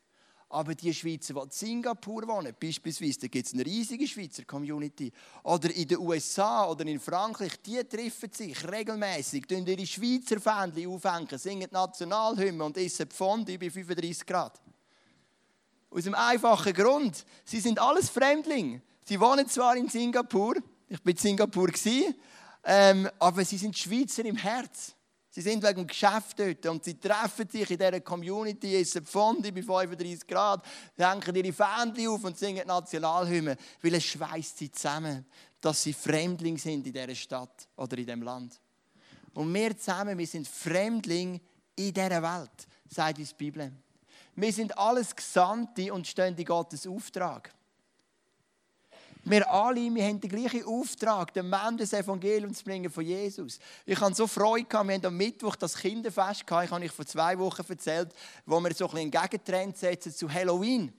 Aber 0.52 0.76
die 0.76 0.94
Schweizer, 0.94 1.34
die 1.34 1.40
in 1.40 1.50
Singapur 1.50 2.28
wohnen, 2.28 2.54
beispielsweise, 2.60 3.22
da 3.22 3.28
gibt 3.28 3.48
es 3.48 3.54
eine 3.54 3.66
riesige 3.66 4.06
Schweizer 4.06 4.44
Community. 4.44 5.10
Oder 5.44 5.74
in 5.74 5.88
den 5.88 5.98
USA 6.00 6.70
oder 6.70 6.86
in 6.86 7.00
Frankreich, 7.00 7.62
die 7.62 7.82
treffen 7.86 8.30
sich 8.34 8.70
regelmäßig, 8.70 9.48
tun 9.48 9.66
ihre 9.66 9.88
Schweizer 9.88 10.42
Fähnchen 10.42 10.88
aufhängen, 10.88 11.38
singen 11.38 11.70
Nationalhymne 11.72 12.66
und 12.66 12.78
essen 12.78 13.08
Pfund 13.08 13.46
bei 13.46 13.70
35 13.70 14.26
Grad. 14.26 14.60
Aus 15.90 16.06
einem 16.06 16.16
einfachen 16.16 16.74
Grund. 16.74 17.26
Sie 17.46 17.62
sind 17.62 17.80
alles 17.80 18.10
Fremdlinge. 18.10 18.82
Sie 19.06 19.20
wohnen 19.22 19.48
zwar 19.48 19.78
in 19.78 19.88
Singapur, 19.88 20.56
ich 20.90 21.00
war 21.00 21.12
in 21.12 21.18
Singapur, 21.18 21.70
ähm, 22.66 23.10
aber 23.20 23.46
sie 23.46 23.58
sind 23.58 23.78
Schweizer 23.78 24.26
im 24.26 24.36
Herz. 24.36 24.96
Sie 25.34 25.42
sind 25.42 25.64
wegen 25.64 25.78
dem 25.78 25.88
Geschäft 25.88 26.38
dort 26.38 26.66
und 26.66 26.84
sie 26.84 27.00
treffen 27.00 27.48
sich 27.48 27.72
in 27.72 27.78
dieser 27.78 28.02
Community, 28.02 28.76
essen 28.76 29.06
Pfund 29.06 29.42
bei 29.44 29.64
35 29.64 30.28
Grad, 30.28 30.66
hängen 30.98 31.36
ihre 31.36 31.54
Fähnchen 31.54 32.10
auf 32.10 32.24
und 32.26 32.38
singen 32.38 32.68
Nationalhymne, 32.68 33.56
weil 33.82 33.94
es 33.96 34.04
schweißt 34.04 34.58
sie 34.58 34.70
zusammen, 34.70 35.26
dass 35.62 35.84
sie 35.84 35.94
Fremdling 35.94 36.58
sind 36.58 36.86
in 36.86 36.92
dieser 36.92 37.16
Stadt 37.16 37.66
oder 37.78 37.98
in 37.98 38.06
diesem 38.06 38.24
Land. 38.24 38.60
Und 39.34 39.54
wir 39.54 39.78
zusammen, 39.78 40.18
wir 40.18 40.28
sind 40.28 40.50
Fremdling 40.50 41.40
in 41.78 41.94
dieser 41.94 42.22
Welt, 42.22 42.68
sagt 42.90 43.18
uns 43.18 43.30
die 43.30 43.36
Bibel. 43.36 43.72
Wir 44.36 44.52
sind 44.52 44.78
alles 44.78 45.16
Gesandte 45.16 45.94
und 45.94 46.08
stehen 46.08 46.36
in 46.36 46.44
Gottes 46.44 46.86
Auftrag. 46.86 47.54
Wir 49.24 49.52
alle, 49.52 49.94
wir 49.94 50.04
haben 50.04 50.20
den 50.20 50.30
gleichen 50.30 50.66
Auftrag, 50.66 51.32
den 51.34 51.48
Menschen 51.48 51.78
das 51.78 51.94
Evangelium 51.94 52.54
zu 52.56 52.64
bringen 52.64 52.90
von 52.90 53.06
Jesus. 53.06 53.60
Ich 53.86 54.00
hatte 54.00 54.16
so 54.16 54.26
Freude, 54.26 54.66
gehabt. 54.66 54.88
wir 54.88 54.96
haben 54.96 55.06
am 55.06 55.16
Mittwoch 55.18 55.56
das 55.56 55.76
Kinderfest, 55.76 56.48
gehabt. 56.48 56.66
ich 56.66 56.72
habe 56.72 56.84
euch 56.84 56.92
vor 56.92 57.06
zwei 57.06 57.38
Wochen 57.38 57.64
erzählt, 57.68 58.14
wo 58.48 58.60
wir 58.60 58.74
so 58.74 58.90
ein 58.90 58.98
einen 58.98 59.12
Gegentrend 59.12 59.78
setzen 59.78 60.12
zu 60.12 60.32
Halloween. 60.32 60.92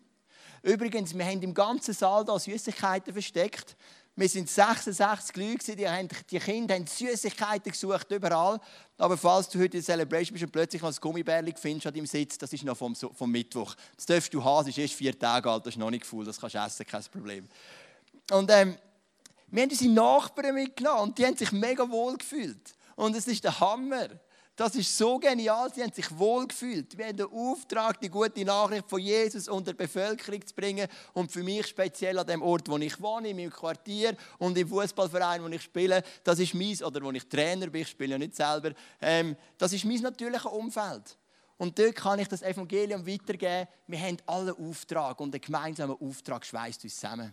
Übrigens, 0.63 1.13
wir 1.17 1.25
haben 1.25 1.43
im 1.43 1.53
ganzen 1.53 1.93
Saal 1.93 2.25
da 2.25 2.39
Süßigkeiten 2.39 3.13
versteckt. 3.13 3.77
Wir 4.15 4.29
sind 4.29 4.49
66 4.49 5.35
Leute, 5.37 5.75
die, 5.75 5.89
haben, 5.89 6.07
die 6.31 6.39
Kinder 6.39 6.75
haben 6.75 6.87
Süßigkeiten 6.87 7.73
gesucht 7.73 8.11
überall. 8.11 8.61
Aber 8.99 9.17
falls 9.17 9.49
du 9.49 9.59
heute 9.59 9.79
in 9.79 9.83
Celebration 9.83 10.35
bist 10.35 10.45
und 10.45 10.53
plötzlich 10.53 10.83
noch 10.83 10.91
ein 10.91 10.97
Gummibärli 11.01 11.55
findest 11.57 11.87
an 11.87 11.95
deinem 11.95 12.07
Sitz, 12.07 12.37
das 12.39 12.53
ist 12.53 12.63
noch 12.63 12.77
vom, 12.77 12.95
vom 12.95 13.31
Mittwoch. 13.31 13.75
Das 13.97 14.07
darfst 14.07 14.33
du 14.33 14.45
haben, 14.45 14.67
das 14.67 14.77
ist 14.77 14.79
erst 14.79 14.95
vier 14.95 15.19
Tage 15.19 15.51
alt, 15.51 15.67
das 15.67 15.75
ist 15.75 15.79
noch 15.79 15.91
nicht 15.91 16.05
voll, 16.05 16.27
das 16.27 16.39
kannst 16.39 16.55
du 16.55 16.59
essen, 16.59 16.87
kein 16.87 17.03
Problem. 17.05 17.49
Und 18.31 18.51
ähm, 18.51 18.77
wir 19.49 19.63
haben 19.63 19.71
unsere 19.71 19.91
Nachbarn 19.91 20.55
mitgenommen 20.55 21.03
und 21.03 21.19
die 21.19 21.27
haben 21.27 21.37
sich 21.37 21.53
mega 21.53 21.89
wohl 21.91 22.17
gefühlt. 22.17 22.75
Und 22.97 23.17
es 23.17 23.27
ist 23.27 23.45
der 23.45 23.59
Hammer. 23.61 24.09
Das 24.55 24.75
ist 24.75 24.97
so 24.97 25.19
genial. 25.19 25.73
Sie 25.75 25.83
haben 25.83 25.93
sich 25.93 26.07
wohlgefühlt. 26.19 26.97
Wir 26.97 27.07
haben 27.07 27.17
den 27.17 27.27
Auftrag, 27.27 27.99
die 28.01 28.11
gute 28.11 28.45
Nachricht 28.45 28.89
von 28.89 29.01
Jesus 29.01 29.49
unter 29.49 29.73
die 29.73 29.79
Bevölkerung 29.79 30.47
zu 30.47 30.55
bringen. 30.55 30.87
Und 31.15 31.33
für 31.33 31.43
mich 31.43 31.67
speziell 31.67 32.19
an 32.19 32.27
dem 32.27 32.43
Ort, 32.43 32.69
wo 32.69 32.77
ich 32.77 33.01
wohne, 33.01 33.31
in 33.31 33.37
meinem 33.37 33.51
Quartier 33.51 34.15
und 34.39 34.57
im 34.59 34.69
Fußballverein, 34.69 35.43
wo 35.43 35.49
ich 35.49 35.63
spiele, 35.63 36.03
das 36.23 36.39
ist 36.39 36.55
mein, 36.55 36.77
oder 36.85 37.03
wo 37.03 37.11
ich 37.11 37.27
Trainer 37.29 37.69
bin, 37.69 37.83
ich 37.83 37.89
spiele 37.89 38.13
ja 38.13 38.19
nicht 38.19 38.37
selber, 38.37 38.73
ähm, 39.01 39.37
das 39.57 39.73
ist 39.73 39.87
mein 39.87 40.01
natürliches 40.01 40.53
Umfeld. 40.53 41.17
Und 41.57 41.79
dort 41.79 41.97
kann 41.97 42.19
ich 42.19 42.29
das 42.29 42.43
Evangelium 42.43 43.07
weitergeben. 43.07 43.69
Wir 43.87 44.01
haben 44.01 44.19
alle 44.27 44.55
Auftrag 44.55 45.19
und 45.21 45.35
einen 45.35 45.41
gemeinsamen 45.41 45.97
Auftrag 45.99 46.45
schweißt 46.45 46.85
uns 46.85 46.95
zusammen. 46.95 47.33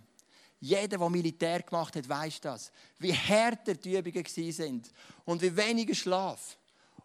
Jeder, 0.62 0.98
der 0.98 1.10
Militär 1.10 1.62
gemacht 1.62 1.96
hat, 1.96 2.08
weiß 2.08 2.42
das. 2.42 2.72
Wie 2.98 3.14
härter 3.14 3.76
die 3.76 3.98
Übungen 3.98 4.26
waren 4.26 4.84
und 5.26 5.42
wie 5.42 5.56
weniger 5.56 5.96
Schlaf. 5.96 6.58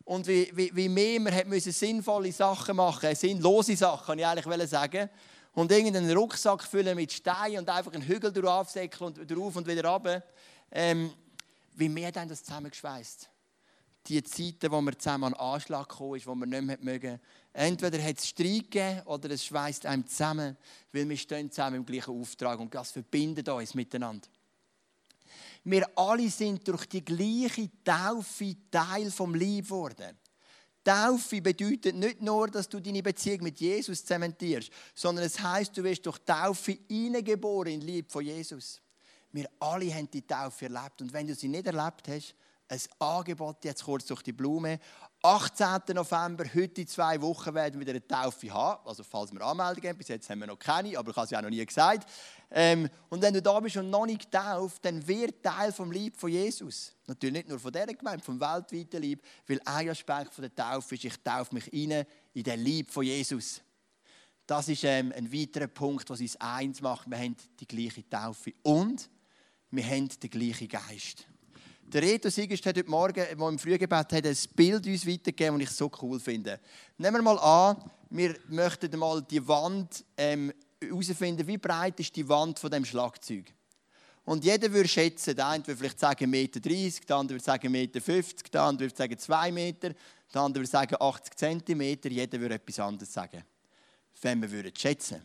Und 0.05 0.27
wie, 0.27 0.51
wie, 0.55 0.75
wie 0.75 0.89
mehr 0.89 1.21
man 1.21 1.35
hat 1.35 1.47
müssen 1.47 1.73
sinnvolle 1.73 2.31
Sachen 2.33 2.77
machen 2.77 3.15
sinnlose 3.15 3.77
Sachen, 3.77 4.07
kann 4.07 4.19
ich 4.19 4.27
eigentlich 4.27 4.71
sagen. 4.71 5.09
Und 5.55 5.71
irgendeinen 5.71 6.15
Rucksack 6.17 6.63
füllen 6.65 6.97
mit 6.97 7.13
Steinen 7.13 7.59
und 7.59 7.69
einfach 7.71 7.93
einen 7.93 8.07
Hügel 8.07 8.33
drauf 8.33 8.75
und 9.01 9.31
drauf 9.31 9.57
und 9.57 9.67
wieder 9.67 9.89
runter. 9.89 10.23
Ähm, 10.71 11.13
wie 11.75 11.89
mehr 11.89 12.13
dann 12.13 12.29
das 12.29 12.43
zusammengeschweißt. 12.45 13.31
Die 14.07 14.23
Zeiten, 14.23 14.71
wo 14.71 14.81
wir 14.83 14.99
zusammen 14.99 15.33
an 15.33 15.35
Anschlag 15.35 15.89
gekommen 15.89 16.17
ist, 16.17 16.27
wo 16.27 16.35
wir 16.35 16.47
nicht 16.47 16.63
mehr 16.63 16.79
mögen. 16.81 17.21
Entweder 17.57 18.03
hat 18.03 18.19
es 18.19 18.29
Streit 18.29 18.71
gegeben 18.71 19.03
oder 19.05 19.31
es 19.31 19.45
schweißt 19.45 19.87
einem 19.87 20.07
zusammen, 20.07 20.57
weil 20.93 21.09
wir 21.09 21.17
stehen 21.17 21.51
zusammen 21.51 21.77
im 21.77 21.87
gleichen 21.87 22.21
Auftrag 22.21 22.59
und 22.59 22.75
das 22.75 22.91
verbindet 22.91 23.49
uns 23.49 23.75
miteinander. 23.75 24.29
Wir 25.63 25.89
alle 25.97 26.29
sind 26.29 26.67
durch 26.67 26.87
die 26.87 27.05
gleiche 27.05 27.71
Taufe 27.85 28.57
Teil 28.71 29.11
vom 29.11 29.35
Lieb 29.37 29.67
geworden. 29.67 30.19
Taufe 30.83 31.41
bedeutet 31.41 31.95
nicht 31.95 32.21
nur, 32.21 32.49
dass 32.49 32.69
du 32.69 32.81
deine 32.81 33.03
Beziehung 33.03 33.45
mit 33.45 33.61
Jesus 33.61 34.05
zementierst, 34.05 34.71
sondern 34.93 35.25
es 35.25 35.39
heißt, 35.39 35.77
du 35.77 35.85
wirst 35.85 36.05
durch 36.05 36.19
Taufe 36.19 36.77
hineingeboren 36.89 37.75
in 37.75 37.81
die 37.81 37.87
Liebe 37.87 38.11
von 38.11 38.25
Jesus. 38.25 38.83
Wir 39.33 39.49
alle 39.61 39.95
haben 39.95 40.11
die 40.11 40.27
Taufe 40.27 40.67
erlebt. 40.67 41.01
Und 41.01 41.13
wenn 41.13 41.27
du 41.27 41.35
sie 41.35 41.49
nicht 41.49 41.67
erlebt 41.67 42.09
hast, 42.09 42.35
ein 42.69 42.81
Angebot 42.99 43.65
jetzt 43.65 43.85
kurz 43.85 44.07
durch 44.07 44.23
die 44.23 44.33
Blume. 44.33 44.79
18. 45.25 45.95
November, 45.95 46.45
heute 46.55 46.83
in 46.83 46.87
zwei 46.87 47.19
Wochen 47.23 47.55
werden 47.55 47.81
wir 47.81 47.87
wieder 47.87 47.93
eine 47.93 48.07
Taufe 48.07 48.53
haben. 48.53 48.87
Also 48.87 49.03
falls 49.03 49.33
wir 49.33 49.41
Anmeldungen 49.41 49.89
haben, 49.89 49.97
bis 49.97 50.09
jetzt 50.09 50.29
haben 50.29 50.41
wir 50.41 50.47
noch 50.47 50.59
keine, 50.59 50.99
aber 50.99 51.13
ich 51.13 51.17
habe 51.17 51.29
ja 51.31 51.39
auch 51.39 51.43
noch 51.43 51.49
nie 51.49 51.65
gesagt. 51.65 52.07
Ähm, 52.51 52.91
und 53.09 53.23
wenn 53.23 53.33
du 53.33 53.41
da 53.41 53.59
bist 53.59 53.79
und 53.79 53.89
noch 53.89 54.05
nicht 54.05 54.31
getauft, 54.31 54.85
dann 54.85 55.09
wird 55.09 55.43
Teil 55.43 55.73
vom 55.73 55.91
Lieb 55.91 56.19
von 56.19 56.29
Jesus. 56.29 56.95
Natürlich 57.07 57.37
nicht 57.37 57.49
nur 57.49 57.59
von 57.59 57.73
dieser 57.73 57.87
Gemeinde, 57.87 58.23
vom 58.23 58.39
weltweiten 58.39 59.01
Lieb, 59.01 59.23
weil 59.47 59.59
ein 59.65 59.89
Aspekt 59.89 60.35
von 60.35 60.43
der 60.43 60.55
Taufe 60.55 60.95
ist, 60.95 61.05
ich 61.05 61.17
taufe 61.23 61.55
mich 61.55 61.73
rein 61.73 62.05
in 62.35 62.43
den 62.43 62.61
Lieb 62.61 62.91
von 62.91 63.03
Jesus. 63.03 63.63
Das 64.47 64.69
ist 64.69 64.85
ähm, 64.85 65.11
ein 65.17 65.33
weiterer 65.33 65.69
Punkt, 65.69 66.11
was 66.11 66.21
uns 66.21 66.37
eins 66.37 66.83
macht. 66.83 67.09
Wir 67.09 67.17
haben 67.17 67.35
die 67.59 67.67
gleiche 67.67 68.07
Taufe 68.11 68.53
und 68.63 69.09
wir 69.71 69.87
haben 69.87 70.07
den 70.07 70.31
gleichen 70.31 70.69
Geist. 70.69 71.27
Der 71.87 72.03
Reto 72.03 72.29
Siegest 72.29 72.65
hat 72.67 72.77
heute 72.77 72.91
Morgen, 72.91 73.15
der 73.15 73.31
im 73.31 73.59
Frühgebet 73.59 74.13
hat, 74.13 74.13
ein 74.13 74.37
Bild 74.55 74.87
uns 74.87 75.07
weitergegeben, 75.07 75.59
das 75.59 75.71
ich 75.71 75.77
so 75.77 75.91
cool 76.03 76.19
finde. 76.19 76.59
Nehmen 76.99 77.17
wir 77.17 77.23
mal 77.23 77.39
an, 77.39 77.91
wir 78.11 78.37
möchten 78.49 78.99
mal 78.99 79.23
die 79.23 79.47
Wand 79.47 80.05
herausfinden, 80.17 81.41
ähm, 81.43 81.47
wie 81.47 81.59
breit 81.59 82.01
ist 82.01 82.17
die 82.17 82.29
Wand 82.29 82.59
von 82.59 82.71
dem 82.71 82.85
Schlagzeug. 82.85 83.53
Und 84.25 84.45
jeder 84.45 84.73
würde 84.73 84.89
schätzen, 84.89 85.37
der 85.37 85.47
eine 85.47 85.67
würde 85.67 85.77
vielleicht 85.77 86.01
sagen 86.01 86.25
1,30 86.25 86.29
Meter, 86.29 86.61
der 86.61 87.17
andere 87.17 87.35
würde 87.37 87.45
sagen 87.45 87.69
1,50 87.69 87.71
Meter, 87.71 88.01
der 88.53 88.63
andere 88.63 88.89
würde 88.89 88.97
sagen 88.97 89.19
2 89.19 89.53
Meter, 89.53 89.91
der 90.33 90.41
andere 90.41 90.63
würde 90.63 90.71
sagen 90.71 90.97
80 90.99 91.37
Zentimeter, 91.37 92.09
jeder 92.09 92.41
würde 92.41 92.55
etwas 92.55 92.81
anderes 92.81 93.13
sagen. 93.13 93.45
Wenn 94.23 94.41
wir 94.41 94.51
würden 94.51 94.73
schätzen. 94.75 95.23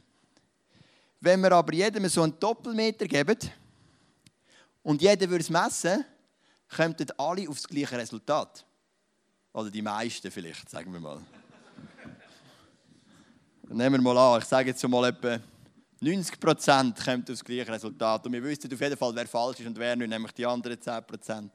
Wenn 1.22 1.42
wir 1.42 1.52
aber 1.52 1.74
jedem 1.74 2.08
so 2.10 2.22
einen 2.22 2.40
Doppelmeter 2.40 3.06
geben 3.08 3.38
und 4.84 5.02
jeder 5.02 5.30
würde 5.30 5.44
es 5.44 5.50
messen, 5.50 6.06
kommen 6.70 6.96
alle 7.18 7.50
auf 7.50 7.56
das 7.56 7.68
gleiche 7.68 7.98
Resultat. 7.98 8.66
Oder 9.54 9.72
die 9.72 9.82
meisten 9.82 10.32
vielleicht, 10.32 10.70
sagen 10.70 10.94
wir 10.94 11.00
mal. 11.00 11.22
Nehmen 13.68 14.04
wir 14.04 14.14
mal 14.14 14.36
an, 14.36 14.42
ich 14.42 14.48
sage 14.48 14.70
jetzt 14.70 14.88
mal 14.88 15.10
etwa 15.10 15.40
90 16.00 16.40
Prozent 16.40 17.04
kommen 17.04 17.22
auf 17.22 17.26
das 17.26 17.44
gleiche 17.44 17.72
Resultat. 17.72 18.26
Und 18.26 18.34
wir 18.34 18.44
wissen 18.44 18.72
auf 18.72 18.80
jeden 18.80 18.98
Fall, 18.98 19.16
wer 19.16 19.28
falsch 19.28 19.60
ist 19.60 19.68
und 19.68 19.78
wer 19.78 19.96
nicht, 19.96 20.10
nämlich 20.10 20.32
die 20.32 20.46
anderen 20.46 20.80
10 20.80 21.06
Prozent. 21.06 21.52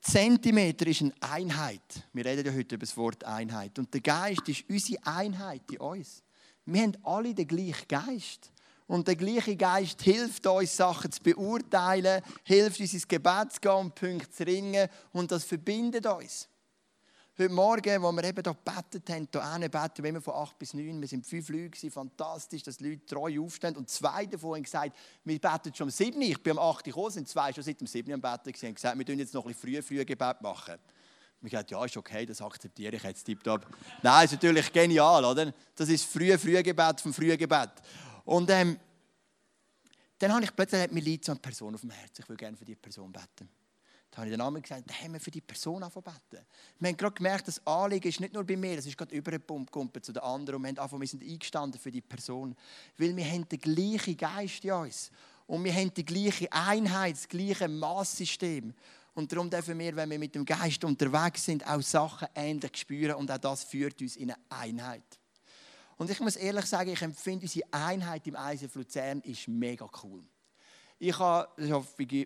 Zentimeter 0.00 0.86
ist 0.86 1.02
eine 1.02 1.14
Einheit. 1.20 2.04
Wir 2.12 2.24
reden 2.24 2.46
ja 2.46 2.52
heute 2.52 2.76
über 2.76 2.86
das 2.86 2.96
Wort 2.96 3.24
Einheit. 3.24 3.76
Und 3.78 3.92
der 3.92 4.00
Geist 4.00 4.48
ist 4.48 4.64
unsere 4.68 5.04
Einheit 5.04 5.62
in 5.70 5.78
uns. 5.78 6.22
Wir 6.64 6.82
haben 6.82 6.96
alle 7.02 7.34
den 7.34 7.48
gleichen 7.48 7.88
Geist. 7.88 8.52
Und 8.86 9.08
der 9.08 9.16
gleiche 9.16 9.56
Geist 9.56 10.00
hilft 10.02 10.46
uns, 10.46 10.76
Sachen 10.76 11.10
zu 11.10 11.20
beurteilen, 11.22 12.22
hilft 12.44 12.80
uns 12.80 12.94
ins 12.94 13.08
Gebet 13.08 13.52
zu 13.52 13.60
gehen 13.60 13.72
und 13.72 13.94
Punkte 13.94 14.30
zu 14.30 14.46
ringen. 14.46 14.88
Und 15.12 15.32
das 15.32 15.44
verbindet 15.44 16.06
uns. 16.06 16.48
Heute 17.38 17.52
Morgen, 17.52 18.02
wo 18.02 18.12
wir 18.12 18.24
eben 18.24 18.42
hier 18.42 18.54
gebetet 18.54 19.10
haben, 19.10 19.60
hier 19.60 19.68
beten 19.68 20.02
wir 20.02 20.08
immer 20.08 20.22
von 20.22 20.34
8 20.34 20.58
bis 20.58 20.72
9. 20.72 20.98
Wir 20.98 21.06
sind 21.06 21.26
fünf 21.26 21.50
Leute, 21.50 21.90
fantastisch, 21.90 22.62
dass 22.62 22.78
die 22.78 22.90
Leute 22.90 23.04
treu 23.04 23.42
aufstehen. 23.42 23.76
Und 23.76 23.90
zwei 23.90 24.24
davon 24.24 24.54
haben 24.54 24.62
gesagt, 24.62 24.96
wir 25.22 25.38
beten 25.38 25.74
schon 25.74 25.88
um 25.88 25.90
7 25.90 26.22
Ich 26.22 26.42
bin 26.42 26.54
um 26.54 26.58
8 26.58 26.78
Uhr 26.78 26.82
gekommen, 26.84 27.10
sind 27.10 27.28
zwei 27.28 27.52
schon 27.52 27.62
seit 27.62 27.78
dem 27.78 27.86
7 27.86 28.08
Uhr 28.08 28.14
am 28.14 28.22
Beten 28.22 28.52
gewesen, 28.52 28.68
haben 28.68 28.74
gesagt, 28.74 28.98
wir 28.98 29.04
tun 29.04 29.18
jetzt 29.18 29.34
noch 29.34 29.44
ein 29.44 29.52
bisschen 29.52 29.70
früher, 29.70 29.82
früher 29.82 30.04
Gebet 30.06 30.40
machen. 30.40 30.76
Wir 31.42 31.50
gesagt, 31.50 31.70
ja, 31.70 31.84
ist 31.84 31.96
okay, 31.98 32.24
das 32.24 32.40
akzeptiere 32.40 32.96
ich 32.96 33.02
jetzt 33.02 33.24
tipptopp. 33.24 33.66
Nein, 34.02 34.24
ist 34.24 34.32
natürlich 34.32 34.72
genial, 34.72 35.22
oder? 35.22 35.52
Das 35.74 35.90
ist 35.90 36.06
frühe 36.06 36.38
Frühgebet 36.38 37.02
vom 37.02 37.12
Frühgebet. 37.12 37.70
Und 38.26 38.50
ähm, 38.50 38.78
dann 40.18 40.32
habe 40.32 40.44
ich 40.44 40.54
plötzlich 40.54 40.82
hat 40.82 40.92
mir 40.92 41.00
liegt 41.00 41.24
so 41.24 41.32
eine 41.32 41.40
Person 41.40 41.74
auf 41.74 41.80
dem 41.80 41.90
Herzen. 41.90 42.22
Ich 42.22 42.28
will 42.28 42.36
gerne 42.36 42.56
für 42.56 42.64
die 42.64 42.74
Person 42.74 43.12
beten. 43.12 43.48
Dann 44.10 44.18
habe 44.18 44.26
ich 44.26 44.32
den 44.32 44.38
Namen 44.38 44.62
gesagt, 44.62 44.88
dann 44.88 44.98
haben 44.98 45.12
wir 45.12 45.20
für 45.20 45.30
die 45.30 45.40
Person 45.40 45.82
angefangen 45.82 46.18
beten. 46.30 46.44
Wir 46.80 46.88
haben 46.88 46.96
gerade 46.96 47.14
gemerkt, 47.14 47.48
das 47.48 47.64
Anliegen 47.66 48.08
ist 48.08 48.20
nicht 48.20 48.34
nur 48.34 48.44
bei 48.44 48.56
mir, 48.56 48.78
es 48.78 48.86
ist 48.86 48.98
gerade 48.98 49.14
übergepumpt 49.14 50.04
zu 50.04 50.12
den 50.12 50.22
anderen. 50.22 50.56
Und 50.56 50.62
wir, 50.62 50.68
haben 50.70 50.78
angefangen, 50.78 51.02
wir 51.02 51.08
sind 51.08 51.22
eingestanden 51.22 51.80
für 51.80 51.90
die 51.90 52.00
Person. 52.00 52.56
Weil 52.98 53.16
wir 53.16 53.24
haben 53.24 53.48
den 53.48 53.60
gleichen 53.60 54.16
Geist 54.16 54.64
in 54.64 54.72
uns. 54.72 55.10
Und 55.46 55.62
wir 55.62 55.72
haben 55.72 55.94
die 55.94 56.04
gleiche 56.04 56.52
Einheit, 56.52 57.14
das 57.14 57.28
gleiche 57.28 57.68
Masssystem. 57.68 58.74
Und 59.14 59.30
darum 59.30 59.48
dürfen 59.48 59.78
wir, 59.78 59.94
wenn 59.94 60.10
wir 60.10 60.18
mit 60.18 60.34
dem 60.34 60.44
Geist 60.44 60.82
unterwegs 60.82 61.44
sind, 61.44 61.64
auch 61.64 61.80
Sachen 61.80 62.26
ähnlich 62.34 62.76
spüren. 62.76 63.14
Und 63.14 63.30
auch 63.30 63.38
das 63.38 63.62
führt 63.62 64.00
uns 64.02 64.16
in 64.16 64.32
eine 64.32 64.40
Einheit. 64.48 65.20
Und 65.98 66.10
ich 66.10 66.20
muss 66.20 66.36
ehrlich 66.36 66.66
sagen, 66.66 66.90
ich 66.90 67.02
empfinde 67.02 67.44
unsere 67.44 67.66
Einheit 67.72 68.26
im 68.26 68.36
ISF 68.36 68.74
Luzern 68.74 69.20
ist 69.22 69.48
mega 69.48 69.88
cool. 70.02 70.22
Ich 70.98 71.18
habe 71.18 71.46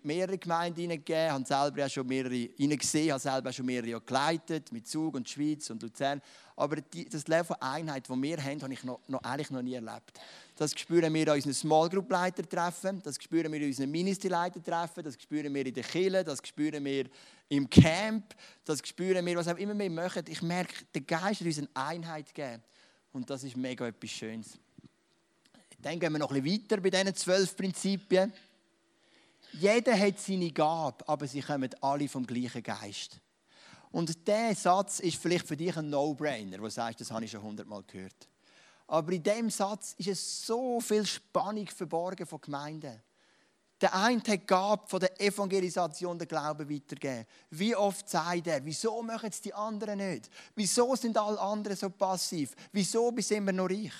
mehrere 0.03 0.37
Gemeinden 0.37 0.79
hineingegeben, 0.79 1.31
habe 1.31 1.45
selber 1.45 1.85
auch 1.85 1.89
schon 1.89 2.07
mehrere 2.07 2.49
hineingesehen, 2.55 3.11
habe 3.11 3.19
selber 3.19 3.51
schon 3.51 3.65
mehrere 3.65 3.99
geleitet, 3.99 4.71
mit 4.71 4.87
Zug 4.87 5.15
und 5.15 5.27
Schweiz 5.27 5.69
und 5.69 5.81
Luzern. 5.81 6.21
Aber 6.55 6.77
die, 6.77 7.03
das 7.09 7.27
Leben 7.27 7.43
von 7.43 7.57
Einheit, 7.59 8.09
das 8.09 8.21
wir 8.21 8.37
haben, 8.41 8.61
habe 8.61 8.73
ich 8.73 8.83
noch, 8.85 9.01
noch, 9.09 9.21
eigentlich 9.23 9.49
noch 9.49 9.61
nie 9.61 9.73
erlebt. 9.73 10.17
Das 10.55 10.71
spüren 10.71 11.13
wir 11.13 11.27
an 11.27 11.35
unseren 11.35 11.53
Small 11.53 11.89
Group 11.89 12.09
Leiter 12.09 12.47
treffen, 12.47 13.01
das 13.03 13.21
spüren 13.21 13.51
wir 13.51 13.59
in 13.59 13.67
unseren 13.67 13.91
Ministry 13.91 14.29
Leiter 14.29 14.63
treffen, 14.63 15.03
das 15.03 15.21
spüren 15.21 15.53
wir 15.53 15.65
in 15.65 15.73
der 15.73 15.83
Kirche, 15.83 16.23
das 16.23 16.39
spüren 16.41 16.85
wir 16.85 17.09
im 17.49 17.69
Camp, 17.69 18.33
das 18.63 18.79
spüren 18.87 19.25
wir, 19.25 19.35
was 19.35 19.49
auch 19.49 19.57
immer 19.57 19.77
wir 19.77 19.89
machen. 19.89 20.23
Ich 20.29 20.41
merke, 20.41 20.85
der 20.93 21.01
Geist 21.01 21.41
hat 21.41 21.47
uns 21.47 21.57
eine 21.57 21.69
Einheit 21.73 22.33
gegeben. 22.33 22.63
Und 23.13 23.29
das 23.29 23.43
ist 23.43 23.57
mega 23.57 23.87
etwas 23.87 24.09
Schönes. 24.09 24.57
Dann 25.79 25.99
gehen 25.99 26.13
wir 26.13 26.19
noch 26.19 26.31
ein 26.31 26.41
bisschen 26.41 26.63
weiter 26.63 26.81
bei 26.81 26.89
diesen 26.89 27.15
zwölf 27.15 27.55
Prinzipien. 27.55 28.31
Jeder 29.53 29.97
hat 29.97 30.19
seine 30.19 30.51
Gabe, 30.51 31.07
aber 31.07 31.27
sie 31.27 31.41
kommen 31.41 31.69
alle 31.81 32.07
vom 32.07 32.25
gleichen 32.25 32.63
Geist. 32.63 33.19
Und 33.91 34.25
dieser 34.27 34.55
Satz 34.55 34.99
ist 34.99 35.17
vielleicht 35.17 35.47
für 35.47 35.57
dich 35.57 35.75
ein 35.75 35.89
No-Brainer, 35.89 36.59
wo 36.59 36.65
du 36.65 36.69
sagst, 36.69 37.01
das 37.01 37.11
habe 37.11 37.25
ich 37.25 37.31
schon 37.31 37.43
hundertmal 37.43 37.83
gehört. 37.83 38.29
Aber 38.87 39.11
in 39.11 39.23
diesem 39.23 39.49
Satz 39.49 39.95
ist 39.97 40.07
es 40.07 40.45
so 40.45 40.79
viel 40.79 41.05
Spannung 41.05 41.67
verborgen 41.67 42.25
von 42.25 42.39
Gemeinden. 42.39 43.01
Der 43.81 43.95
eine 43.95 44.19
hat 44.19 44.47
die 44.47 44.89
von 44.89 44.99
der 44.99 45.19
Evangelisation 45.19 46.17
der 46.17 46.27
Glauben 46.27 46.69
weitergeben. 46.69 47.25
Wie 47.49 47.75
oft 47.75 48.07
sagt 48.07 48.45
er, 48.45 48.63
wieso 48.63 49.01
machen 49.01 49.29
es 49.29 49.41
die 49.41 49.53
anderen 49.53 49.97
nicht? 49.97 50.29
Wieso 50.55 50.95
sind 50.95 51.17
alle 51.17 51.39
anderen 51.39 51.75
so 51.75 51.89
passiv? 51.89 52.53
Wieso 52.71 53.11
sind 53.17 53.45
wir 53.45 53.53
noch 53.53 53.69
reich? 53.69 53.91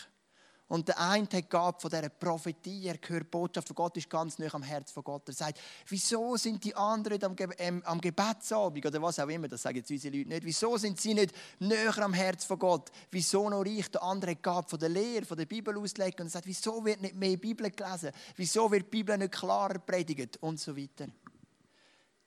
Und 0.72 0.88
der 0.88 1.02
eine 1.02 1.28
hat 1.34 1.50
Gabe 1.50 1.82
von 1.82 1.90
dieser 1.90 2.08
Prophetie, 2.08 2.88
er 2.88 2.98
hört 3.06 3.24
die 3.24 3.30
Botschaft 3.30 3.68
von 3.68 3.76
Gott, 3.76 3.98
ist 3.98 4.10
ganz 4.10 4.40
nah 4.40 4.54
am 4.54 4.64
Herz 4.64 4.90
von 4.90 5.04
Gott. 5.04 5.28
Er 5.28 5.34
sagt, 5.34 5.60
wieso 5.90 6.38
sind 6.38 6.64
die 6.64 6.74
anderen 6.74 7.22
am, 7.26 7.36
Ge 7.36 7.50
ähm, 7.58 7.84
am 7.84 8.00
Gebetsabend 8.00 8.86
oder 8.86 9.02
was 9.02 9.20
auch 9.20 9.28
immer, 9.28 9.50
das 9.50 9.64
sagen 9.64 9.80
jetzt 9.80 9.92
unsere 9.92 10.16
Leute 10.16 10.30
nicht, 10.30 10.46
wieso 10.46 10.78
sind 10.78 10.98
sie 10.98 11.14
nicht 11.14 11.36
näher 11.60 11.98
am 11.98 12.14
Herz 12.14 12.46
von 12.46 12.58
Gott? 12.58 12.90
Wieso 13.12 13.50
noch 13.50 13.66
reich? 13.66 13.92
Der 13.92 14.02
andere 14.02 14.32
hat 14.32 14.44
Gabe 14.44 14.70
von 14.70 14.80
der 14.80 14.88
Lehre, 14.88 15.26
von 15.26 15.38
der 15.38 15.46
Bibel 15.46 15.78
auslegen 15.78 16.22
und 16.22 16.28
er 16.28 16.30
sagt, 16.30 16.48
wieso 16.48 16.86
wird 16.86 17.02
nicht 17.02 17.16
mehr 17.16 17.36
Bibel 17.36 17.70
gelesen? 17.70 18.12
Wieso 18.38 18.72
wird 18.72 18.86
die 18.86 18.92
Bibel 18.92 19.18
nicht 19.18 19.34
klarer 19.34 19.78
predigt? 19.78 20.38
Und 20.38 20.58
so 20.58 20.78
weiter. 20.78 21.08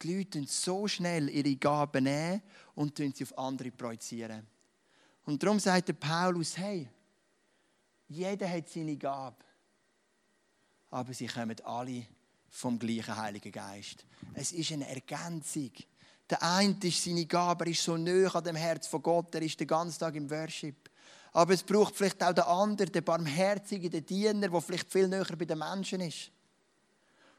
die 0.02 0.18
Leute 0.18 0.44
so 0.46 0.86
schnell 0.86 1.30
ihre 1.30 1.56
Gaben 1.56 2.04
nehmen 2.04 2.42
und 2.74 2.98
sie 2.98 3.14
auf 3.22 3.38
andere 3.38 3.70
projizieren. 3.70 4.46
Und 5.24 5.42
darum 5.42 5.58
sagt 5.58 5.88
der 5.88 5.94
Paulus, 5.94 6.58
hey, 6.58 6.90
jeder 8.14 8.48
hat 8.48 8.68
seine 8.68 8.96
Gabe, 8.96 9.44
aber 10.90 11.12
sie 11.12 11.26
kommen 11.26 11.56
alle 11.64 12.06
vom 12.48 12.78
gleichen 12.78 13.16
Heiligen 13.16 13.50
Geist. 13.50 14.06
Es 14.34 14.52
ist 14.52 14.72
eine 14.72 14.88
Ergänzung. 14.88 15.72
Der 16.30 16.42
eine 16.42 16.76
ist 16.82 17.04
seine 17.04 17.26
Gabe, 17.26 17.64
er 17.64 17.70
ist 17.72 17.82
so 17.82 17.96
nah 17.96 18.28
an 18.28 18.44
dem 18.44 18.56
Herz 18.56 18.86
von 18.86 19.02
Gott, 19.02 19.34
er 19.34 19.42
ist 19.42 19.58
den 19.58 19.66
ganzen 19.66 19.98
Tag 19.98 20.14
im 20.14 20.30
Worship. 20.30 20.88
Aber 21.32 21.52
es 21.52 21.64
braucht 21.64 21.96
vielleicht 21.96 22.22
auch 22.22 22.32
den 22.32 22.44
anderen, 22.44 22.92
den 22.92 23.04
Barmherzigen, 23.04 23.90
den 23.90 24.06
Diener, 24.06 24.48
der 24.48 24.60
vielleicht 24.60 24.90
viel 24.90 25.08
näher 25.08 25.26
bei 25.36 25.44
den 25.44 25.58
Menschen 25.58 26.00
ist. 26.00 26.30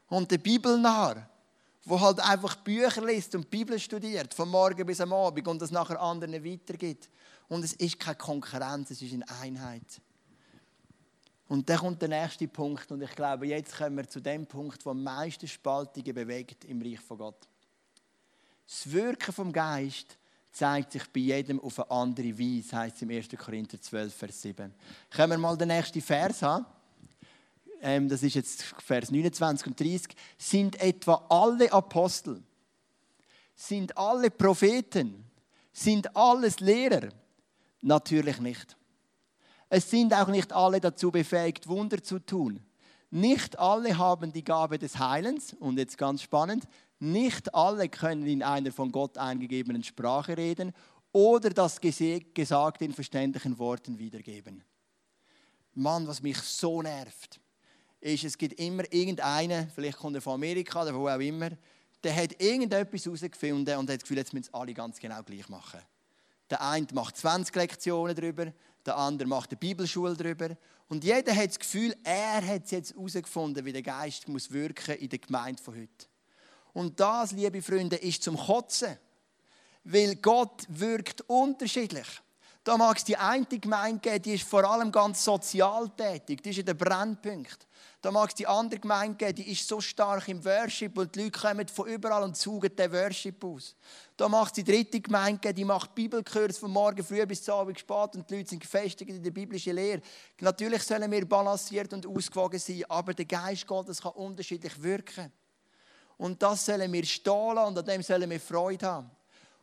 Und 0.08 0.30
der 0.30 0.38
Bibelnarr, 0.38 1.28
der 1.86 2.00
halt 2.00 2.20
einfach 2.20 2.56
Bücher 2.56 3.04
liest 3.04 3.34
und 3.34 3.50
Bibel 3.50 3.78
studiert, 3.80 4.34
von 4.34 4.50
morgen 4.50 4.84
bis 4.84 5.00
am 5.00 5.14
Abend 5.14 5.48
und 5.48 5.62
das 5.62 5.70
nachher 5.70 6.00
anderen 6.00 6.44
weitergibt. 6.44 7.08
Und 7.48 7.64
es 7.64 7.72
ist 7.72 7.98
keine 7.98 8.16
Konkurrenz, 8.16 8.90
es 8.90 9.00
ist 9.00 9.14
eine 9.14 9.28
Einheit. 9.40 10.02
Und 11.48 11.68
dann 11.68 11.78
kommt 11.78 12.02
der 12.02 12.08
nächste 12.08 12.48
Punkt 12.48 12.90
und 12.90 13.02
ich 13.02 13.14
glaube, 13.14 13.46
jetzt 13.46 13.76
kommen 13.76 13.96
wir 13.96 14.08
zu 14.08 14.20
dem 14.20 14.46
Punkt, 14.46 14.84
der 14.84 14.90
am 14.90 15.02
meisten 15.02 15.46
Spaltungen 15.46 16.14
bewegt 16.14 16.64
im 16.64 16.82
Reich 16.82 17.00
von 17.00 17.18
Gott. 17.18 17.48
Das 18.66 18.90
Wirken 18.90 19.32
vom 19.32 19.52
Geist 19.52 20.18
zeigt 20.50 20.92
sich 20.92 21.06
bei 21.12 21.20
jedem 21.20 21.60
auf 21.60 21.78
eine 21.78 21.90
andere 21.90 22.36
Weise, 22.38 22.76
heißt 22.76 22.96
es 22.96 23.02
im 23.02 23.10
1. 23.10 23.28
Korinther 23.38 23.80
12, 23.80 24.14
Vers 24.14 24.42
7. 24.42 24.74
Können 25.10 25.32
wir 25.32 25.38
mal 25.38 25.56
den 25.56 25.68
nächsten 25.68 26.00
Vers 26.00 26.42
haben? 26.42 26.66
Ähm, 27.80 28.08
das 28.08 28.22
ist 28.22 28.34
jetzt 28.34 28.62
Vers 28.62 29.10
29 29.10 29.66
und 29.68 29.78
30. 29.78 30.16
Sind 30.38 30.80
etwa 30.80 31.26
alle 31.28 31.70
Apostel, 31.72 32.42
sind 33.54 33.96
alle 33.96 34.30
Propheten, 34.30 35.24
sind 35.72 36.16
alles 36.16 36.58
Lehrer? 36.58 37.10
Natürlich 37.82 38.40
nicht. 38.40 38.76
Es 39.68 39.90
sind 39.90 40.14
auch 40.14 40.28
nicht 40.28 40.52
alle 40.52 40.80
dazu 40.80 41.10
befähigt, 41.10 41.66
Wunder 41.66 42.02
zu 42.02 42.18
tun. 42.18 42.60
Nicht 43.10 43.58
alle 43.58 43.96
haben 43.98 44.32
die 44.32 44.44
Gabe 44.44 44.78
des 44.78 44.98
Heilens. 44.98 45.54
Und 45.54 45.78
jetzt 45.78 45.98
ganz 45.98 46.22
spannend, 46.22 46.64
nicht 46.98 47.54
alle 47.54 47.88
können 47.88 48.26
in 48.26 48.42
einer 48.42 48.72
von 48.72 48.92
Gott 48.92 49.18
eingegebenen 49.18 49.82
Sprache 49.82 50.36
reden 50.36 50.72
oder 51.12 51.50
das 51.50 51.80
Gesagte 51.80 52.84
in 52.84 52.92
verständlichen 52.92 53.58
Worten 53.58 53.98
wiedergeben. 53.98 54.62
Mann, 55.74 56.06
was 56.06 56.22
mich 56.22 56.38
so 56.38 56.82
nervt, 56.82 57.40
ist, 58.00 58.24
es 58.24 58.38
gibt 58.38 58.58
immer 58.58 58.84
irgendeinen, 58.92 59.70
vielleicht 59.70 59.98
kommt 59.98 60.16
er 60.16 60.22
von 60.22 60.34
Amerika 60.34 60.82
oder 60.82 60.94
wo 60.94 61.08
auch 61.08 61.18
immer, 61.18 61.50
der 62.02 62.14
hat 62.14 62.40
irgendetwas 62.40 63.04
herausgefunden 63.04 63.76
und 63.78 63.90
hat 63.90 63.96
das 63.96 64.02
Gefühl, 64.02 64.18
jetzt 64.18 64.32
müssen 64.32 64.48
es 64.48 64.54
alle 64.54 64.74
ganz 64.74 64.98
genau 64.98 65.22
gleich 65.22 65.48
machen. 65.48 65.80
Der 66.48 66.62
eine 66.62 66.86
macht 66.92 67.16
20 67.16 67.54
Lektionen 67.54 68.14
darüber, 68.14 68.52
der 68.86 68.96
andere 68.96 69.28
macht 69.28 69.50
eine 69.50 69.58
Bibelschule 69.58 70.14
darüber. 70.14 70.56
Und 70.88 71.04
jeder 71.04 71.34
hat 71.34 71.50
das 71.50 71.58
Gefühl, 71.58 71.94
er 72.04 72.46
hat 72.46 72.64
es 72.64 72.70
jetzt 72.70 72.94
herausgefunden, 72.94 73.64
wie 73.64 73.72
der 73.72 73.82
Geist 73.82 74.28
muss 74.28 74.50
wirken 74.50 74.96
in 74.96 75.08
der 75.08 75.18
Gemeinde 75.18 75.62
von 75.62 75.74
heute. 75.74 76.06
Und 76.72 77.00
das, 77.00 77.32
liebe 77.32 77.62
Freunde, 77.62 77.96
ist 77.96 78.22
zum 78.22 78.36
Kotzen. 78.36 78.96
Weil 79.84 80.16
Gott 80.16 80.64
wirkt 80.68 81.22
unterschiedlich. 81.22 82.06
Da 82.62 82.76
mag 82.76 82.96
es 82.96 83.04
die 83.04 83.16
eine 83.16 83.46
Gemeinde 83.46 84.00
geben, 84.00 84.22
die 84.22 84.34
ist 84.34 84.48
vor 84.48 84.64
allem 84.64 84.90
ganz 84.90 85.24
sozial 85.24 85.88
tätig, 85.90 86.42
die 86.42 86.50
ist 86.50 86.58
in 86.58 86.66
der 86.66 86.74
Brennpunkt. 86.74 87.66
Da 88.06 88.12
mag 88.12 88.28
es 88.28 88.36
die 88.36 88.46
andere 88.46 88.78
Gemeinde 88.78 89.16
geben, 89.16 89.34
die 89.34 89.50
ist 89.50 89.66
so 89.66 89.80
stark 89.80 90.28
im 90.28 90.44
Worship 90.44 90.96
und 90.96 91.12
die 91.12 91.24
Leute 91.24 91.40
kommen 91.40 91.66
von 91.66 91.88
überall 91.88 92.22
und 92.22 92.36
saugen 92.36 92.70
den 92.76 92.92
Worship 92.92 93.42
aus. 93.42 93.74
Da 94.16 94.28
mag 94.28 94.46
es 94.46 94.52
die 94.52 94.62
dritte 94.62 95.00
Gemeinde 95.00 95.40
geben, 95.40 95.56
die 95.56 95.64
macht 95.64 95.92
Bibelkurs 95.92 96.56
von 96.56 96.70
morgen 96.70 97.02
früh 97.02 97.26
bis 97.26 97.42
zum 97.42 97.54
Abend 97.54 97.80
spät 97.80 98.14
und 98.14 98.30
die 98.30 98.36
Leute 98.36 98.50
sind 98.50 98.60
gefestigt 98.60 99.10
in 99.10 99.24
der 99.24 99.32
biblischen 99.32 99.74
Lehre. 99.74 100.00
Natürlich 100.38 100.84
sollen 100.84 101.10
wir 101.10 101.28
balanciert 101.28 101.92
und 101.94 102.06
ausgewogen 102.06 102.60
sein, 102.60 102.84
aber 102.88 103.12
der 103.12 103.24
Geist 103.24 103.66
Gottes 103.66 104.00
kann 104.00 104.12
unterschiedlich 104.12 104.80
wirken. 104.80 105.32
Und 106.16 106.40
das 106.40 106.64
sollen 106.64 106.92
wir 106.92 107.04
stehen 107.04 107.58
und 107.58 107.76
an 107.76 107.84
dem 107.84 108.02
sollen 108.04 108.30
wir 108.30 108.38
Freude 108.38 108.86
haben. 108.86 109.10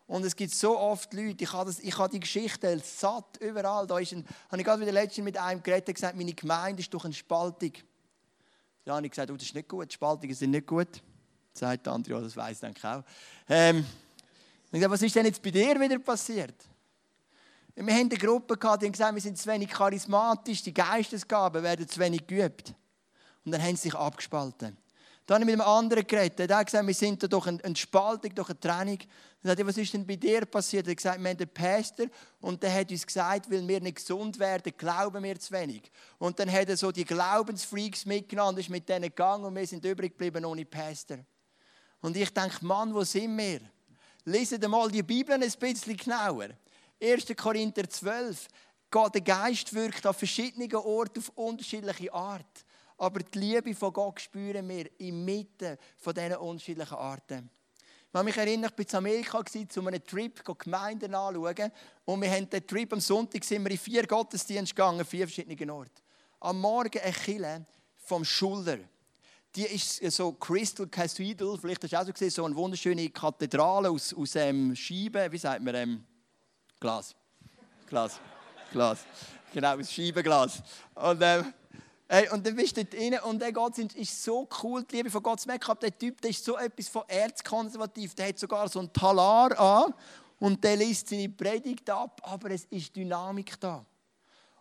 Und 0.06 0.26
es 0.26 0.36
gibt 0.36 0.54
so 0.54 0.78
oft 0.78 1.14
Leute, 1.14 1.46
ich 1.46 1.54
habe, 1.54 1.72
das, 1.72 1.80
ich 1.80 1.98
habe 1.98 2.10
die 2.10 2.20
Geschichte 2.20 2.78
satt, 2.80 3.38
überall. 3.40 3.88
Da 3.88 4.00
ist 4.00 4.12
ein, 4.12 4.28
habe 4.50 4.58
ich 4.58 4.66
gerade 4.66 4.82
wieder 4.82 4.92
letztens 4.92 5.24
mit 5.24 5.38
einem 5.38 5.64
geredet 5.64 5.88
und 5.88 5.94
gesagt, 5.94 6.18
meine 6.18 6.34
Gemeinde 6.34 6.82
ist 6.82 6.94
durch 6.94 7.06
eine 7.06 7.14
Spaltung. 7.14 7.72
Ja, 8.86 8.96
habe 8.96 9.06
ich 9.06 9.12
gesagt, 9.12 9.32
oh, 9.32 9.36
das 9.36 9.44
ist 9.44 9.56
nicht 9.56 9.68
gut, 9.68 9.92
Spaltungen 9.94 10.36
sind 10.36 10.52
nicht 10.52 10.68
gut. 10.68 11.02
Sagt 11.54 11.86
der 11.86 11.94
andere, 11.94 12.16
ja, 12.16 12.22
das 12.22 12.36
weiß 12.36 12.58
ich 12.58 12.66
eigentlich 12.66 12.84
auch. 12.84 13.04
Ähm, 13.48 13.86
ich 14.66 14.72
gesagt, 14.72 14.92
was 14.92 15.02
ist 15.02 15.16
denn 15.16 15.26
jetzt 15.26 15.42
bei 15.42 15.52
dir 15.52 15.80
wieder 15.80 16.00
passiert? 16.00 16.56
Wir 17.76 17.94
haben 17.94 18.10
eine 18.10 18.18
Gruppe 18.18 18.58
gehabt, 18.58 18.82
die 18.82 18.88
haben 18.88 18.92
gesagt, 18.92 19.16
wir 19.16 19.22
sind 19.22 19.38
zu 19.38 19.50
wenig 19.50 19.70
charismatisch, 19.70 20.62
die 20.62 20.74
Geistesgaben 20.74 21.64
werden 21.64 21.88
zu 21.88 22.00
wenig 22.00 22.28
geübt. 22.28 22.74
Und 23.46 23.52
dann 23.52 23.62
haben 23.62 23.76
sie 23.76 23.84
sich 23.84 23.96
abgespalten. 23.96 24.78
Dann 25.26 25.42
habe 25.42 25.52
ich 25.52 25.58
mit 25.58 25.66
einem 25.66 25.76
anderen 25.76 26.06
geredet. 26.06 26.50
Der 26.50 26.58
hat 26.58 26.66
gesagt, 26.66 26.86
wir 26.86 26.94
sind 26.94 27.24
da 27.24 27.28
durch 27.28 27.48
eine 27.48 27.76
Spaltung, 27.76 28.36
durch 28.36 28.50
eine 28.50 28.60
Trennung. 28.60 29.00
Dann 29.42 29.50
sagte 29.50 29.62
ich, 29.62 29.68
was 29.68 29.78
ist 29.78 29.94
denn 29.94 30.06
bei 30.06 30.18
dir 30.18 30.46
passiert? 30.46 30.86
Er 30.86 30.92
hat 30.92 30.98
gesagt, 30.98 31.22
wir 31.22 31.30
haben 31.30 31.38
einen 31.38 31.50
Pastor 31.50 32.08
und 32.42 32.62
der 32.62 32.74
hat 32.74 32.92
uns 32.92 33.06
gesagt, 33.06 33.50
weil 33.50 33.66
wir 33.66 33.80
nicht 33.80 33.96
gesund 33.96 34.38
werden, 34.38 34.74
glauben 34.78 35.24
wir 35.24 35.40
zu 35.40 35.54
wenig. 35.54 35.90
Und 36.18 36.40
dann 36.40 36.52
hat 36.52 36.68
er 36.68 36.76
so 36.76 36.92
die 36.92 37.06
Glaubensfreaks 37.06 38.06
mitgenommen, 38.06 38.58
ist 38.58 38.70
mit 38.70 38.88
denen 38.90 39.04
gegangen 39.04 39.46
und 39.46 39.56
wir 39.56 39.66
sind 39.66 39.86
übrig 39.86 40.12
geblieben 40.12 40.44
ohne 40.44 40.66
Pastor. 40.66 41.20
Und 42.02 42.18
ich 42.18 42.30
denke, 42.32 42.66
Mann, 42.66 42.94
wo 42.94 43.04
sind 43.06 43.38
wir? 43.38 43.62
Lesen 44.26 44.60
mal 44.70 44.92
die 44.92 45.04
Bibel 45.04 45.36
ein 45.36 45.40
bisschen 45.40 45.96
genauer. 45.96 46.50
1. 47.02 47.26
Korinther 47.36 47.90
12. 47.90 48.48
Gott, 48.92 49.16
der 49.16 49.22
Geist 49.22 49.74
wirkt 49.74 50.06
an 50.06 50.14
verschiedenen 50.14 50.74
Orten 50.76 51.20
auf 51.20 51.32
unterschiedliche 51.36 52.14
Art. 52.14 52.66
Aber 52.98 53.20
die 53.20 53.40
Liebe 53.40 53.76
von 53.76 53.94
Gott 53.94 54.22
spüren 54.22 54.68
wir 54.70 54.90
inmitten 55.00 55.78
von 55.98 56.14
diesen 56.14 56.36
unterschiedlichen 56.36 56.96
Arten. 56.96 57.50
Ich 58.14 58.16
kann 58.16 58.26
mich 58.26 58.38
erinnern, 58.38 58.72
ich 58.78 58.78
war 58.78 58.92
in 58.92 58.98
Amerika 58.98 59.44
zu 59.70 59.88
einem 59.88 60.06
Trip, 60.06 60.44
Gemeinden 60.60 61.16
anschauen. 61.16 61.72
Und 62.06 62.22
wir 62.22 62.30
haben 62.30 62.48
den 62.48 62.68
Trip 62.68 62.94
am 62.94 63.00
Sonntag 63.00 63.44
sind 63.44 63.64
wir 63.64 63.72
in 63.72 63.78
vier 63.78 64.06
Gottesdienste 64.06 64.76
gegangen, 64.76 65.04
vier 65.04 65.28
verschiedene 65.28 65.74
Orte. 65.74 66.04
Am 66.40 66.62
Morgen 66.62 67.00
eine 67.02 67.12
Kille 67.12 67.66
vom 67.98 68.24
Schuller. 68.24 68.78
Die 69.56 69.64
ist 69.64 70.00
so 70.12 70.34
Crystal 70.34 70.88
Cathedral, 70.88 71.58
vielleicht 71.60 71.84
hast 71.84 71.94
du 71.94 71.98
auch 71.98 72.06
so 72.06 72.12
gesehen, 72.12 72.30
so 72.30 72.46
eine 72.46 72.56
wunderschöne 72.56 73.10
Kathedrale 73.10 73.90
aus, 73.90 74.14
aus 74.14 74.36
ähm, 74.36 74.76
Scheiben, 74.76 75.32
wie 75.32 75.38
sagt 75.38 75.64
man, 75.64 75.76
ähm, 75.76 76.04
Glas. 76.80 77.16
Glas. 77.88 78.20
Glas. 78.72 79.06
Genau, 79.54 79.78
aus 79.78 79.92
Scheibenglas. 79.92 80.62
Und 80.96 81.22
ähm, 81.22 81.54
Hey, 82.16 82.30
und 82.30 82.46
dann 82.46 82.56
bist 82.56 82.78
du 82.78 82.86
dort 82.86 82.94
rein 83.02 83.20
und 83.24 83.42
der 83.42 83.52
Gott 83.52 83.76
ist 83.80 84.24
so 84.24 84.48
cool, 84.62 84.84
die 84.84 84.98
Liebe 84.98 85.10
von 85.10 85.24
Gott 85.24 85.40
zu 85.40 85.48
merken. 85.48 85.74
Der 85.82 85.98
Typ 85.98 86.22
der 86.22 86.30
ist 86.30 86.46
so 86.46 86.56
etwas 86.56 86.88
von 86.88 87.02
erzkonservativ. 87.08 88.14
Der 88.14 88.28
hat 88.28 88.38
sogar 88.38 88.70
so 88.70 88.82
ein 88.82 88.94
Talar 88.94 89.60
an 89.60 89.96
und 90.38 90.64
der 90.64 90.76
liest 90.76 91.10
seine 91.10 91.28
Predigt 91.30 91.90
ab, 91.90 92.22
aber 92.24 92.52
es 92.52 92.66
ist 92.66 92.96
Dynamik 92.96 93.60
da. 93.60 93.84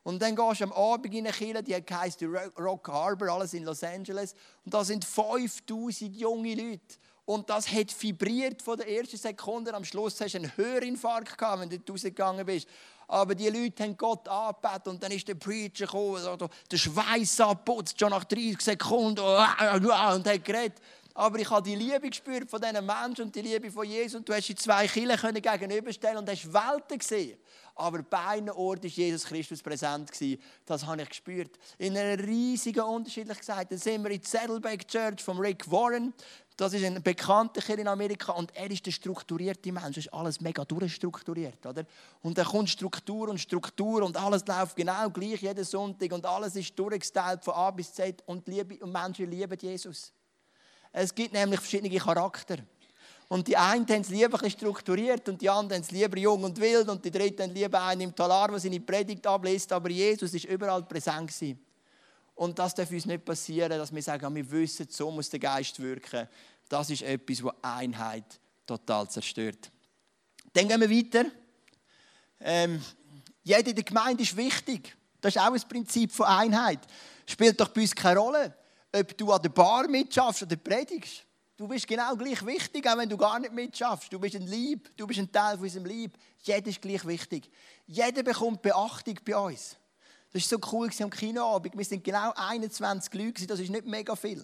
Und 0.02 0.22
dann 0.22 0.34
gehst 0.34 0.62
du 0.62 0.64
am 0.64 0.72
Abend 0.72 1.12
in 1.12 1.26
eine 1.26 1.36
Kirche, 1.36 1.62
die 1.62 1.94
heisst 1.94 2.22
Rock 2.58 2.88
Harbor, 2.88 3.28
alles 3.28 3.52
in 3.52 3.64
Los 3.64 3.84
Angeles. 3.84 4.34
Und 4.64 4.72
da 4.72 4.82
sind 4.82 5.04
5000 5.04 6.16
junge 6.16 6.54
Leute. 6.54 6.96
Und 7.26 7.50
das 7.50 7.70
hat 7.70 7.94
vibriert 8.02 8.62
von 8.62 8.78
der 8.78 8.88
ersten 8.88 9.18
Sekunde. 9.18 9.74
Am 9.74 9.84
Schluss 9.84 10.18
hast 10.22 10.32
du 10.32 10.38
einen 10.38 10.56
Hörinfarkt 10.56 11.36
gehabt, 11.36 11.60
wenn 11.60 11.68
du 11.68 11.92
rausgegangen 11.92 12.46
bist. 12.46 12.66
Aber 13.12 13.34
die 13.34 13.50
Leute 13.50 13.82
haben 13.82 13.94
Gott 13.94 14.26
angebetet 14.26 14.88
und 14.88 15.02
dann 15.02 15.12
ist 15.12 15.28
der 15.28 15.34
Preacher 15.34 15.84
gekommen, 15.84 16.48
der 16.70 16.76
Schweiß 16.78 17.40
abputzt, 17.42 18.00
schon 18.00 18.08
nach 18.08 18.24
30 18.24 18.58
Sekunden 18.58 19.20
und 19.20 19.92
hat 20.26 20.44
geredet. 20.46 20.80
Aber 21.12 21.38
ich 21.38 21.50
habe 21.50 21.62
die 21.62 21.74
Liebe 21.74 22.08
gespürt 22.08 22.48
von 22.48 22.58
diesen 22.58 22.86
Menschen 22.86 23.26
und 23.26 23.36
die 23.36 23.42
Liebe 23.42 23.70
von 23.70 23.86
Jesus. 23.86 24.14
Und 24.14 24.26
du 24.26 24.32
hast 24.32 24.48
die 24.48 24.54
zwei 24.54 24.86
Kirchen 24.86 25.34
gegenüberstellen 25.34 26.16
und 26.16 26.30
hast 26.30 26.50
Welten 26.50 26.98
gesehen. 26.98 27.38
Aber 27.74 28.02
bei 28.02 28.26
einem 28.28 28.54
Ort 28.54 28.82
war 28.82 28.90
Jesus 28.90 29.24
Christus 29.26 29.62
präsent. 29.62 30.10
Das 30.64 30.86
habe 30.86 31.02
ich 31.02 31.08
gespürt. 31.10 31.58
In 31.76 31.96
einer 31.96 32.22
riesigen 32.22 32.80
Unterschiedlichkeit. 32.80 33.70
Dann 33.70 33.78
sind 33.78 34.02
wir 34.04 34.10
in 34.10 34.22
die 34.22 34.26
Saddleback 34.26 34.88
Church 34.88 35.22
von 35.22 35.38
Rick 35.38 35.70
Warren. 35.70 36.14
Das 36.62 36.74
ist 36.74 36.84
ein 36.84 37.02
bekannter 37.02 37.60
Kerl 37.60 37.80
in 37.80 37.88
Amerika 37.88 38.30
und 38.30 38.54
er 38.54 38.70
ist 38.70 38.86
der 38.86 38.92
strukturierte 38.92 39.72
Mensch. 39.72 39.96
Das 39.96 40.06
ist 40.06 40.12
alles 40.12 40.40
mega 40.40 40.64
durchstrukturiert. 40.64 41.66
Oder? 41.66 41.84
Und 42.22 42.38
da 42.38 42.44
kommt 42.44 42.70
Struktur 42.70 43.30
und 43.30 43.40
Struktur 43.40 44.04
und 44.04 44.16
alles 44.16 44.46
läuft 44.46 44.76
genau 44.76 45.10
gleich 45.10 45.42
jeden 45.42 45.64
Sonntag 45.64 46.12
und 46.12 46.24
alles 46.24 46.54
ist 46.54 46.78
durchgestylt 46.78 47.42
von 47.42 47.54
A 47.54 47.72
bis 47.72 47.92
Z 47.92 48.22
und, 48.26 48.46
Liebe, 48.46 48.76
und 48.76 48.92
Menschen 48.92 49.28
lieben 49.28 49.58
Jesus. 49.60 50.12
Es 50.92 51.12
gibt 51.12 51.32
nämlich 51.32 51.58
verschiedene 51.58 51.98
Charakter. 51.98 52.58
Und 53.26 53.48
die 53.48 53.56
einen 53.56 53.88
haben 53.88 54.02
es 54.02 54.10
lieber 54.10 54.48
strukturiert 54.48 55.28
und 55.28 55.42
die 55.42 55.50
anderen 55.50 55.82
haben 55.82 55.88
es 55.88 55.90
lieber 55.90 56.16
jung 56.16 56.44
und 56.44 56.60
wild 56.60 56.88
und 56.88 57.04
die 57.04 57.10
dritten 57.10 57.42
haben 57.42 57.54
lieber 57.54 57.82
einen 57.82 58.02
im 58.02 58.14
Talar, 58.14 58.46
der 58.46 58.60
seine 58.60 58.78
Predigt 58.78 59.26
abliest. 59.26 59.72
Aber 59.72 59.90
Jesus 59.90 60.32
ist 60.32 60.44
überall 60.44 60.84
präsent 60.84 61.26
gewesen. 61.26 61.58
Und 62.34 62.58
das 62.58 62.74
darf 62.74 62.90
uns 62.90 63.06
nicht 63.06 63.24
passieren, 63.24 63.78
dass 63.78 63.94
wir 63.94 64.02
sagen, 64.02 64.34
wir 64.34 64.50
wissen, 64.50 64.86
so 64.88 65.10
muss 65.10 65.28
der 65.28 65.38
Geist 65.38 65.80
wirken. 65.80 66.26
Das 66.72 66.88
ist 66.88 67.02
etwas, 67.02 67.44
was 67.44 67.52
Einheit 67.60 68.40
total 68.64 69.06
zerstört. 69.10 69.70
Dann 70.54 70.66
gehen 70.66 70.80
wir 70.80 70.88
weiter. 70.88 71.26
Ähm, 72.40 72.82
jeder 73.42 73.68
in 73.68 73.74
der 73.74 73.84
Gemeinde 73.84 74.22
ist 74.22 74.34
wichtig. 74.34 74.96
Das 75.20 75.36
ist 75.36 75.42
auch 75.42 75.52
ein 75.52 75.60
Prinzip 75.68 76.10
von 76.12 76.24
Einheit. 76.24 76.78
Spielt 77.26 77.60
doch 77.60 77.68
bei 77.68 77.82
uns 77.82 77.94
keine 77.94 78.20
Rolle, 78.20 78.56
ob 78.90 79.18
du 79.18 79.30
an 79.30 79.42
der 79.42 79.50
Bar 79.50 79.86
mitschaffst 79.86 80.44
oder 80.44 80.56
predigst. 80.56 81.26
Du 81.58 81.68
bist 81.68 81.86
genau 81.86 82.16
gleich 82.16 82.42
wichtig, 82.46 82.88
auch 82.88 82.96
wenn 82.96 83.10
du 83.10 83.18
gar 83.18 83.38
nicht 83.38 83.52
mitschaffst. 83.52 84.10
Du 84.10 84.18
bist 84.18 84.36
ein 84.36 84.46
Lieb, 84.46 84.96
du 84.96 85.06
bist 85.06 85.20
ein 85.20 85.30
Teil 85.30 85.56
von 85.56 85.64
unserem 85.64 85.84
Lieb. 85.84 86.16
Jeder 86.38 86.68
ist 86.68 86.80
gleich 86.80 87.06
wichtig. 87.06 87.50
Jeder 87.86 88.22
bekommt 88.22 88.62
Beachtung 88.62 89.20
bei 89.26 89.36
uns. 89.36 89.76
Das 90.32 90.50
war 90.50 90.58
so 90.58 90.68
cool 90.72 90.90
am 91.00 91.10
Kinoabend. 91.10 91.76
Wir 91.76 91.84
sind 91.84 92.02
genau 92.02 92.32
21 92.34 93.12
Leute, 93.12 93.46
das 93.46 93.60
ist 93.60 93.68
nicht 93.68 93.84
mega 93.84 94.16
viel. 94.16 94.42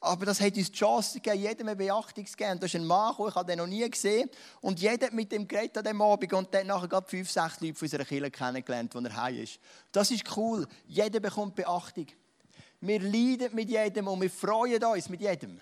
Aber 0.00 0.26
das 0.26 0.40
hat 0.40 0.56
uns 0.56 0.70
die 0.70 0.78
Chance 0.78 1.20
gegeben, 1.20 1.42
jedem 1.42 1.68
eine 1.68 1.76
Beachtung 1.76 2.24
zu 2.24 2.36
geben. 2.36 2.60
Da 2.60 2.66
ist 2.66 2.76
ein 2.76 2.86
Mann 2.86 3.14
ich 3.18 3.34
habe 3.34 3.46
den 3.46 3.58
noch 3.58 3.66
nie 3.66 3.88
gesehen. 3.90 4.30
Und 4.60 4.80
jeder 4.80 5.10
mit 5.10 5.32
dem 5.32 5.48
geredet 5.48 5.78
an 5.78 5.84
diesem 5.84 6.02
Abend 6.02 6.32
und 6.32 6.54
dann 6.54 6.68
nachher 6.68 6.88
gerade 6.88 7.08
fünf, 7.08 7.30
sechs 7.30 7.60
Leute 7.60 7.74
von 7.74 7.86
unserer 7.86 8.04
Kirche 8.04 8.30
kennengelernt, 8.30 8.94
wo 8.94 9.00
er 9.00 9.16
heim 9.16 9.42
ist. 9.42 9.58
Das 9.90 10.10
ist 10.12 10.36
cool. 10.36 10.66
Jeder 10.86 11.18
bekommt 11.18 11.56
Beachtung. 11.56 12.06
Wir 12.80 13.00
leiden 13.00 13.54
mit 13.54 13.68
jedem 13.68 14.06
und 14.06 14.20
wir 14.20 14.30
freuen 14.30 14.82
uns 14.84 15.08
mit 15.08 15.20
jedem. 15.20 15.60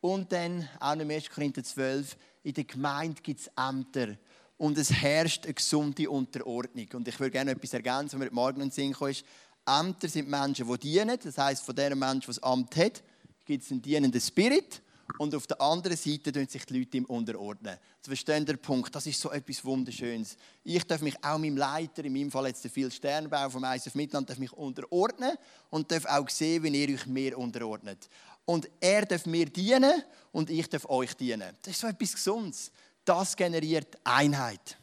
Und 0.00 0.30
dann, 0.30 0.68
auch 0.78 0.92
im 0.92 1.10
1. 1.10 1.30
Korinther 1.30 1.64
12, 1.64 2.16
in 2.42 2.54
der 2.54 2.64
Gemeinde 2.64 3.22
gibt 3.22 3.40
es 3.40 3.50
Ämter. 3.56 4.16
Und 4.58 4.76
es 4.76 4.92
herrscht 4.92 5.44
eine 5.44 5.54
gesunde 5.54 6.10
Unterordnung. 6.10 6.88
Und 6.92 7.08
ich 7.08 7.18
würde 7.18 7.30
gerne 7.30 7.52
etwas 7.52 7.72
ergänzen, 7.72 8.20
was 8.20 8.28
mir 8.28 8.34
morgen 8.34 8.60
in 8.60 8.68
den 8.68 8.70
Sinn 8.70 8.94
ist. 9.08 9.24
Ämter 9.68 10.08
sind 10.08 10.28
Menschen, 10.28 10.66
die 10.66 10.78
dienen. 10.78 11.18
Das 11.22 11.38
heißt, 11.38 11.62
von 11.62 11.76
dem 11.76 11.98
Menschen, 11.98 12.20
der 12.20 12.34
das 12.34 12.42
Amt 12.42 12.76
hat, 12.76 13.02
gibt 13.44 13.64
es 13.64 13.70
einen 13.70 13.82
dienenden 13.82 14.20
Spirit. 14.20 14.82
Und 15.16 15.34
auf 15.34 15.46
der 15.46 15.60
anderen 15.60 15.96
Seite 15.96 16.32
tun 16.32 16.46
sich 16.46 16.64
die 16.66 16.78
Leute 16.78 16.98
ihm 16.98 17.04
unterordnen. 17.06 17.78
Sie 18.02 18.10
verstehen 18.10 18.44
den 18.44 18.58
Punkt. 18.58 18.94
Das 18.94 19.06
ist 19.06 19.20
so 19.20 19.30
etwas 19.30 19.64
Wunderschönes. 19.64 20.36
Ich 20.64 20.86
darf 20.86 21.00
mich 21.00 21.16
auch 21.24 21.38
meinem 21.38 21.56
Leiter, 21.56 22.04
in 22.04 22.12
meinem 22.12 22.30
Fall 22.30 22.48
jetzt 22.48 22.62
der 22.62 22.70
viel 22.70 22.90
Sternbau 22.90 23.48
vom 23.48 23.64
ISF 23.64 23.94
Mittelland, 23.94 24.28
darf 24.28 24.38
mich 24.38 24.52
unterordnen 24.52 25.36
und 25.70 25.90
darf 25.90 26.04
auch 26.04 26.28
sehen, 26.28 26.62
wie 26.62 26.84
ihr 26.84 26.94
euch 26.94 27.06
mir 27.06 27.38
unterordnet. 27.38 28.08
Und 28.44 28.68
er 28.80 29.06
darf 29.06 29.24
mir 29.24 29.46
dienen 29.46 30.02
und 30.30 30.50
ich 30.50 30.68
darf 30.68 30.88
euch 30.88 31.14
dienen. 31.14 31.56
Das 31.62 31.72
ist 31.72 31.80
so 31.80 31.86
etwas 31.86 32.12
Gesundes. 32.12 32.70
Das 33.04 33.34
generiert 33.34 33.98
Einheit. 34.04 34.76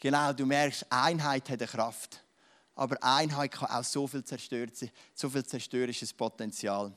Genau, 0.00 0.32
du 0.32 0.44
merkst, 0.44 0.86
Einheit 0.90 1.48
hat 1.48 1.62
eine 1.62 1.68
Kraft. 1.68 2.23
Aber 2.74 3.02
Einheit 3.02 3.52
kann 3.52 3.70
auch 3.70 3.84
so 3.84 4.06
viel 4.06 4.24
zerstört 4.24 4.76
sein, 4.76 4.90
so 5.14 5.30
viel 5.30 5.44
zerstörerisches 5.44 6.12
Potenzial. 6.12 6.92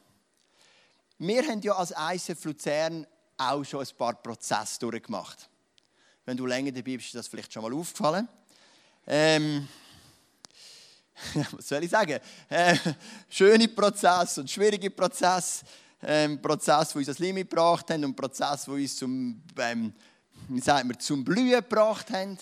Wir 1.19 1.47
haben 1.47 1.61
ja 1.61 1.73
als 1.73 1.93
ICF 1.97 2.45
Luzern 2.45 3.05
auch 3.37 3.63
schon 3.63 3.81
ein 3.81 3.97
paar 3.97 4.15
Prozesse 4.15 4.79
durchgemacht. 4.79 5.49
Wenn 6.25 6.37
du 6.37 6.45
länger 6.45 6.71
dabei 6.71 6.97
bist, 6.97 7.07
ist 7.07 7.15
das 7.15 7.27
vielleicht 7.27 7.53
schon 7.53 7.63
mal 7.63 7.73
aufgefallen. 7.73 8.27
Ähm, 9.05 9.67
was 11.51 11.67
soll 11.67 11.83
ich 11.83 11.89
sagen? 11.89 12.19
Äh, 12.49 12.77
schöne 13.29 13.67
Prozesse 13.67 14.41
und 14.41 14.49
schwierige 14.49 14.89
Prozesse. 14.89 15.65
Ähm, 16.03 16.41
Prozess, 16.41 16.89
die 16.89 16.97
uns 16.99 17.07
das 17.07 17.19
Limit 17.19 17.49
gebracht 17.49 17.89
haben 17.89 18.05
und 18.05 18.15
Prozess, 18.15 18.65
die 18.65 18.71
uns 18.71 18.95
zum, 18.97 19.41
ähm, 19.57 19.93
wie 20.49 20.59
sagt 20.59 20.85
man, 20.85 20.99
zum 20.99 21.23
Blühen 21.23 21.49
gebracht 21.49 22.11
haben. 22.11 22.37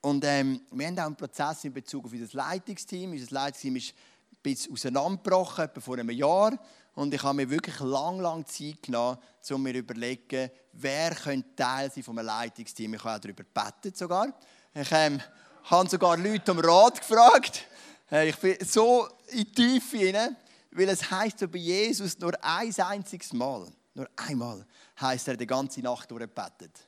Und 0.00 0.24
ähm, 0.24 0.60
wir 0.70 0.86
haben 0.86 0.98
auch 0.98 1.06
einen 1.06 1.16
Prozess 1.16 1.64
in 1.64 1.72
Bezug 1.72 2.04
auf 2.04 2.12
unser 2.12 2.36
Leitungsteam. 2.36 3.10
Unser 3.10 3.34
Leitungsteam 3.34 3.76
ist 3.76 3.90
ein 3.90 4.36
bisschen 4.42 4.72
auseinandergebrochen, 4.72 5.64
etwa 5.64 5.80
vor 5.80 5.98
einem 5.98 6.10
Jahr. 6.10 6.58
Und 6.94 7.14
ich 7.14 7.22
habe 7.22 7.34
mir 7.34 7.50
wirklich 7.50 7.78
lang, 7.80 8.20
lang 8.20 8.46
Zeit 8.46 8.82
genommen, 8.82 9.18
um 9.50 9.62
mir 9.62 9.72
zu 9.72 9.78
überlegen, 9.78 10.50
wer 10.72 11.14
könnte 11.14 11.54
Teil 11.56 11.90
sein 11.90 12.02
von 12.02 12.18
einem 12.18 12.26
Leitungsteam. 12.26 12.94
Ich 12.94 13.04
habe 13.04 13.16
auch 13.16 13.20
darüber 13.20 13.44
gebeten 13.44 13.96
sogar. 13.96 14.32
Ich 14.74 14.92
ähm, 14.92 15.20
habe 15.64 15.88
sogar 15.88 16.16
Leute 16.16 16.52
um 16.52 16.60
Rat 16.60 17.00
gefragt. 17.00 17.64
Äh, 18.10 18.28
ich 18.30 18.36
bin 18.36 18.56
so 18.64 19.08
in 19.28 19.38
die 19.38 19.52
Tiefe 19.52 19.98
hinein, 19.98 20.36
weil 20.70 20.88
es 20.88 21.10
heisst 21.10 21.40
so 21.40 21.48
bei 21.48 21.58
Jesus 21.58 22.18
nur 22.18 22.32
ein 22.42 22.74
einziges 22.78 23.32
Mal, 23.32 23.66
nur 23.94 24.08
einmal, 24.16 24.64
heisst 25.00 25.26
er 25.28 25.36
die 25.36 25.46
ganze 25.46 25.80
Nacht 25.80 26.10
durchgebetet 26.10 26.87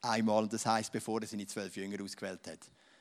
einmal, 0.00 0.42
und 0.44 0.52
das 0.52 0.64
heißt, 0.64 0.92
bevor 0.92 1.20
er 1.20 1.26
seine 1.26 1.46
zwölf 1.46 1.76
Jünger 1.76 2.02
ausgewählt 2.02 2.46
hat. 2.46 2.60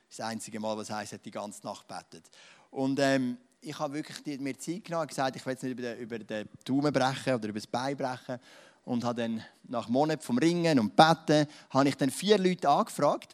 Das 0.10 0.20
einzige 0.22 0.60
Mal, 0.60 0.78
was 0.78 0.90
heißt, 0.90 1.14
hat 1.14 1.26
die 1.26 1.32
ganze 1.32 1.66
Nacht 1.66 1.88
betet. 1.88 2.30
Und 2.72 3.00
ähm, 3.00 3.38
ich 3.62 3.78
habe 3.78 3.96
wirklich 3.96 4.40
mir 4.40 4.58
Zeit 4.58 4.86
genommen 4.86 5.04
und 5.04 5.10
gesagt, 5.10 5.36
ich 5.36 5.46
will 5.46 5.54
jetzt 5.54 5.64
nicht 5.64 5.72
über 5.74 5.82
den, 5.82 6.00
über 6.00 6.20
den 6.20 6.50
Daumen 6.64 6.94
brechen 6.94 7.36
oder 7.36 7.50
über 7.50 7.60
das 7.60 7.68
Bein 7.68 7.98
brechen. 7.98 8.40
Und 8.86 9.04
habe 9.04 9.22
dann 9.22 9.44
nach 9.64 9.90
Monaten 9.90 10.22
vom 10.22 10.38
Ringen 10.38 10.80
und 10.80 10.96
Betten, 10.96 11.46
habe 11.72 11.90
ich 11.90 11.96
dann 11.96 12.10
vier 12.10 12.38
Leute 12.38 12.70
angefragt 12.70 13.34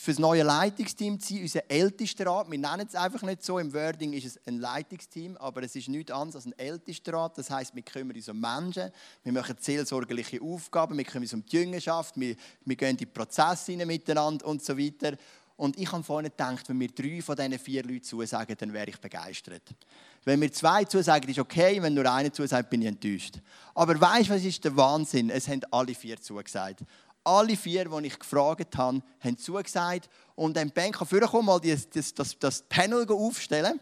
für 0.00 0.12
das 0.12 0.18
neue 0.18 0.42
Leitungsteam 0.44 1.20
zu 1.20 1.34
sein, 1.34 1.42
unser 1.42 1.70
ältester 1.70 2.24
Rat. 2.24 2.50
Wir 2.50 2.58
nennen 2.58 2.86
es 2.88 2.94
einfach 2.94 3.20
nicht 3.20 3.44
so, 3.44 3.58
im 3.58 3.74
Wording 3.74 4.14
ist 4.14 4.24
es 4.24 4.40
ein 4.46 4.58
Leitungsteam, 4.58 5.36
aber 5.36 5.62
es 5.62 5.76
ist 5.76 5.90
nichts 5.90 6.10
anderes 6.10 6.36
als 6.36 6.46
ein 6.46 6.58
ältester 6.58 7.12
Rat. 7.12 7.36
Das 7.36 7.50
heißt, 7.50 7.74
wir 7.74 7.82
kümmern 7.82 8.16
uns 8.16 8.26
um 8.30 8.40
Menschen, 8.40 8.90
wir 9.24 9.32
machen 9.32 9.56
seelsorgerliche 9.60 10.40
Aufgaben, 10.40 10.96
wir 10.96 11.04
kümmern 11.04 11.24
uns 11.24 11.34
um 11.34 11.44
die 11.44 11.54
Jüngerschaft, 11.54 12.18
wir, 12.18 12.34
wir 12.64 12.76
gehen 12.76 12.90
in 12.92 12.96
die 12.96 13.04
Prozesse 13.04 13.76
miteinander 13.84 14.46
und 14.46 14.64
so 14.64 14.78
weiter. 14.78 15.18
Und 15.58 15.78
ich 15.78 15.92
habe 15.92 16.02
vorhin 16.02 16.30
gedacht, 16.30 16.66
wenn 16.70 16.78
mir 16.78 16.88
drei 16.88 17.20
von 17.20 17.36
diesen 17.36 17.58
vier 17.58 17.82
Leuten 17.82 18.02
zusagen, 18.02 18.56
dann 18.58 18.72
wäre 18.72 18.88
ich 18.88 18.98
begeistert. 18.98 19.74
Wenn 20.24 20.38
mir 20.38 20.50
zwei 20.50 20.84
zusagen, 20.84 21.28
ist 21.28 21.38
okay. 21.38 21.82
Wenn 21.82 21.92
nur 21.92 22.10
einer 22.10 22.32
zusagt, 22.32 22.70
bin 22.70 22.80
ich 22.80 22.88
enttäuscht. 22.88 23.34
Aber 23.74 24.00
weißt 24.00 24.30
du, 24.30 24.34
was 24.34 24.44
ist 24.44 24.64
der 24.64 24.74
Wahnsinn? 24.74 25.28
Es 25.28 25.46
haben 25.46 25.60
alle 25.70 25.94
vier 25.94 26.18
zugesagt. 26.18 26.80
Alle 27.30 27.56
vier, 27.56 27.84
die 27.84 28.06
ich 28.08 28.18
gefragt 28.18 28.76
habe, 28.76 29.02
haben 29.20 29.38
zugesagt. 29.38 30.10
Und 30.34 30.56
dann 30.56 30.70
Ben 30.70 30.90
kann 30.90 31.06
vorkommen, 31.06 31.46
mal 31.46 31.60
das, 31.60 31.88
das, 31.88 32.36
das 32.36 32.62
Panel 32.62 33.06
aufstellen. 33.08 33.78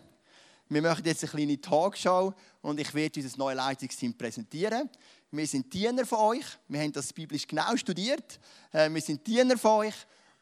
Wir 0.68 0.82
machen 0.82 1.02
jetzt 1.06 1.24
eine 1.24 1.30
kleine 1.30 1.58
Talkshow 1.58 2.34
und 2.61 2.78
ich 2.78 2.92
werde 2.92 3.22
unser 3.22 3.38
neues 3.38 3.56
Leitungsteam 3.56 4.12
präsentieren. 4.12 4.90
Wir 5.30 5.46
sind 5.46 5.72
Diener 5.72 6.04
von 6.04 6.18
euch. 6.18 6.44
Wir 6.68 6.80
haben 6.82 6.92
das 6.92 7.11
biblisch 7.11 7.46
genau 7.46 7.74
studiert. 7.74 8.38
Äh, 8.70 8.90
wir 8.90 9.00
sind 9.00 9.26
Diener 9.26 9.56
von 9.56 9.87
euch. 9.87 9.94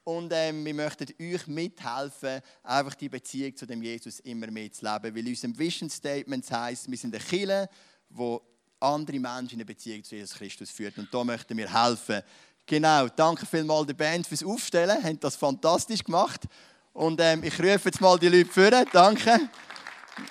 Und 0.02 0.32
ähm, 0.34 0.64
wir 0.64 0.74
möchten 0.74 1.06
euch 1.20 1.46
mithelfen, 1.46 2.40
einfach 2.64 2.94
die 2.96 3.08
Beziehung 3.08 3.54
zu 3.54 3.66
dem 3.66 3.84
Jesus 3.84 4.18
immer 4.20 4.50
mehr 4.50 4.72
zu 4.72 4.84
leben. 4.84 5.14
Weil 5.14 5.18
in 5.18 5.28
unserem 5.28 5.56
Vision 5.56 5.88
Statement 5.88 6.50
heißt, 6.50 6.90
wir 6.90 6.98
sind 6.98 7.14
eine 7.14 7.22
Kirche, 7.22 7.68
wo 8.08 8.42
andere 8.80 9.20
Menschen 9.20 9.54
in 9.54 9.58
eine 9.58 9.64
Beziehung 9.64 10.02
zu 10.02 10.16
Jesus 10.16 10.36
Christus 10.36 10.70
führt. 10.70 10.98
Und 10.98 11.14
da 11.14 11.22
möchten 11.22 11.56
wir 11.56 11.72
helfen. 11.72 12.22
Genau, 12.68 13.06
danke 13.06 13.46
vielmals 13.46 13.86
der 13.86 13.94
Band 13.94 14.26
fürs 14.26 14.42
Aufstellen, 14.42 15.00
haben 15.00 15.20
das 15.20 15.36
fantastisch 15.36 16.02
gemacht. 16.02 16.46
Und 16.92 17.20
ähm, 17.20 17.44
ich 17.44 17.56
rufe 17.60 17.82
jetzt 17.84 18.00
mal 18.00 18.18
die 18.18 18.26
Leute 18.26 18.50
vor, 18.50 18.84
danke. 18.92 19.38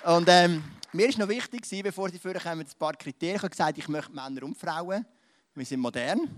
Und 0.04 0.28
ähm, 0.28 0.62
mir 0.92 1.08
ist 1.08 1.16
noch 1.16 1.28
wichtig, 1.28 1.66
bevor 1.82 2.10
sie 2.10 2.18
vorkommen, 2.18 2.60
ein 2.60 2.78
paar 2.78 2.92
Kriterien. 2.92 3.36
Ich 3.36 3.42
habe 3.42 3.48
gesagt, 3.48 3.78
ich 3.78 3.88
möchte 3.88 4.12
Männer 4.12 4.42
und 4.42 4.54
Frauen. 4.54 5.06
Wir 5.54 5.64
sind 5.64 5.80
modern. 5.80 6.28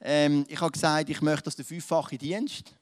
Ähm, 0.00 0.46
ich 0.48 0.58
habe 0.58 0.72
gesagt, 0.72 1.10
ich 1.10 1.20
möchte, 1.20 1.42
dass 1.42 1.56
der 1.56 1.66
fünffache 1.66 2.16
Dienst, 2.16 2.74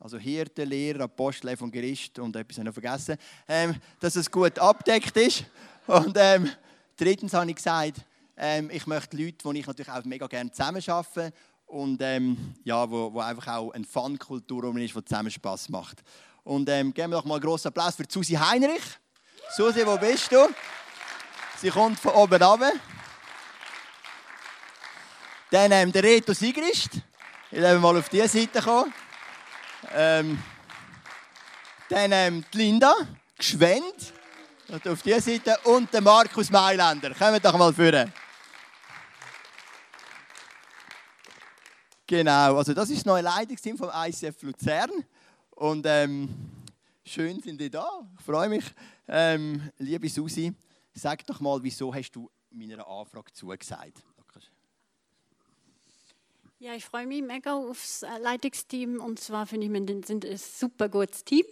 also 0.00 0.18
Hirte, 0.18 0.64
Lehrer, 0.64 1.04
Apostel, 1.04 1.50
Evangelist 1.50 2.18
und 2.18 2.34
etwas 2.34 2.58
habe 2.58 2.68
ich 2.68 2.74
noch 2.74 2.82
vergessen, 2.82 3.16
ähm, 3.46 3.76
dass 4.00 4.16
es 4.16 4.28
gut 4.28 4.58
abdeckt 4.58 5.16
ist. 5.16 5.44
Und 5.86 6.16
ähm, 6.18 6.50
drittens 6.96 7.32
habe 7.32 7.48
ich 7.48 7.54
gesagt, 7.54 8.04
ähm, 8.42 8.70
ich 8.72 8.86
möchte 8.86 9.16
Leute, 9.16 9.36
die 9.52 9.58
ich 9.58 9.66
natürlich 9.66 9.92
auch 9.92 10.04
mega 10.04 10.26
gerne 10.26 10.50
zusammenarbeite 10.50 11.32
und 11.70 12.02
ähm, 12.02 12.54
ja, 12.64 12.90
wo, 12.90 13.12
wo 13.12 13.20
einfach 13.20 13.54
auch 13.54 13.70
eine 13.70 13.84
Fun-Kultur 13.84 14.76
ist, 14.76 14.94
die 14.94 15.04
zusammen 15.04 15.30
Spass 15.30 15.68
macht. 15.68 16.02
Und 16.42 16.68
ähm, 16.68 16.92
geben 16.92 17.12
wir 17.12 17.18
doch 17.18 17.24
mal 17.24 17.34
einen 17.34 17.44
grossen 17.44 17.68
Applaus 17.68 17.94
für 17.94 18.04
Susi 18.08 18.34
Heinrich. 18.34 18.82
Susi, 19.56 19.86
wo 19.86 19.96
bist 19.96 20.32
du? 20.32 20.48
Sie 21.58 21.70
kommt 21.70 21.98
von 22.00 22.12
oben 22.12 22.42
runter. 22.42 22.72
Dann 25.50 25.72
ähm, 25.72 25.92
der 25.92 26.02
Reto 26.02 26.32
Sigrist. 26.32 26.90
Ich 27.50 27.60
will 27.60 27.78
mal 27.78 27.96
auf 27.96 28.08
diese 28.08 28.28
Seite 28.28 28.62
kommen. 28.62 28.92
Ähm, 29.92 30.42
dann 31.88 32.12
ähm, 32.12 32.44
die 32.52 32.58
Linda 32.58 32.94
Gschwend. 33.38 34.12
Auf 34.86 35.02
diese 35.02 35.20
Seite. 35.20 35.58
Und 35.64 35.92
der 35.92 36.00
Markus 36.00 36.50
Mailänder. 36.50 37.14
Kommen 37.14 37.40
doch 37.42 37.56
mal 37.56 37.72
führen. 37.72 38.12
Genau, 42.10 42.56
also 42.56 42.74
das 42.74 42.90
ist 42.90 42.98
das 42.98 43.06
neue 43.06 43.22
Leitungsteam 43.22 43.78
vom 43.78 43.88
ICF 43.94 44.42
Luzern. 44.42 44.90
Und 45.50 45.86
ähm, 45.86 46.28
schön 47.04 47.38
sind 47.38 47.60
die 47.60 47.70
da. 47.70 47.88
Ich 48.18 48.24
freue 48.24 48.48
mich. 48.48 48.64
Ähm, 49.06 49.70
liebe 49.78 50.08
Susi, 50.08 50.52
sag 50.92 51.24
doch 51.26 51.38
mal, 51.38 51.62
wieso 51.62 51.94
hast 51.94 52.10
du 52.10 52.28
meiner 52.50 52.84
Anfrage 52.84 53.32
zugesagt? 53.32 54.02
Ja, 56.58 56.74
ich 56.74 56.84
freue 56.84 57.06
mich 57.06 57.22
mega 57.22 57.54
aufs 57.54 58.02
äh, 58.02 58.08
Leitungsteam. 58.20 59.00
Und 59.00 59.20
zwar 59.20 59.46
finde 59.46 59.66
ich, 59.68 59.72
wir 59.72 60.02
sind 60.04 60.24
ein 60.24 60.36
super 60.36 60.88
gutes 60.88 61.24
Team. 61.24 61.44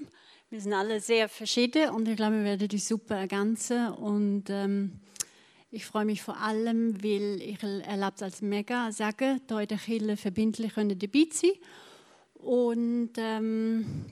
Wir 0.50 0.60
sind 0.60 0.72
alle 0.72 1.00
sehr 1.00 1.28
verschieden 1.28 1.90
und 1.90 2.08
ich 2.08 2.16
glaube, 2.16 2.38
wir 2.38 2.42
werden 2.44 2.66
die 2.66 2.78
super 2.78 3.14
ergänzen. 3.14 3.90
Und 3.90 4.50
ähm, 4.50 4.98
Ich 5.70 5.84
freue 5.84 6.06
mich 6.06 6.22
vor 6.22 6.38
allem, 6.38 7.02
weil 7.04 7.42
ich 7.42 7.62
erlebe 7.62 8.12
es 8.14 8.22
als 8.22 8.40
mega 8.40 8.88
in 8.88 8.96
der 8.96 9.78
Kirche 9.78 10.16
verbindlich 10.16 10.72
können 10.72 10.98
dabei 10.98 11.26
sein 11.30 11.50
Und 12.36 13.10
ähm, 13.18 14.06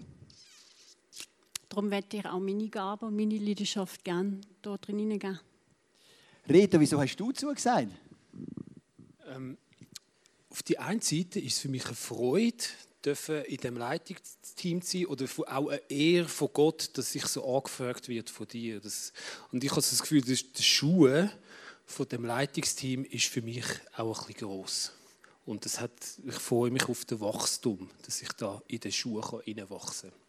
darum 1.71 1.91
werde 1.91 2.15
ich 2.15 2.27
auch 2.27 2.41
meine 2.41 2.69
Gabe 2.69 3.07
und 3.07 3.17
meine 3.17 3.39
Leidenschaft 3.39 4.05
gerne 4.05 4.39
dort 4.61 4.87
drin 4.87 4.99
hineingeben. 4.99 5.41
Rita, 6.47 6.79
wieso 6.79 7.01
hast 7.01 7.17
du 7.17 7.33
zugesagt? 7.33 7.89
Ähm, 9.27 9.57
auf 10.51 10.63
die 10.63 10.79
einen 10.79 11.01
Seite 11.01 11.41
ist 11.41 11.55
es 11.55 11.61
für 11.61 11.69
mich 11.71 11.87
eine 11.87 11.95
Freude, 11.95 12.65
dürfen 13.03 13.45
in 13.45 13.57
dem 13.57 13.79
Leitungsteam 13.79 14.83
zu 14.83 14.99
sein 14.99 15.07
oder 15.07 15.27
auch 15.47 15.69
eine 15.69 15.91
Ehre 15.91 16.29
von 16.29 16.51
Gott, 16.53 16.91
dass 16.99 17.15
ich 17.15 17.25
so 17.27 17.57
angefragt 17.57 18.09
wird 18.09 18.29
von 18.29 18.47
dir. 18.47 18.79
Das, 18.79 19.15
und 19.53 19.65
ich 19.65 19.71
habe 19.71 19.81
das 19.81 20.01
Gefühl, 20.03 20.21
dass 20.21 20.53
die 20.53 20.63
Schuhe 20.63 21.33
von 21.87 22.09
dem 22.09 22.25
Leitungsteam 22.25 23.05
ist 23.05 23.27
für 23.27 23.43
mich 23.43 23.65
auch 23.97 24.21
ein 24.21 24.27
bisschen 24.27 24.49
gross. 24.49 24.93
Und 25.47 25.65
das 25.65 25.81
hat, 25.81 25.93
ich 26.27 26.35
freue 26.35 26.71
mich 26.71 26.89
auf 26.89 27.05
das 27.05 27.21
Wachstum, 27.21 27.89
dass 28.03 28.21
ich 28.21 28.33
da 28.33 28.61
in 28.67 28.81
den 28.81 28.93
Schuhe 28.93 29.43
hineinwachsen 29.45 30.11
kann. 30.11 30.27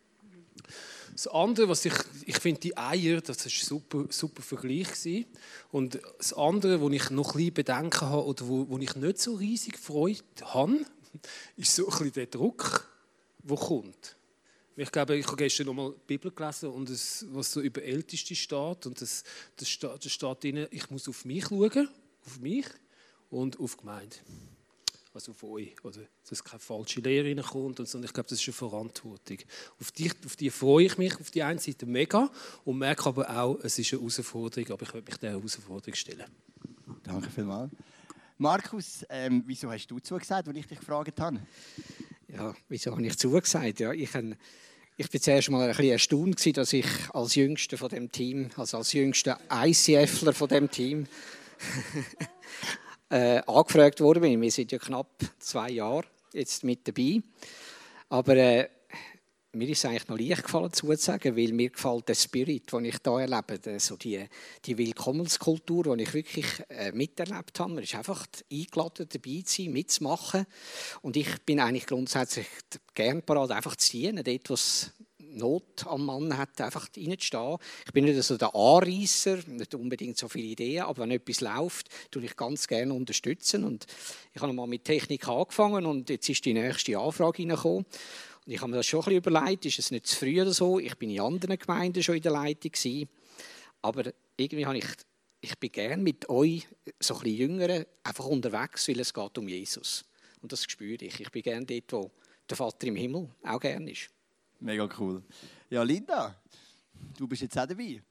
Das 1.14 1.28
andere, 1.28 1.70
was 1.70 1.86
ich, 1.86 1.94
ich 2.26 2.38
finde, 2.38 2.62
die 2.62 2.78
Eier, 2.78 3.22
das 3.22 3.40
war 3.40 3.46
ein 3.46 3.50
super, 3.50 4.06
super 4.10 4.44
Vergleich. 4.44 4.88
Gewesen. 4.88 5.26
Und 5.72 6.00
das 6.18 6.34
andere, 6.34 6.80
wo 6.80 6.90
ich 6.90 7.10
noch 7.10 7.30
ein 7.32 7.38
bisschen 7.38 7.54
Bedenken 7.54 8.02
habe 8.02 8.26
oder 8.26 8.48
wo, 8.48 8.70
wo 8.70 8.78
ich 8.78 8.96
nicht 8.96 9.20
so 9.20 9.36
riesig 9.36 9.80
Freude 9.80 10.22
habe, 10.42 10.86
ist 11.56 11.76
so 11.76 11.86
ein 11.86 11.90
bisschen 11.90 12.12
der 12.14 12.28
Druck, 12.28 12.88
der 13.44 13.58
kommt. 13.58 14.17
Ich 14.80 14.92
glaube, 14.92 15.18
ich 15.18 15.26
habe 15.26 15.38
gestern 15.38 15.66
noch 15.66 15.74
mal 15.74 15.92
die 15.92 16.06
Bibel 16.06 16.32
gelesen 16.32 16.70
und 16.70 16.88
es, 16.92 17.26
was 17.32 17.52
so 17.52 17.62
über 17.62 17.82
Älteste 17.82 18.36
steht 18.36 18.86
und 18.86 19.02
das, 19.02 19.24
das 19.56 19.68
steht, 19.68 20.06
das 20.06 20.12
steht 20.12 20.44
drin, 20.44 20.68
ich 20.70 20.92
muss 20.92 21.10
auf 21.10 21.26
mich 21.26 21.46
schauen, 21.46 21.90
auf 22.24 22.40
mich 22.40 22.68
und 23.32 23.60
auf 23.60 23.74
die 23.74 23.80
Gemeinde. 23.80 24.16
Also 25.16 25.32
auf 25.32 25.44
euch, 25.46 25.84
oder 25.84 26.02
dass 26.30 26.44
keine 26.44 26.60
falsche 26.60 27.02
Lehre 27.02 27.28
reinkommt 27.28 27.80
und 27.80 27.90
so. 27.90 28.00
ich 28.04 28.14
glaube, 28.14 28.30
das 28.30 28.40
ist 28.40 28.48
eine 28.48 28.54
Verantwortung. 28.54 29.40
Auf 29.82 29.92
die, 29.94 30.12
auf 30.24 30.36
die 30.36 30.52
freue 30.52 30.86
ich 30.86 30.98
mich 31.00 31.20
auf 31.20 31.32
die 31.32 31.42
einen 31.42 31.58
Seite 31.58 31.88
mega 31.88 32.30
und 32.64 32.78
merke 32.78 33.08
aber 33.08 33.28
auch, 33.36 33.58
es 33.64 33.80
ist 33.80 33.92
eine 33.94 34.02
Herausforderung, 34.04 34.74
aber 34.74 34.84
ich 34.84 34.94
werde 34.94 35.06
mich 35.10 35.18
dieser 35.18 35.32
Herausforderung 35.32 35.96
stellen. 35.96 36.26
Danke 37.02 37.32
vielmals. 37.32 37.72
Markus, 38.38 39.04
ähm, 39.10 39.44
wieso 39.48 39.72
hast 39.72 39.88
du 39.88 39.98
zugesagt, 39.98 40.48
als 40.48 40.56
ich 40.56 40.68
dich 40.68 40.78
gefragt 40.78 41.20
habe? 41.20 41.40
Ja, 42.28 42.54
wieso 42.70 42.92
habe 42.92 43.04
ich 43.04 43.18
zugesagt? 43.18 43.80
Ja, 43.80 43.92
ich, 43.92 44.14
äh, 44.14 44.36
ich 45.00 45.12
bin 45.12 45.22
zuerst 45.22 45.52
mal 45.52 45.62
ein 45.62 45.70
bisschen 45.70 45.92
erstaunt, 45.92 46.58
dass 46.58 46.74
ich 46.74 46.88
als 47.14 47.36
Jüngster 47.36 47.78
von 47.78 47.90
dem 47.90 48.12
Team, 48.12 48.50
also 48.58 48.78
als 48.78 48.94
jüngster 48.94 49.40
ICFler 49.52 50.34
von 50.34 50.50
dem 50.50 50.72
Team, 50.72 51.06
äh, 53.10 53.42
angefragt 53.46 54.00
bin. 54.00 54.42
Wir 54.42 54.52
sind 54.52 54.72
ja 54.72 54.80
knapp 54.80 55.12
zwei 55.38 55.70
Jahre 55.70 56.06
jetzt 56.34 56.64
mit 56.64 56.88
dabei. 56.88 57.22
Aber 58.10 58.36
äh, 58.36 58.70
mir 59.58 59.70
ist 59.70 59.80
es 59.80 59.86
eigentlich 59.86 60.08
noch 60.08 60.18
leicht 60.18 60.44
gefallen 60.44 60.72
zuzusagen, 60.72 61.36
weil 61.36 61.52
mir 61.52 61.70
gefällt 61.70 62.08
der 62.08 62.16
Spirit, 62.16 62.72
den 62.72 62.86
ich 62.86 62.98
hier 63.04 63.20
erlebe, 63.20 63.80
so 63.80 63.98
die, 63.98 64.26
die 64.66 64.78
Willkommenskultur, 64.78 65.96
die 65.96 66.04
ich 66.04 66.14
wirklich 66.14 66.46
äh, 66.70 66.92
miterlebt 66.92 67.60
habe. 67.60 67.74
Man 67.74 67.84
ist 67.84 67.96
einfach 67.96 68.26
eingeladen, 68.52 69.08
dabei 69.12 69.42
zu 69.44 69.64
sein, 69.64 69.72
mitzumachen. 69.72 70.46
Und 71.02 71.18
ich 71.18 71.42
bin 71.46 71.60
eigentlich 71.60 71.88
grundsätzlich 71.88 72.48
gern 72.94 73.24
bereit, 73.26 73.52
einfach 73.52 73.76
zu 73.76 73.92
dienen, 73.92 74.24
dort, 74.24 74.50
was 74.50 74.92
Not 75.38 75.86
am 75.86 76.06
Mann 76.06 76.38
hat, 76.38 76.60
einfach 76.62 76.88
reinzustehen. 76.96 77.58
Ich 77.86 77.92
bin 77.92 78.06
nicht 78.06 78.22
so 78.24 78.38
der 78.38 78.56
Anreißer, 78.56 79.40
nicht 79.48 79.76
unbedingt 79.76 80.18
so 80.18 80.28
viele 80.28 80.48
Ideen, 80.48 80.84
aber 80.84 81.04
wenn 81.04 81.12
etwas 81.12 81.42
läuft, 81.42 81.90
tue 82.12 82.26
ich 82.26 82.36
ganz 82.36 82.68
gerne 82.68 82.94
unterstützen. 82.94 83.64
Und 83.64 83.86
ich 84.34 84.42
habe 84.42 84.54
mal 84.54 84.68
mit 84.68 84.86
Technik 84.86 85.28
angefangen 85.28 85.86
und 85.86 86.10
jetzt 86.10 86.30
ist 86.30 86.46
die 86.46 86.54
nächste 86.54 86.98
Anfrage 86.98 87.40
reingekommen. 87.40 87.86
Ich 88.50 88.62
habe 88.62 88.72
mir 88.72 88.78
das 88.78 88.86
schon 88.86 89.02
ein 89.02 89.06
bisschen 89.06 89.36
überlegt, 89.36 89.66
ist 89.66 89.80
es 89.80 89.92
nicht 89.92 90.08
zu 90.08 90.16
früh 90.16 90.42
oder 90.42 90.54
so? 90.54 90.80
Ich 90.80 90.96
bin 90.96 91.10
in 91.10 91.20
anderen 91.20 91.60
Gemeinden 91.60 92.02
schon 92.02 92.16
in 92.16 92.22
der 92.22 92.32
Leitung 92.32 92.72
gewesen, 92.72 93.10
aber 93.82 94.12
irgendwie 94.38 94.66
habe 94.66 94.78
ich 94.78 94.86
ich 95.40 95.58
bin 95.60 95.72
gerne 95.72 96.02
mit 96.02 96.28
euch, 96.30 96.68
so 97.00 97.16
ein 97.16 97.22
bisschen 97.22 97.38
Jüngeren, 97.38 97.86
einfach 98.04 98.26
unterwegs, 98.26 98.88
weil 98.88 99.00
es 99.00 99.14
geht 99.14 99.38
um 99.38 99.48
Jesus. 99.48 100.04
Und 100.42 100.52
das 100.52 100.64
spüre 100.64 101.06
ich. 101.06 101.20
Ich 101.20 101.32
bin 101.32 101.42
gerne 101.44 101.66
dort, 101.66 101.94
wo 101.94 102.12
der 102.50 102.58
Vater 102.58 102.88
im 102.88 102.96
Himmel 102.96 103.30
auch 103.44 103.60
gerne 103.60 103.92
ist. 103.92 104.10
Mega 104.60 104.90
cool. 104.98 105.22
Ja, 105.70 105.84
Linda, 105.84 106.42
du 107.18 107.28
bist 107.28 107.44
jetzt 107.44 107.58
auch 107.58 107.68
dabei. 107.68 108.02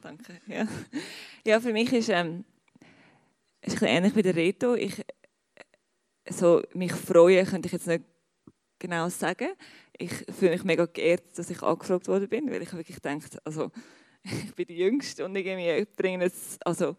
Danke. 0.00 0.40
Ja, 0.46 0.66
ja 1.44 1.60
für 1.60 1.72
mich 1.72 1.92
ist 1.92 2.08
ähm, 2.08 2.44
es 3.60 3.74
ist 3.74 3.82
ein 3.82 3.88
ähnlich 3.88 4.14
wie 4.14 4.22
der 4.22 4.36
Reto. 4.36 4.74
Ich 4.74 5.04
so 6.30 6.62
mich 6.74 6.92
freuen 6.92 7.46
könnte 7.46 7.66
ich 7.66 7.72
jetzt 7.72 7.86
nicht 7.86 8.04
genau 8.78 9.08
sagen. 9.08 9.48
Ich 9.96 10.12
fühle 10.38 10.52
mich 10.52 10.64
mega 10.64 10.86
geehrt, 10.86 11.38
dass 11.38 11.50
ich 11.50 11.62
angefragt 11.62 12.08
worden 12.08 12.28
bin, 12.28 12.50
weil 12.50 12.62
ich 12.62 12.72
wirklich 12.72 13.00
denke, 13.00 13.26
also 13.44 13.70
ich 14.22 14.54
bin 14.54 14.66
die 14.66 14.76
Jüngste 14.76 15.24
und 15.24 15.36
irgendwie 15.36 15.86
bringe 15.96 16.24
jetzt 16.24 16.64
also 16.66 16.96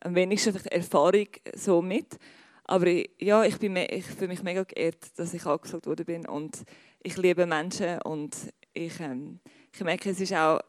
am 0.00 0.14
wenigsten 0.14 0.54
Erfahrung 0.66 1.28
so 1.54 1.82
mit. 1.82 2.18
Aber 2.64 2.86
ja, 3.18 3.44
ich, 3.44 3.58
bin, 3.58 3.76
ich 3.76 4.04
fühle 4.04 4.28
mich 4.28 4.42
mega 4.42 4.62
geehrt, 4.62 5.18
dass 5.18 5.32
ich 5.32 5.46
angefragt 5.46 5.86
worden 5.86 6.04
bin 6.04 6.26
und 6.26 6.64
ich 7.02 7.16
liebe 7.16 7.46
Menschen 7.46 8.00
und 8.02 8.36
ich, 8.74 9.00
ähm, 9.00 9.40
ich 9.72 9.80
merke, 9.80 10.10
es 10.10 10.20
ist 10.20 10.34
auch 10.34 10.60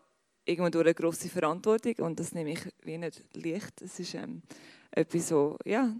irgendwo 0.46 0.80
eine 0.80 0.94
grosse 0.94 1.30
Verantwortung 1.30 1.96
und 2.00 2.20
das 2.20 2.34
nehme 2.34 2.52
ich 2.52 2.62
wie 2.84 2.98
nicht 2.98 3.22
leicht. 3.34 3.82
Es 3.82 4.00
ist 4.00 4.16
ähm, 4.16 4.42
etwas 4.92 5.28
so, 5.28 5.58
ja, 5.66 5.94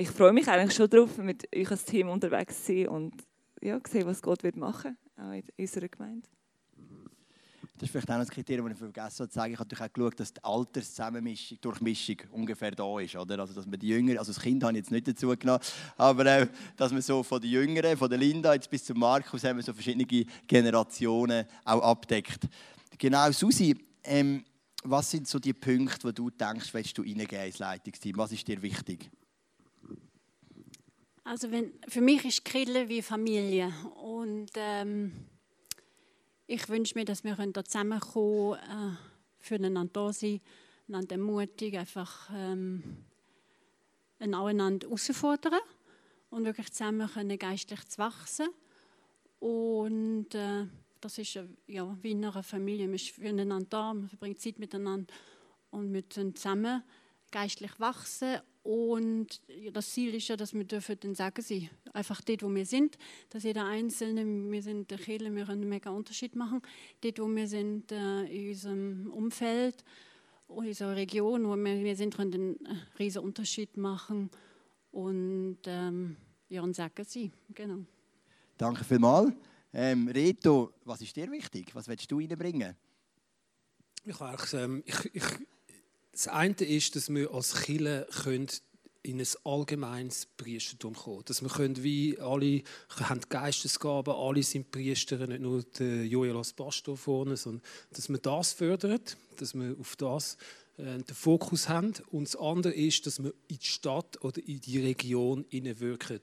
ich 0.00 0.08
freue 0.08 0.32
mich 0.32 0.48
eigentlich 0.48 0.74
schon 0.74 0.88
darauf, 0.88 1.18
mit 1.18 1.46
euch 1.54 1.70
als 1.70 1.84
Team 1.84 2.08
unterwegs 2.08 2.64
zu 2.64 2.72
sein 2.72 2.88
und 2.88 3.14
ja, 3.60 3.78
sehen, 3.86 4.06
was 4.06 4.22
Gott 4.22 4.42
wird 4.42 4.56
machen 4.56 4.96
auch 5.18 5.32
in 5.32 5.44
unserer 5.58 5.88
Gemeinde. 5.88 6.26
Das 7.74 7.86
ist 7.86 7.90
vielleicht 7.90 8.10
auch 8.10 8.14
ein 8.14 8.26
Kriterium, 8.26 8.66
das 8.66 8.74
ich 8.74 8.78
vergessen 8.78 9.18
habe 9.20 9.28
zu 9.28 9.34
sagen. 9.34 9.52
Ich 9.52 9.58
habe 9.58 9.68
natürlich 9.68 9.90
auch 9.90 9.92
geschaut, 9.92 10.20
dass 10.20 10.32
die 10.32 10.44
Alterszusammenmischung, 10.44 11.58
Durchmischung 11.60 12.16
ungefähr 12.30 12.70
da 12.70 13.00
ist. 13.00 13.16
Oder? 13.16 13.38
Also, 13.40 13.54
dass 13.54 13.66
man 13.66 13.78
die 13.78 13.88
Jüngeren, 13.88 14.18
also 14.18 14.32
das 14.32 14.42
Kind 14.42 14.62
habe 14.62 14.72
ich 14.72 14.78
jetzt 14.78 14.90
nicht 14.90 15.08
dazu 15.08 15.28
genommen, 15.36 15.60
aber 15.96 16.26
äh, 16.26 16.46
dass 16.76 16.92
man 16.92 17.02
so 17.02 17.22
von 17.22 17.40
den 17.40 17.50
Jüngeren, 17.50 17.96
von 17.96 18.08
der 18.08 18.18
Linda 18.18 18.54
jetzt 18.54 18.70
bis 18.70 18.84
zum 18.84 18.98
Markus, 18.98 19.44
haben 19.44 19.56
wir 19.56 19.62
so 19.62 19.74
verschiedene 19.74 20.06
Generationen 20.46 21.44
auch 21.64 21.82
abdeckt. 21.82 22.48
Genau, 22.96 23.30
Susi, 23.32 23.76
ähm, 24.04 24.44
was 24.82 25.10
sind 25.10 25.28
so 25.28 25.38
die 25.38 25.52
Punkte, 25.52 26.08
wo 26.08 26.12
du 26.12 26.30
denkst, 26.30 26.72
willst 26.72 26.96
du 26.96 27.02
reingehen 27.02 27.46
ins 27.46 27.58
Leitungsteam? 27.58 28.16
Was 28.16 28.32
ist 28.32 28.48
dir 28.48 28.60
wichtig? 28.62 29.10
Also 31.30 31.52
wenn, 31.52 31.72
für 31.86 32.00
mich 32.00 32.24
ist 32.24 32.44
Kirche 32.44 32.88
wie 32.88 33.02
Familie 33.02 33.72
und 34.02 34.50
ähm, 34.56 35.12
ich 36.48 36.68
wünsche 36.68 36.98
mir, 36.98 37.04
dass 37.04 37.22
wir 37.22 37.36
da 37.36 37.64
zusammenkommen, 37.64 38.54
äh, 38.54 38.96
füreinander 39.38 39.88
da 39.92 40.12
sein, 40.12 40.40
einander 40.88 41.12
ermutigen, 41.12 41.78
einfach 41.78 42.30
ähm, 42.34 42.82
einander 44.18 44.88
herausfordern 44.88 45.60
und 46.30 46.46
wirklich 46.46 46.72
zusammen 46.72 47.08
können 47.08 47.38
geistlich 47.38 47.86
zu 47.86 47.98
wachsen. 47.98 48.48
Und 49.38 50.34
äh, 50.34 50.66
das 51.00 51.16
ist 51.16 51.34
ja, 51.34 51.44
wie 52.02 52.10
in 52.10 52.24
einer 52.24 52.42
Familie. 52.42 52.86
Man 52.86 52.96
ist 52.96 53.10
füreinander 53.10 53.64
da, 53.70 53.94
man 53.94 54.08
verbringt 54.08 54.40
Zeit 54.40 54.58
miteinander 54.58 55.14
und 55.70 55.92
wir 55.92 56.10
zusammen 56.10 56.82
geistlich 57.30 57.78
wachsen 57.78 58.40
und 58.62 59.40
das 59.72 59.90
Ziel 59.90 60.14
ist 60.14 60.28
ja, 60.28 60.36
dass 60.36 60.52
wir 60.52 60.64
dürfen 60.64 60.96
dann 61.00 61.14
sagen 61.14 61.40
sie 61.40 61.70
einfach 61.94 62.20
dort, 62.20 62.42
wo 62.42 62.54
wir 62.54 62.66
sind, 62.66 62.98
dass 63.30 63.44
jeder 63.44 63.64
Einzelne, 63.64 64.24
wir 64.50 64.62
sind 64.62 64.90
der 64.90 64.98
Kirche, 64.98 65.34
wir 65.34 65.46
können 65.46 65.62
einen 65.62 65.68
mega 65.68 65.90
Unterschied 65.90 66.36
machen. 66.36 66.60
Dort, 67.00 67.18
wo 67.18 67.26
wir 67.28 67.48
sind 67.48 67.90
äh, 67.90 68.24
in 68.24 68.48
unserem 68.50 69.10
Umfeld, 69.12 69.82
in 70.48 70.54
unserer 70.56 70.94
Region, 70.94 71.46
wo 71.46 71.56
wir, 71.56 71.84
wir 71.84 71.96
sind, 71.96 72.14
können 72.14 72.58
einen 72.64 72.82
riesen 72.98 73.22
Unterschied 73.22 73.76
machen 73.78 74.30
und 74.92 75.58
ähm, 75.64 76.16
ja, 76.48 76.62
und 76.62 76.74
sagen 76.74 77.04
sie, 77.06 77.30
genau. 77.54 77.84
Danke 78.58 78.84
vielmals. 78.84 79.32
Ähm, 79.72 80.08
Reto, 80.08 80.74
was 80.84 81.00
ist 81.00 81.16
dir 81.16 81.30
wichtig? 81.30 81.74
Was 81.74 81.88
willst 81.88 82.10
du 82.10 82.18
reinbringen? 82.18 82.76
Ich, 84.04 84.16
ähm, 84.52 84.82
ich, 84.84 85.14
ich 85.14 85.24
das 86.20 86.28
eine 86.28 86.54
ist, 86.54 86.96
dass 86.96 87.08
wir 87.08 87.32
als 87.32 87.62
Kirche 87.62 88.46
in 89.02 89.20
ein 89.20 89.26
allgemeines 89.44 90.26
Priestertum 90.36 90.94
kommen. 90.94 91.22
Dass 91.24 91.40
wir 91.40 91.48
können, 91.48 91.82
wie 91.82 92.18
alle 92.20 92.62
haben 92.90 93.22
Geistesgaben, 93.26 94.12
alle 94.12 94.42
sind 94.42 94.70
Priester, 94.70 95.26
nicht 95.26 95.40
nur 95.40 95.62
der 95.62 96.04
Joel 96.04 96.36
als 96.36 96.52
Pastor 96.52 96.98
vorne, 96.98 97.38
sondern 97.38 97.62
dass 97.92 98.10
wir 98.10 98.18
das 98.18 98.52
fördern, 98.52 99.00
dass 99.38 99.54
wir 99.54 99.74
auf 99.80 99.96
das 99.96 100.36
äh, 100.76 100.98
den 100.98 101.14
Fokus 101.14 101.70
haben. 101.70 101.94
Und 102.10 102.24
das 102.24 102.36
andere 102.36 102.74
ist, 102.74 103.06
dass 103.06 103.22
wir 103.22 103.32
in 103.48 103.58
die 103.58 103.66
Stadt 103.66 104.22
oder 104.22 104.46
in 104.46 104.60
die 104.60 104.78
Region 104.78 105.46
wirken. 105.50 106.20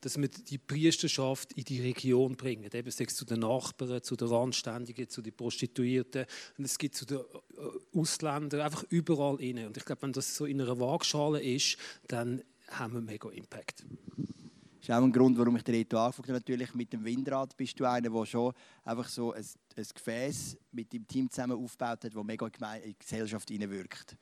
Dass 0.00 0.18
wir 0.18 0.28
die 0.28 0.58
Priesterschaft 0.58 1.52
in 1.54 1.64
die 1.64 1.80
Region 1.80 2.36
bringen. 2.36 2.70
Eben 2.72 2.90
sei 2.90 3.04
es 3.04 3.16
zu 3.16 3.24
den 3.24 3.40
Nachbarn, 3.40 4.02
zu 4.02 4.16
den 4.16 4.28
Randständigen, 4.28 5.08
zu 5.08 5.22
den 5.22 5.32
Prostituierten. 5.32 6.26
Und 6.58 6.64
es 6.64 6.78
gibt 6.78 6.94
zu 6.94 7.06
den 7.06 7.18
äh, 7.18 7.98
Ausländern, 7.98 8.60
einfach 8.60 8.84
überall 8.90 9.36
rein. 9.36 9.66
Und 9.66 9.76
ich 9.76 9.84
glaube, 9.84 10.02
wenn 10.02 10.12
das 10.12 10.34
so 10.34 10.44
in 10.44 10.60
einer 10.60 10.78
Waagschale 10.78 11.42
ist, 11.42 11.76
dann 12.08 12.42
haben 12.68 12.94
wir 12.94 13.00
mega 13.00 13.28
Impact. 13.30 13.84
Das 14.16 14.88
ist 14.88 14.90
auch 14.90 15.02
ein 15.02 15.12
Grund, 15.12 15.36
warum 15.38 15.56
ich 15.56 15.64
den 15.64 15.74
Reto 15.74 15.98
angefangen 15.98 16.28
habe. 16.28 16.38
Natürlich 16.38 16.74
mit 16.74 16.92
dem 16.92 17.04
Windrad 17.04 17.56
bist 17.56 17.78
du 17.80 17.84
einer, 17.84 18.08
der 18.08 18.26
schon 18.26 18.52
einfach 18.84 19.08
so 19.08 19.32
ein, 19.32 19.44
ein 19.76 19.86
Gefäß 19.92 20.56
mit 20.72 20.92
dem 20.92 21.06
Team 21.06 21.28
zusammen 21.30 21.56
aufgebaut 21.56 22.04
hat, 22.04 22.14
das 22.14 22.24
mega 22.24 22.46
in 22.46 22.90
die 22.90 22.96
Gesellschaft 22.98 23.48
hineinwirkt. 23.48 24.16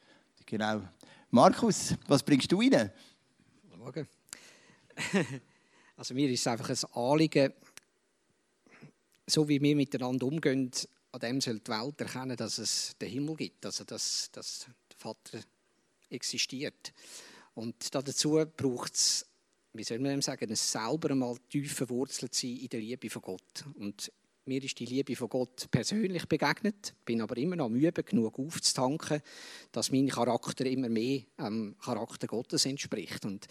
Genau. 0.47 0.83
Markus, 1.31 1.95
was 2.07 2.23
bringst 2.23 2.51
du 2.53 2.61
rein? 2.61 2.91
Morgen. 3.77 4.07
Also 5.97 6.15
mir 6.15 6.29
ist 6.29 6.41
es 6.41 6.47
einfach 6.47 6.69
ein 6.69 6.93
Anliegen, 6.93 7.53
so 9.27 9.49
wie 9.49 9.61
wir 9.61 9.77
miteinander 9.77 10.27
umgehen, 10.27 10.71
an 11.13 11.21
dem 11.21 11.41
soll 11.41 11.61
die 11.61 11.71
Welt 11.71 12.01
erkennen, 12.01 12.37
dass 12.37 12.59
es 12.59 12.97
den 13.01 13.09
Himmel 13.09 13.37
gibt, 13.37 13.65
also 13.65 13.85
dass, 13.85 14.29
dass 14.33 14.67
der 14.91 14.99
Vater 14.99 15.41
existiert. 16.11 16.93
Und 17.55 17.95
dazu 17.95 18.45
braucht 18.57 18.95
es, 18.95 19.25
wie 19.73 19.85
soll 19.85 20.01
man 20.01 20.21
sagen, 20.23 20.51
es 20.51 20.73
selber 20.73 21.11
einmal 21.11 21.37
tief 21.49 21.75
verwurzelt 21.75 22.35
sein 22.35 22.57
in 22.57 22.69
der 22.69 22.81
Liebe 22.81 23.09
von 23.09 23.23
Gott. 23.23 23.65
Und 23.77 24.11
mir 24.47 24.63
ist 24.63 24.79
die 24.79 24.87
Liebe 24.87 25.15
von 25.15 25.29
Gott 25.29 25.71
persönlich 25.71 26.27
begegnet, 26.27 26.95
bin 27.05 27.23
aber 27.23 27.37
immer 27.37 27.57
noch 27.57 27.69
müde 27.69 28.03
genug 28.03 28.39
aufzutanken, 28.39 29.23
dass 29.71 29.93
mein 29.93 30.09
Charakter 30.09 30.67
immer 30.67 30.89
mehr 30.89 31.23
dem 31.39 31.77
Charakter 31.79 32.27
Gottes 32.27 32.67
entspricht. 32.67 33.25
Und 33.25 33.47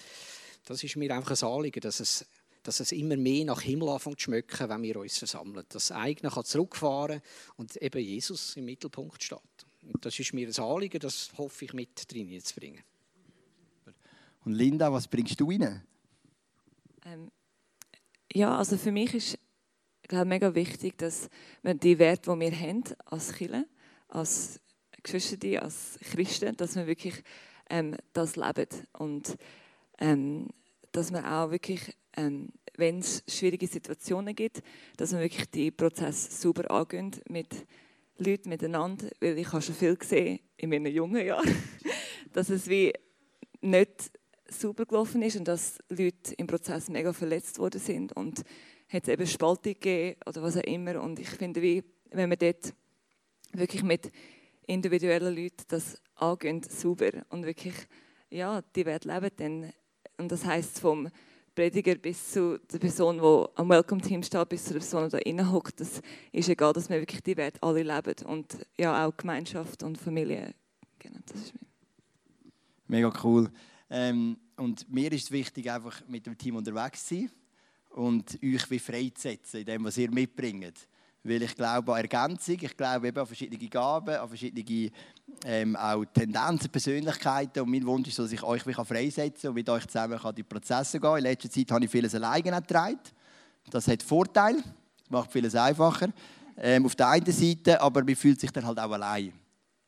das 0.66 0.84
ist 0.84 0.96
mir 0.96 1.14
einfach 1.16 1.32
ein 1.42 1.48
Anliegen, 1.48 1.82
dass 1.82 2.00
es, 2.00 2.26
dass 2.64 2.80
es 2.80 2.92
immer 2.92 3.18
mehr 3.18 3.46
nach 3.46 3.62
Himmel 3.62 3.90
anfängt 3.90 4.20
zu 4.20 4.26
schmecken, 4.26 4.70
wenn 4.70 4.84
wir 4.84 4.98
uns 4.98 5.18
versammeln. 5.18 5.66
Dass 5.70 5.88
das 5.88 5.92
eigene 5.92 6.32
kann 6.32 6.46
zurückfahren 6.46 7.22
und 7.58 7.76
eben 7.78 8.02
Jesus 8.02 8.56
im 8.56 8.66
Mittelpunkt 8.66 9.22
steht. 9.22 9.40
Und 9.82 10.06
das 10.06 10.18
ist 10.18 10.34
mir 10.34 10.48
ein 10.48 10.64
Anliegen, 10.64 11.00
das 11.00 11.32
hoffe 11.38 11.66
ich 11.66 11.74
mit 11.74 12.12
drin 12.12 12.42
zu 12.42 12.56
bringen. 12.56 12.84
Und 14.46 14.54
Linda, 14.54 14.92
was 14.92 15.08
bringst 15.08 15.40
du 15.40 15.50
rein? 15.50 15.84
Ähm, 17.06 17.32
ja, 18.34 18.58
also 18.58 18.78
für 18.78 18.92
mich 18.92 19.14
ist 19.14 19.38
glaube, 20.14 20.26
mega 20.26 20.54
wichtig, 20.54 20.98
dass 20.98 21.30
wir 21.64 21.74
die 21.74 21.98
Werte, 21.98 22.32
die 22.32 22.40
wir 22.40 22.60
haben 22.60 22.84
als 23.06 23.34
Kirche, 23.34 23.66
als 24.08 24.60
Geschwister, 25.02 25.64
als 25.64 26.00
Christen, 26.02 26.56
dass 26.56 26.76
wir 26.76 26.86
wirklich 26.86 27.24
ähm, 27.70 27.96
das 28.14 28.36
leben. 28.36 28.68
Und 28.94 29.36
ähm, 30.04 30.50
dass 30.92 31.12
man 31.12 31.26
auch 31.26 31.50
wirklich, 31.50 31.96
ähm, 32.18 32.50
wenn 32.76 33.00
es 33.00 33.24
schwierige 33.28 33.68
Situationen 33.68 34.36
gibt, 34.36 34.62
dass 34.98 35.14
man 35.14 35.22
wirklich 35.22 35.50
die 35.50 35.72
Prozesse 35.72 36.30
sauber 36.30 36.70
angehen 36.70 37.12
mit 37.30 37.66
Leuten 38.18 38.50
miteinander, 38.50 39.08
weil 39.22 39.38
ich 39.38 39.52
habe 39.52 39.62
schon 39.62 39.76
viel 39.76 39.96
gesehen 39.96 40.40
in 40.58 40.70
meinen 40.70 40.94
jungen 40.94 41.26
Jahren, 41.26 41.56
dass 42.34 42.50
es 42.50 42.68
wie 42.68 42.94
nicht 43.62 44.12
sauber 44.50 44.86
gelaufen 44.86 45.22
ist 45.22 45.38
und 45.38 45.48
dass 45.48 45.80
Leute 45.90 46.34
im 46.36 46.48
Prozess 46.48 46.90
mega 46.90 47.14
verletzt 47.14 47.58
worden 47.58 47.80
sind 47.80 48.12
und 48.12 48.44
hat 48.90 49.04
es 49.04 49.10
eben 49.10 49.26
Spaltung 49.26 49.74
gegeben 49.74 50.20
oder 50.28 50.44
was 50.44 50.58
auch 50.58 50.64
immer. 50.64 51.02
Und 51.02 51.18
ich 51.18 51.30
finde, 51.30 51.62
wie, 51.62 51.82
wenn 52.12 52.28
man 52.28 52.38
dort 52.38 52.74
wirklich 53.54 53.84
mit 53.84 54.12
individuellen 54.68 55.34
Leuten 55.34 55.64
das 55.70 56.02
angehen, 56.16 56.62
sauber 56.62 57.26
und 57.30 57.46
wirklich 57.46 57.76
ja, 58.30 58.62
die 58.76 58.86
Welt 58.86 59.06
leben, 59.06 59.30
dann 59.38 59.74
und 60.18 60.32
das 60.32 60.46
heißt 60.46 60.80
vom 60.80 61.10
Prediger 61.56 61.96
bis 61.96 62.32
zu 62.32 62.60
der 62.72 62.80
Person, 62.80 63.18
die 63.18 63.60
am 63.60 63.70
Welcome-Team 63.70 64.24
steht, 64.24 64.50
bis 64.50 64.64
zu 64.64 64.74
der 64.74 64.80
Person, 64.80 65.04
die 65.06 65.12
da 65.12 65.18
innen 65.20 65.52
hockt. 65.52 65.80
Das 65.80 66.02
ist 66.32 66.50
egal, 66.50 66.74
dass 66.74 66.90
wir 66.90 67.00
wirklich 67.00 67.22
die 67.22 67.38
Werte 67.38 67.62
alle 67.62 67.84
leben. 67.84 68.26
Und 68.26 68.58
ja, 68.78 69.06
auch 69.06 69.16
Gemeinschaft 69.16 69.84
und 69.84 69.98
Familie. 69.98 70.54
Genau, 70.98 71.20
das 71.28 71.42
ist 71.42 71.54
mir. 71.54 71.68
Mega 72.88 73.14
cool. 73.24 73.50
Ähm, 73.90 74.38
und 74.58 74.92
mir 74.92 75.12
ist 75.12 75.32
wichtig, 75.32 75.70
einfach 75.70 76.02
mit 76.08 76.26
dem 76.26 76.38
Team 76.38 76.56
unterwegs 76.56 77.06
zu 77.06 77.16
sein 77.16 77.32
und 77.92 78.40
euch 78.44 78.70
wie 78.72 78.80
freizusetzen 78.80 79.60
in 79.60 79.66
dem, 79.66 79.84
was 79.84 79.98
ihr 79.98 80.10
mitbringt. 80.10 80.88
Weil 81.24 81.42
ich 81.42 81.56
glaube 81.56 81.94
an 81.94 82.02
Ergänzung, 82.02 82.58
ich 82.60 82.76
glaube 82.76 83.08
eben 83.08 83.18
an 83.18 83.26
verschiedene 83.26 83.70
Gaben, 83.70 84.16
an 84.16 84.28
verschiedene 84.28 84.92
ähm, 85.46 85.76
auch 85.76 86.04
Tendenzen, 86.06 86.70
Persönlichkeiten. 86.70 87.62
Und 87.62 87.72
mein 87.72 87.86
Wunsch 87.86 88.10
ist, 88.10 88.20
dass 88.20 88.32
ich 88.32 88.44
euch 88.44 88.64
freisetzen 88.64 89.42
kann 89.42 89.50
und 89.50 89.56
mit 89.56 89.70
euch 89.70 89.88
zusammen 89.88 90.20
kann 90.20 90.36
die 90.36 90.44
Prozesse 90.44 91.00
gehen 91.00 91.18
In 91.18 91.24
letzter 91.24 91.50
Zeit 91.50 91.72
habe 91.72 91.86
ich 91.86 91.92
vieles 91.92 92.14
alleine 92.16 92.44
getragen. 92.44 93.00
Das 93.70 93.88
hat 93.88 94.04
Vorteile, 94.04 94.58
das 94.58 95.10
macht 95.10 95.32
vieles 95.32 95.56
einfacher. 95.56 96.10
Ähm, 96.58 96.86
auf 96.86 96.96
der 96.96 97.08
einen 97.08 97.32
Seite, 97.32 97.80
aber 97.80 98.04
man 98.04 98.16
fühlt 98.16 98.40
sich 98.40 98.52
dann 98.52 98.66
halt 98.66 98.80
auch 98.80 98.92
allein. 98.92 99.32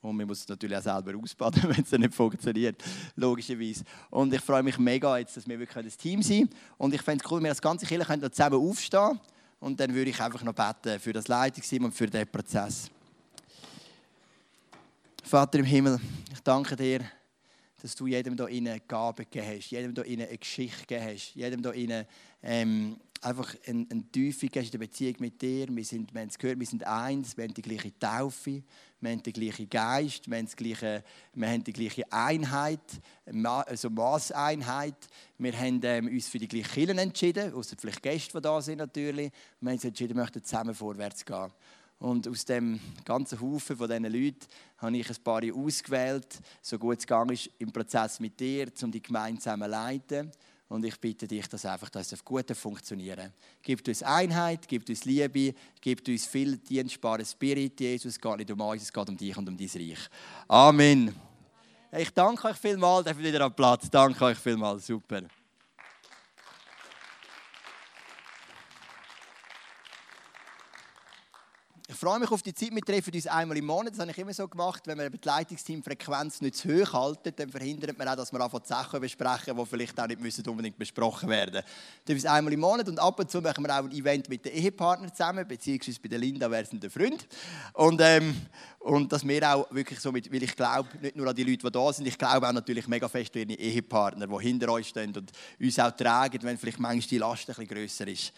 Und 0.01 0.15
man 0.15 0.27
muss 0.27 0.39
es 0.39 0.47
natürlich 0.47 0.77
auch 0.77 0.83
selber 0.83 1.17
ausbaden, 1.21 1.63
wenn 1.67 1.83
es 1.83 1.91
nicht 1.91 2.13
funktioniert, 2.13 2.81
logischerweise. 3.15 3.83
Und 4.09 4.33
ich 4.33 4.41
freue 4.41 4.63
mich 4.63 4.77
mega, 4.77 5.17
jetzt, 5.17 5.35
dass 5.35 5.47
wir 5.47 5.59
wirklich 5.59 5.85
ein 5.85 5.91
Team 5.97 6.21
können. 6.21 6.49
Und 6.77 6.93
ich 6.93 7.01
fände 7.01 7.23
es 7.25 7.29
cool, 7.29 7.37
wenn 7.37 7.45
wir 7.45 7.51
das 7.51 7.61
ganze 7.61 7.85
Kirche 7.85 8.31
zusammen 8.31 8.55
aufstehen 8.55 8.99
können 8.99 9.19
und 9.59 9.79
dann 9.79 9.93
würde 9.93 10.09
ich 10.09 10.19
einfach 10.19 10.43
noch 10.43 10.53
beten 10.53 10.99
für 10.99 11.13
das 11.13 11.27
Leitungsteam 11.27 11.85
und 11.85 11.93
für 11.93 12.07
den 12.07 12.27
Prozess. 12.27 12.89
Vater 15.23 15.59
im 15.59 15.65
Himmel, 15.65 15.99
ich 16.31 16.39
danke 16.41 16.75
dir, 16.75 17.01
dass 17.81 17.95
du 17.95 18.07
jedem 18.07 18.35
hier 18.35 18.47
eine 18.47 18.79
Gabe 18.81 19.25
gegeben 19.25 19.57
hast, 19.57 19.71
jedem 19.71 19.93
hier 19.93 20.03
eine 20.05 20.37
Geschichte 20.37 20.85
gegeben 20.85 21.13
hast, 21.13 21.35
jedem 21.35 21.73
hier 21.73 22.05
ähm, 22.43 22.97
einfach 23.25 23.55
eine, 23.65 23.87
eine 23.89 24.03
Tiefe 24.11 24.45
in 24.45 24.71
der 24.71 24.77
Beziehung 24.77 25.15
mit 25.19 25.41
dir. 25.41 25.67
Wir, 25.69 25.83
sind, 25.83 26.13
wir 26.13 26.21
haben 26.21 26.29
es 26.29 26.37
gehört, 26.37 26.59
wir 26.59 26.67
sind 26.67 26.85
eins, 26.85 27.35
wir 27.35 27.43
haben 27.43 27.53
die 27.53 27.61
gleiche 27.61 27.97
Taufe, 27.97 28.63
wir 29.01 29.11
haben 29.11 29.23
den 29.23 29.33
gleichen 29.33 29.69
Geist, 29.69 30.29
wir 30.29 30.37
haben, 30.37 30.45
das 30.45 30.55
gleiche, 30.55 31.03
wir 31.33 31.49
haben 31.49 31.63
die 31.63 31.73
gleiche 31.73 32.11
Einheit, 32.11 33.01
also 33.43 33.89
Maßeinheit. 33.89 34.95
Wir 35.37 35.57
haben 35.57 35.79
ähm, 35.83 36.07
uns 36.07 36.27
für 36.27 36.39
die 36.39 36.47
gleichen 36.47 36.71
Kirchen 36.71 36.97
entschieden, 36.97 37.53
außer 37.53 37.75
vielleicht 37.79 38.03
Gäste, 38.03 38.37
die 38.37 38.41
da 38.41 38.61
sind 38.61 38.77
natürlich. 38.77 39.31
Wir 39.59 39.69
haben 39.69 39.75
uns 39.75 39.85
entschieden, 39.85 40.15
wir 40.15 40.21
möchten 40.21 40.43
zusammen 40.43 40.75
vorwärts 40.75 41.25
gehen. 41.25 41.51
Und 41.97 42.27
aus 42.27 42.45
dem 42.45 42.79
ganzen 43.05 43.39
Haufen 43.41 43.77
von 43.77 43.87
diesen 43.87 44.03
Leuten 44.03 44.45
habe 44.77 44.97
ich 44.97 45.09
ein 45.09 45.23
paar 45.23 45.41
ausgewählt, 45.53 46.39
so 46.61 46.77
gut 46.77 46.99
es 46.99 47.07
gegangen 47.07 47.31
ist, 47.31 47.49
im 47.57 47.71
Prozess 47.71 48.19
mit 48.19 48.39
dir, 48.39 48.67
um 48.83 48.91
die 48.91 49.01
Gemeinde 49.01 49.41
zusammen 49.41 49.63
zu 49.63 49.69
leiten. 49.69 50.31
Und 50.67 50.83
ich 50.83 50.99
bitte 50.99 51.27
dich, 51.27 51.47
dass 51.47 51.65
einfach 51.65 51.89
das 51.89 52.11
auf 52.13 52.25
Gute 52.25 52.55
funktionieren. 52.55 53.31
Gib 53.61 53.87
uns 53.87 54.01
Einheit, 54.01 54.67
gib 54.67 54.87
uns 54.89 55.05
Liebe, 55.05 55.53
gib 55.79 56.07
uns 56.07 56.25
viel 56.25 56.57
dienstbaren 56.57 57.25
Spirit, 57.25 57.79
Jesus. 57.79 58.13
Es 58.13 58.19
geht 58.19 58.37
nicht 58.37 58.51
um 58.51 58.59
uns, 58.61 58.81
es 58.81 58.91
geht 58.91 59.07
um 59.07 59.15
dich 59.15 59.37
und 59.37 59.47
um 59.47 59.55
dein 59.55 59.67
Reich. 59.67 60.09
Amen. 60.47 61.15
Ich 61.91 62.09
danke 62.09 62.47
euch 62.47 62.57
vielmals, 62.57 63.05
darf 63.05 63.17
wieder 63.17 63.41
am 63.41 63.55
Platz. 63.55 63.89
Danke 63.89 64.25
euch 64.25 64.37
vielmals, 64.37 64.87
super. 64.87 65.21
Ich 71.95 72.01
freue 72.01 72.19
mich 72.19 72.29
auf 72.29 72.41
die 72.41 72.53
Zeit. 72.53 72.75
Wir 72.75 72.81
treffen 72.81 73.13
uns 73.13 73.25
einmal 73.25 73.55
im 73.55 73.65
Monat. 73.65 73.93
Das 73.93 73.99
habe 74.01 74.11
ich 74.11 74.17
immer 74.17 74.33
so 74.33 74.45
gemacht. 74.49 74.81
Wenn 74.83 74.97
wir 74.97 75.09
die 75.09 75.17
Leitungsteam-Frequenz 75.23 76.41
nicht 76.41 76.55
zu 76.55 76.67
hoch 76.67 76.91
halten, 76.91 77.31
dann 77.33 77.49
verhindert 77.49 77.97
man 77.97 78.09
auch, 78.09 78.17
dass 78.17 78.33
wir 78.33 78.41
anfangen 78.41 78.65
Sachen 78.65 78.99
besprechen, 78.99 79.55
die 79.55 79.65
vielleicht 79.65 79.97
auch 79.97 80.05
nicht 80.05 80.45
unbedingt 80.45 80.77
besprochen 80.77 81.29
werden 81.29 81.63
müssen. 82.05 82.21
Das 82.21 82.25
einmal 82.25 82.51
im 82.51 82.59
Monat 82.59 82.89
und 82.89 82.99
ab 82.99 83.17
und 83.17 83.31
zu 83.31 83.39
machen 83.39 83.63
wir 83.65 83.73
auch 83.73 83.85
ein 83.85 83.93
Event 83.93 84.27
mit 84.27 84.43
den 84.43 84.51
Ehepartnern 84.51 85.09
zusammen, 85.09 85.47
beziehungsweise 85.47 86.01
bei 86.01 86.09
der 86.09 86.19
Linda 86.19 86.51
wäre 86.51 86.63
es 86.63 86.73
ein 86.73 86.81
Freund. 86.89 87.25
Und, 87.71 88.01
ähm, 88.03 88.41
und 88.79 89.13
dass 89.13 89.25
wir 89.25 89.55
auch 89.55 89.71
wirklich 89.71 90.01
so 90.01 90.11
mit, 90.11 90.29
weil 90.33 90.43
ich 90.43 90.53
glaube, 90.53 90.89
nicht 91.01 91.15
nur 91.15 91.29
an 91.29 91.35
die 91.35 91.45
Leute, 91.45 91.65
die 91.65 91.71
da 91.71 91.93
sind, 91.93 92.07
ich 92.09 92.17
glaube 92.17 92.45
auch 92.45 92.51
natürlich 92.51 92.89
mega 92.89 93.07
fest 93.07 93.33
an 93.37 93.47
ihre 93.47 93.61
Ehepartner, 93.61 94.27
die 94.27 94.43
hinter 94.43 94.73
uns 94.73 94.87
stehen 94.87 95.15
und 95.15 95.31
uns 95.61 95.79
auch 95.79 95.91
tragen, 95.91 96.43
wenn 96.43 96.57
vielleicht 96.57 96.79
manchmal 96.79 97.07
die 97.07 97.17
Last 97.19 97.49
ein 97.49 97.55
bisschen 97.55 97.67
grösser 97.69 98.07
ist. 98.09 98.33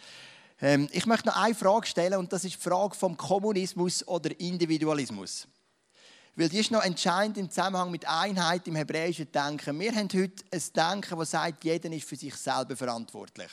Ähm, 0.60 0.88
ich 0.92 1.06
möchte 1.06 1.28
noch 1.28 1.36
eine 1.36 1.54
Frage 1.54 1.86
stellen 1.86 2.14
und 2.14 2.32
das 2.32 2.44
ist 2.44 2.56
die 2.56 2.68
Frage 2.68 2.94
vom 2.94 3.16
Kommunismus 3.16 4.06
oder 4.06 4.38
Individualismus. 4.40 5.46
Weil 6.34 6.48
die 6.48 6.58
ist 6.58 6.70
noch 6.70 6.84
entscheidend 6.84 7.38
im 7.38 7.50
Zusammenhang 7.50 7.90
mit 7.90 8.08
Einheit 8.08 8.66
im 8.68 8.76
hebräischen 8.76 9.30
Denken. 9.30 9.78
Wir 9.80 9.92
haben 9.92 10.08
heute 10.12 10.44
ein 10.52 10.62
Denken, 10.74 11.18
das 11.18 11.30
sagt, 11.30 11.64
jeder 11.64 11.90
ist 11.90 12.08
für 12.08 12.16
sich 12.16 12.34
selber 12.34 12.76
verantwortlich. 12.76 13.50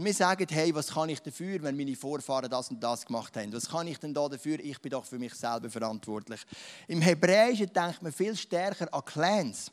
Wir 0.00 0.14
sagen, 0.14 0.46
hey, 0.50 0.72
was 0.74 0.88
kann 0.88 1.08
ich 1.08 1.20
dafür, 1.20 1.60
wenn 1.62 1.76
meine 1.76 1.96
Vorfahren 1.96 2.48
das 2.48 2.70
und 2.70 2.80
das 2.80 3.04
gemacht 3.04 3.36
haben? 3.36 3.52
Was 3.52 3.68
kann 3.68 3.88
ich 3.88 3.98
denn 3.98 4.14
da 4.14 4.28
dafür? 4.28 4.60
Ich 4.60 4.80
bin 4.80 4.90
doch 4.90 5.04
für 5.04 5.18
mich 5.18 5.34
selber 5.34 5.68
verantwortlich. 5.68 6.40
Im 6.86 7.00
Hebräischen 7.00 7.72
denkt 7.72 8.00
man 8.00 8.12
viel 8.12 8.36
stärker 8.36 8.92
an 8.94 9.04
Clans. 9.04 9.72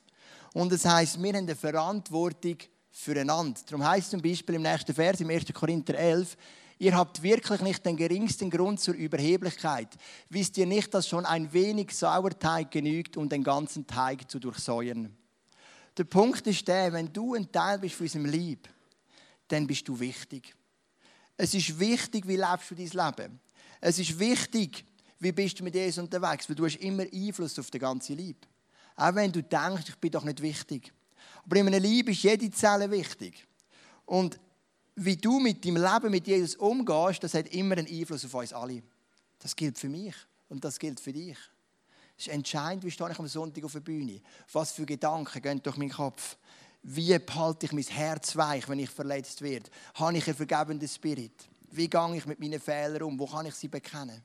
Und 0.53 0.71
das 0.71 0.83
heißt, 0.83 1.21
wir 1.21 1.29
haben 1.29 1.43
eine 1.43 1.55
Verantwortung 1.55 2.57
füreinander. 2.89 3.59
Darum 3.67 3.85
heißt 3.85 4.11
zum 4.11 4.21
Beispiel 4.21 4.55
im 4.55 4.63
nächsten 4.63 4.95
Vers, 4.95 5.19
im 5.19 5.29
1. 5.29 5.53
Korinther 5.53 5.95
11, 5.95 6.35
Ihr 6.77 6.95
habt 6.95 7.23
wirklich 7.23 7.61
nicht 7.61 7.85
den 7.85 7.95
geringsten 7.95 8.49
Grund 8.49 8.81
zur 8.81 8.95
Überheblichkeit. 8.95 9.95
Wisst 10.29 10.57
ihr 10.57 10.65
nicht, 10.65 10.93
dass 10.93 11.07
schon 11.07 11.25
ein 11.25 11.53
wenig 11.53 11.95
Sauerteig 11.95 12.69
genügt, 12.71 13.15
um 13.15 13.29
den 13.29 13.43
ganzen 13.43 13.87
Teig 13.87 14.29
zu 14.29 14.39
durchsäuern? 14.39 15.15
Der 15.97 16.03
Punkt 16.03 16.45
ist 16.47 16.67
der, 16.67 16.91
wenn 16.91 17.13
du 17.13 17.35
ein 17.35 17.49
Teil 17.49 17.79
bist 17.79 17.95
von 17.95 18.05
unserem 18.05 18.25
Lieb, 18.25 18.67
dann 19.47 19.65
bist 19.65 19.87
du 19.87 19.97
wichtig. 19.97 20.53
Es 21.37 21.53
ist 21.53 21.79
wichtig, 21.79 22.27
wie 22.27 22.35
lebst 22.35 22.71
du 22.71 22.75
dein 22.75 23.15
Leben. 23.15 23.39
Es 23.79 23.99
ist 23.99 24.19
wichtig, 24.19 24.85
wie 25.19 25.31
bist 25.31 25.59
du 25.59 25.63
mit 25.63 25.75
Jesus 25.75 26.03
unterwegs, 26.03 26.49
weil 26.49 26.55
du 26.55 26.65
hast 26.65 26.77
immer 26.77 27.03
Einfluss 27.03 27.57
auf 27.57 27.71
den 27.71 27.81
ganzen 27.81 28.17
Leib. 28.17 28.45
Auch 28.97 29.15
wenn 29.15 29.31
du 29.31 29.41
denkst, 29.41 29.89
ich 29.89 29.95
bin 29.95 30.11
doch 30.11 30.23
nicht 30.23 30.41
wichtig. 30.41 30.91
Aber 31.45 31.55
in 31.57 31.67
einem 31.67 31.83
Leib 31.83 32.09
ist 32.09 32.23
jede 32.23 32.49
Zelle 32.51 32.89
wichtig. 32.91 33.45
Und 34.05 34.39
wie 34.95 35.17
du 35.17 35.39
mit 35.39 35.65
deinem 35.65 35.83
Leben 35.83 36.11
mit 36.11 36.27
Jesus 36.27 36.55
umgehst, 36.55 37.23
das 37.23 37.33
hat 37.33 37.49
immer 37.49 37.77
einen 37.77 37.87
Einfluss 37.87 38.25
auf 38.25 38.33
uns 38.33 38.53
alle. 38.53 38.81
Das 39.39 39.55
gilt 39.55 39.77
für 39.77 39.89
mich 39.89 40.15
und 40.49 40.63
das 40.63 40.79
gilt 40.79 40.99
für 40.99 41.11
dich. 41.11 41.37
Es 42.17 42.27
ist 42.27 42.33
entscheidend, 42.33 42.85
wie 42.85 42.91
stehe 42.91 43.11
ich 43.11 43.19
am 43.19 43.27
Sonntag 43.27 43.63
auf 43.65 43.73
der 43.73 43.81
Bühne. 43.81 44.21
Was 44.53 44.71
für 44.71 44.85
Gedanken 44.85 45.41
gehen 45.41 45.61
durch 45.61 45.75
meinen 45.75 45.91
Kopf. 45.91 46.37
Wie 46.81 47.17
behalte 47.19 47.65
ich 47.65 47.73
mein 47.73 47.83
Herz 47.83 48.35
weich, 48.35 48.69
wenn 48.69 48.79
ich 48.79 48.89
verletzt 48.89 49.41
werde? 49.41 49.69
Habe 49.95 50.17
ich 50.17 50.27
einen 50.27 50.35
vergebenden 50.35 50.87
Spirit? 50.87 51.33
Wie 51.71 51.89
gehe 51.89 52.15
ich 52.15 52.25
mit 52.25 52.39
meinen 52.39 52.61
Fehlern 52.61 53.01
um? 53.03 53.19
Wo 53.19 53.25
kann 53.25 53.45
ich 53.45 53.55
sie 53.55 53.67
bekennen? 53.67 54.23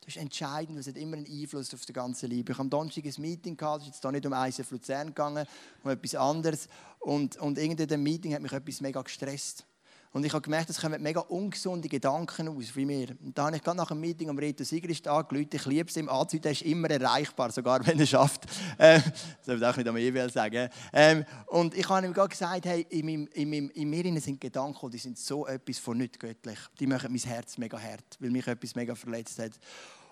Das 0.00 0.16
ist 0.16 0.22
entscheidend, 0.22 0.78
es 0.78 0.86
hat 0.86 0.96
immer 0.96 1.18
einen 1.18 1.26
Einfluss 1.26 1.74
auf 1.74 1.84
das 1.84 1.94
ganze 1.94 2.26
Leben. 2.26 2.50
Ich 2.50 2.54
habe 2.54 2.62
am 2.62 2.70
Donnerstag 2.70 3.04
ein 3.04 3.14
Meeting 3.18 3.56
gehabt, 3.56 3.82
es 3.82 3.88
ist 3.88 4.02
jetzt 4.02 4.12
nicht 4.12 4.26
um 4.26 4.32
ISF 4.32 4.70
Luzern 4.70 5.08
gegangen, 5.08 5.46
um 5.82 5.90
etwas 5.90 6.14
anderes. 6.14 6.68
Und, 7.00 7.36
und 7.38 7.58
irgendwie 7.58 7.82
in 7.82 7.88
diesem 7.88 8.02
Meeting 8.02 8.34
hat 8.34 8.42
mich 8.42 8.52
etwas 8.52 8.80
mega 8.80 9.02
gestresst. 9.02 9.66
Und 10.12 10.26
ich 10.26 10.32
habe 10.32 10.42
gemerkt, 10.42 10.68
es 10.68 10.80
kommen 10.80 11.00
mega 11.00 11.20
ungesunde 11.20 11.88
Gedanken 11.88 12.48
aus 12.48 12.74
wie 12.74 12.84
mir. 12.84 13.10
Und 13.22 13.38
da 13.38 13.46
habe 13.46 13.56
ich 13.56 13.62
gerade 13.62 13.76
nach 13.76 13.88
dem 13.88 14.00
Meeting 14.00 14.28
am 14.28 14.36
Reto 14.36 14.64
Sigrist 14.64 15.06
angerufen. 15.06 15.50
Ich 15.52 15.66
liebe 15.66 15.88
es 15.88 15.96
ihm 15.96 16.08
anzuhören, 16.08 16.46
er 16.46 16.50
ist 16.50 16.62
immer 16.62 16.90
erreichbar, 16.90 17.52
sogar 17.52 17.86
wenn 17.86 17.98
er 18.00 18.06
schafft. 18.06 18.44
Ähm, 18.76 19.02
das 19.04 19.46
soll 19.46 19.56
ich 19.58 19.64
auch 19.64 19.76
nicht 19.76 19.88
am 19.88 19.96
E-Mail 19.96 20.28
sagen. 20.30 20.68
Ähm, 20.92 21.24
und 21.46 21.76
ich 21.76 21.88
habe 21.88 22.04
ihm 22.04 22.12
gerade 22.12 22.28
gesagt, 22.28 22.66
hey, 22.66 22.84
in, 22.90 23.06
meinem, 23.06 23.28
in, 23.34 23.50
meinem, 23.50 23.70
in 23.70 23.88
mir 23.88 24.20
sind 24.20 24.40
Gedanken, 24.40 24.90
die 24.90 24.98
sind 24.98 25.16
so 25.16 25.46
etwas 25.46 25.78
von 25.78 25.96
nicht 25.96 26.18
göttlich. 26.18 26.58
Die 26.80 26.88
machen 26.88 27.12
mein 27.12 27.20
Herz 27.20 27.56
mega 27.56 27.78
hart, 27.78 28.16
weil 28.18 28.30
mich 28.30 28.48
etwas 28.48 28.74
mega 28.74 28.96
verletzt 28.96 29.38
hat. 29.38 29.52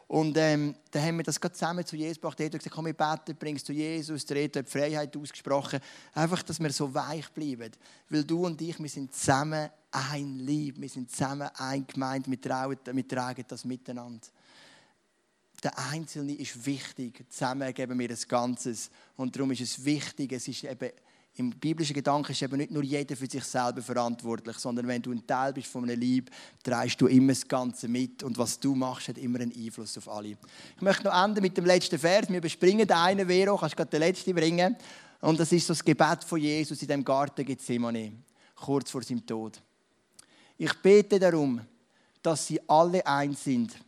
Und 0.09 0.39
ähm, 0.39 0.75
dann 0.91 1.03
haben 1.03 1.17
wir 1.19 1.23
das 1.23 1.39
zusammen 1.39 1.85
zu 1.85 1.95
Jesus 1.95 2.17
gebracht. 2.17 2.41
Er 2.41 2.47
hat 2.47 2.53
gesagt, 2.53 2.75
komm, 2.75 2.87
wir 2.87 2.95
beten, 2.95 3.37
bringst 3.39 3.67
zu 3.67 3.75
Jesus. 3.75 4.25
Der 4.25 4.43
hat 4.43 4.55
die 4.55 4.63
Freiheit 4.65 5.15
ausgesprochen. 5.15 5.81
Einfach, 6.15 6.43
dass 6.43 6.59
wir 6.59 6.73
so 6.73 6.93
weich 6.95 7.31
bleiben. 7.31 7.71
Weil 8.09 8.25
du 8.25 8.47
und 8.47 8.61
ich, 8.63 8.79
wir 8.79 8.89
sind 8.89 9.15
zusammen 9.15 9.69
ein 9.91 10.39
Lieb. 10.39 10.81
Wir 10.81 10.89
sind 10.89 11.11
zusammen 11.11 11.51
ein 11.55 11.87
Gemeinde. 11.87 12.31
Wir 12.31 12.41
tragen, 12.41 12.79
wir 12.97 13.07
tragen 13.07 13.45
das 13.47 13.67
miteinander. 13.67 14.27
Der 15.63 15.79
Einzelne 15.79 16.35
ist 16.37 16.65
wichtig. 16.65 17.27
Zusammen 17.29 17.75
geben 17.75 17.99
wir 17.99 18.09
das 18.09 18.27
Ganzes. 18.27 18.91
Und 19.15 19.37
darum 19.37 19.51
ist 19.51 19.61
es 19.61 19.85
wichtig, 19.85 20.33
es 20.33 20.49
ist 20.49 20.65
eben 20.65 20.91
im 21.39 21.51
biblischen 21.51 21.95
Gedanken 21.95 22.33
ist 22.33 22.43
eben 22.43 22.57
nicht 22.57 22.73
nur 22.73 22.83
jeder 22.83 23.15
für 23.15 23.31
sich 23.31 23.45
selber 23.45 23.81
verantwortlich, 23.81 24.57
sondern 24.59 24.89
wenn 24.89 25.01
du 25.01 25.13
ein 25.13 25.25
Teil 25.25 25.53
bist 25.53 25.69
von 25.69 25.85
einem 25.85 25.99
Lieb, 25.99 26.31
trägst 26.65 27.01
du 27.01 27.07
immer 27.07 27.33
das 27.33 27.47
Ganze 27.47 27.87
mit 27.87 28.25
und 28.25 28.37
was 28.37 28.59
du 28.59 28.75
machst, 28.75 29.09
hat 29.09 29.19
immer 29.19 29.39
einen 29.39 29.53
Einfluss 29.53 29.97
auf 29.99 30.09
alle. 30.09 30.31
Ich 30.31 30.83
möchte 30.83 31.05
noch 31.05 31.25
enden 31.25 31.41
mit 31.41 31.57
dem 31.57 31.65
letzten 31.65 31.97
Vers. 31.97 32.29
Wir 32.29 32.39
überspringen 32.39 32.89
den 32.89 32.97
einen, 32.97 33.29
Vero, 33.29 33.57
kannst 33.57 33.77
gerade 33.77 33.91
den 33.91 34.01
letzten 34.01 34.35
bringen. 34.35 34.77
Und 35.21 35.39
das 35.39 35.53
ist 35.53 35.69
so 35.69 35.75
das 35.75 35.85
Gebet 35.85 36.25
von 36.25 36.41
Jesus 36.41 36.83
in 36.83 36.89
dem 36.89 37.05
Garten 37.05 37.45
Gethsemane, 37.45 38.15
kurz 38.57 38.91
vor 38.91 39.05
seinem 39.05 39.25
Tod. 39.25 39.63
Ich 40.57 40.75
bete 40.83 41.21
darum, 41.21 41.61
dass 42.21 42.49
sie 42.49 42.61
alle 42.69 43.07
eins 43.07 43.45
sind. 43.45 43.79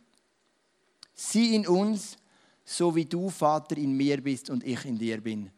Sie 1.13 1.53
in 1.55 1.67
uns, 1.67 2.15
so 2.63 2.95
wie 2.95 3.05
du, 3.05 3.29
Vater, 3.29 3.75
in 3.75 3.91
mir 3.91 4.21
bist 4.23 4.49
und 4.49 4.63
ich 4.63 4.85
in 4.85 4.97
dir 4.97 5.19
bin 5.19 5.51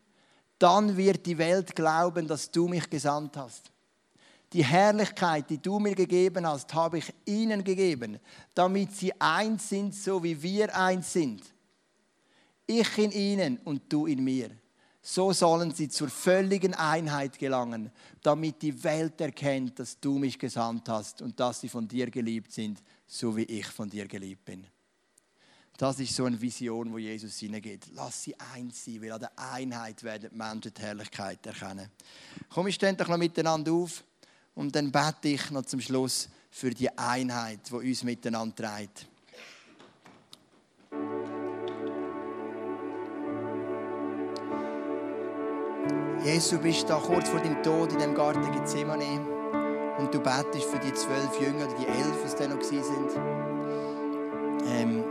dann 0.64 0.95
wird 0.95 1.26
die 1.26 1.38
Welt 1.38 1.76
glauben, 1.76 2.26
dass 2.26 2.49
du 2.49 2.70
mich 2.70 2.89
gesandt 2.89 3.36
hast. 3.36 3.70
Die 4.53 4.64
Herrlichkeit, 4.64 5.49
die 5.49 5.57
du 5.57 5.78
mir 5.78 5.93
gegeben 5.93 6.47
hast, 6.47 6.74
habe 6.74 6.99
ich 6.99 7.14
ihnen 7.26 7.66
gegeben, 7.66 8.18
damit 8.53 8.95
sie 8.95 9.11
eins 9.20 9.68
sind, 9.68 9.93
so 9.93 10.24
wie 10.24 10.41
wir 10.41 10.74
eins 10.74 11.11
sind. 11.11 11.43
Ich 12.66 12.97
in 12.97 13.11
ihnen 13.11 13.57
und 13.66 13.91
du 13.91 14.05
in 14.05 14.24
mir. 14.24 14.51
So 15.01 15.34
sollen 15.34 15.72
sie 15.72 15.89
zur 15.89 16.07
völligen 16.07 16.74
Einheit 16.76 17.38
gelangen, 17.38 17.91
damit 18.22 18.61
die 18.61 18.86
Welt 18.86 19.20
erkennt, 19.20 19.80
dass 19.80 19.99
du 19.99 20.18
mich 20.18 20.39
gesandt 20.39 20.88
hast 20.88 21.22
und 21.22 21.38
dass 21.41 21.59
sie 21.59 21.68
von 21.68 21.89
dir 21.89 22.09
geliebt 22.09 22.53
sind, 22.53 22.82
so 23.05 23.36
wie 23.36 23.43
ich 23.43 23.66
von 23.66 23.89
dir 23.89 24.07
geliebt 24.07 24.45
bin. 24.45 24.66
Das 25.78 25.99
ist 25.99 26.15
so 26.15 26.26
eine 26.26 26.39
Vision, 26.39 26.93
wo 26.93 26.99
Jesus 26.99 27.38
hineingeht. 27.39 27.88
Lass 27.93 28.24
sie 28.24 28.36
eins 28.39 28.86
sein, 28.86 29.01
weil 29.01 29.11
an 29.11 29.21
der 29.21 29.32
Einheit 29.36 30.03
werden 30.03 30.30
die 30.32 30.38
Menschen 30.38 30.74
die 30.74 30.82
Herrlichkeit 30.82 31.45
erkennen. 31.45 31.89
Komm, 32.49 32.67
wir 32.67 32.74
stehen 32.74 32.95
doch 32.95 33.07
noch 33.07 33.17
miteinander 33.17 33.71
auf 33.71 34.03
und 34.53 34.76
dann 34.76 34.91
bete 34.91 35.30
ich 35.30 35.49
noch 35.49 35.65
zum 35.65 35.82
Schluss 35.82 36.30
für 36.51 36.69
die 36.69 36.95
Einheit, 36.95 37.61
die 37.69 37.74
uns 37.74 38.03
miteinander 38.03 38.55
trägt. 38.55 39.07
Jesus, 46.24 46.51
du 46.51 46.59
bist 46.59 46.88
da 46.88 46.99
kurz 46.99 47.28
vor 47.28 47.39
deinem 47.39 47.61
Tod 47.63 47.91
in 47.91 47.99
dem 47.99 48.15
Garten 48.15 48.49
Gethsemane 48.53 49.19
und 49.97 50.13
du 50.13 50.19
betest 50.19 50.69
für 50.69 50.80
die 50.80 50.93
zwölf 50.93 51.41
Jünger 51.41 51.67
die 51.67 51.86
elf, 51.86 52.32
die 52.32 52.38
da 52.38 52.47
noch 52.47 52.63
sind. 52.63 52.84
Ähm, 54.65 55.03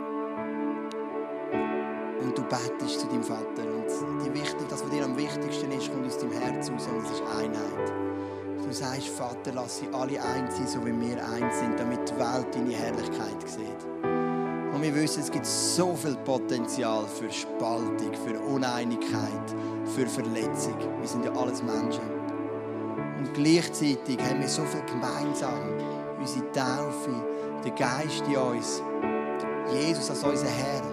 und 2.32 2.38
du 2.38 2.42
betest 2.44 3.00
zu 3.00 3.06
deinem 3.06 3.22
Vater. 3.22 3.62
Und 3.62 4.24
die 4.24 4.32
wichtig, 4.32 4.68
das, 4.68 4.82
was 4.82 4.90
dir 4.90 5.04
am 5.04 5.16
wichtigsten 5.16 5.70
ist, 5.70 5.92
kommt 5.92 6.06
aus 6.06 6.18
deinem 6.18 6.32
Herz 6.32 6.70
raus 6.70 6.88
und 6.88 7.04
das 7.04 7.12
ist 7.12 7.22
Einheit. 7.38 7.92
Du 8.64 8.72
sagst, 8.72 9.08
Vater, 9.08 9.52
lass 9.54 9.78
sie 9.78 9.88
alle 9.92 10.22
eins 10.22 10.56
sein, 10.56 10.66
so 10.66 10.86
wie 10.86 10.98
wir 10.98 11.18
eins 11.28 11.58
sind, 11.58 11.78
damit 11.78 12.08
die 12.08 12.16
Welt 12.16 12.46
deine 12.54 12.72
Herrlichkeit 12.72 13.48
sieht. 13.48 13.84
Und 14.72 14.80
wir 14.80 14.94
wissen, 14.94 15.20
es 15.20 15.30
gibt 15.30 15.44
so 15.44 15.94
viel 15.94 16.16
Potenzial 16.24 17.04
für 17.06 17.30
Spaltung, 17.30 18.12
für 18.24 18.38
Uneinigkeit, 18.40 19.54
für 19.94 20.06
Verletzung. 20.06 20.78
Wir 21.00 21.08
sind 21.08 21.26
ja 21.26 21.32
alles 21.32 21.62
Menschen. 21.62 22.02
Und 23.18 23.34
gleichzeitig 23.34 24.18
haben 24.22 24.40
wir 24.40 24.48
so 24.48 24.62
viel 24.64 24.82
gemeinsam. 24.86 25.60
Unsere 26.18 26.50
Taufe, 26.52 27.10
der 27.62 27.72
Geist 27.72 28.24
in 28.26 28.36
uns, 28.36 28.82
Jesus 29.70 30.08
als 30.08 30.24
unser 30.24 30.46
Herr. 30.46 30.91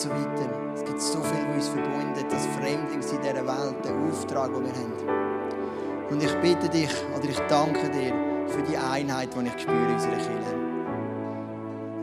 So 0.00 0.08
weiter. 0.08 0.48
Es 0.74 0.84
gibt 0.84 1.00
so 1.00 1.20
viel, 1.20 1.44
was 1.48 1.68
uns 1.68 1.68
verbindet, 1.68 2.24
das 2.30 2.46
Fremdling 2.56 3.02
in 3.02 3.20
dieser 3.20 3.46
Welt, 3.46 3.76
der 3.84 3.92
Auftrag, 4.08 4.50
den 4.54 4.64
wir 4.64 4.72
haben. 4.72 6.10
Und 6.10 6.22
ich 6.22 6.34
bitte 6.40 6.68
dich, 6.70 6.90
oder 7.16 7.28
ich 7.28 7.38
danke 7.48 7.90
dir 7.90 8.14
für 8.46 8.62
die 8.62 8.78
Einheit, 8.78 9.28
die 9.34 9.46
ich 9.46 9.62
spüre 9.62 9.76
in 9.76 9.92
unserer 9.92 10.16
Kirche. 10.16 10.54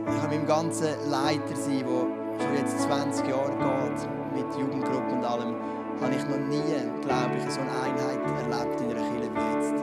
Ich 0.06 0.22
habe 0.22 0.34
meinem 0.34 0.46
ganzen 0.46 0.88
Leiter 1.10 1.56
sein, 1.56 1.84
der 1.84 2.44
schon 2.44 2.56
jetzt 2.56 2.80
20 2.82 3.26
Jahre 3.26 3.50
geht, 3.50 4.08
mit 4.34 4.60
Jugendgruppen 4.60 5.18
und 5.18 5.24
allem, 5.24 5.54
habe 6.00 6.14
ich 6.14 6.22
noch 6.22 6.38
nie, 6.38 6.62
glaube 7.02 7.34
ich, 7.36 7.52
so 7.52 7.60
eine 7.60 7.72
Einheit 7.82 8.20
erlebt 8.38 8.80
in 8.80 8.90
einer 8.90 9.10
Kirche 9.10 9.28
wie 9.34 9.58
jetzt. 9.58 9.74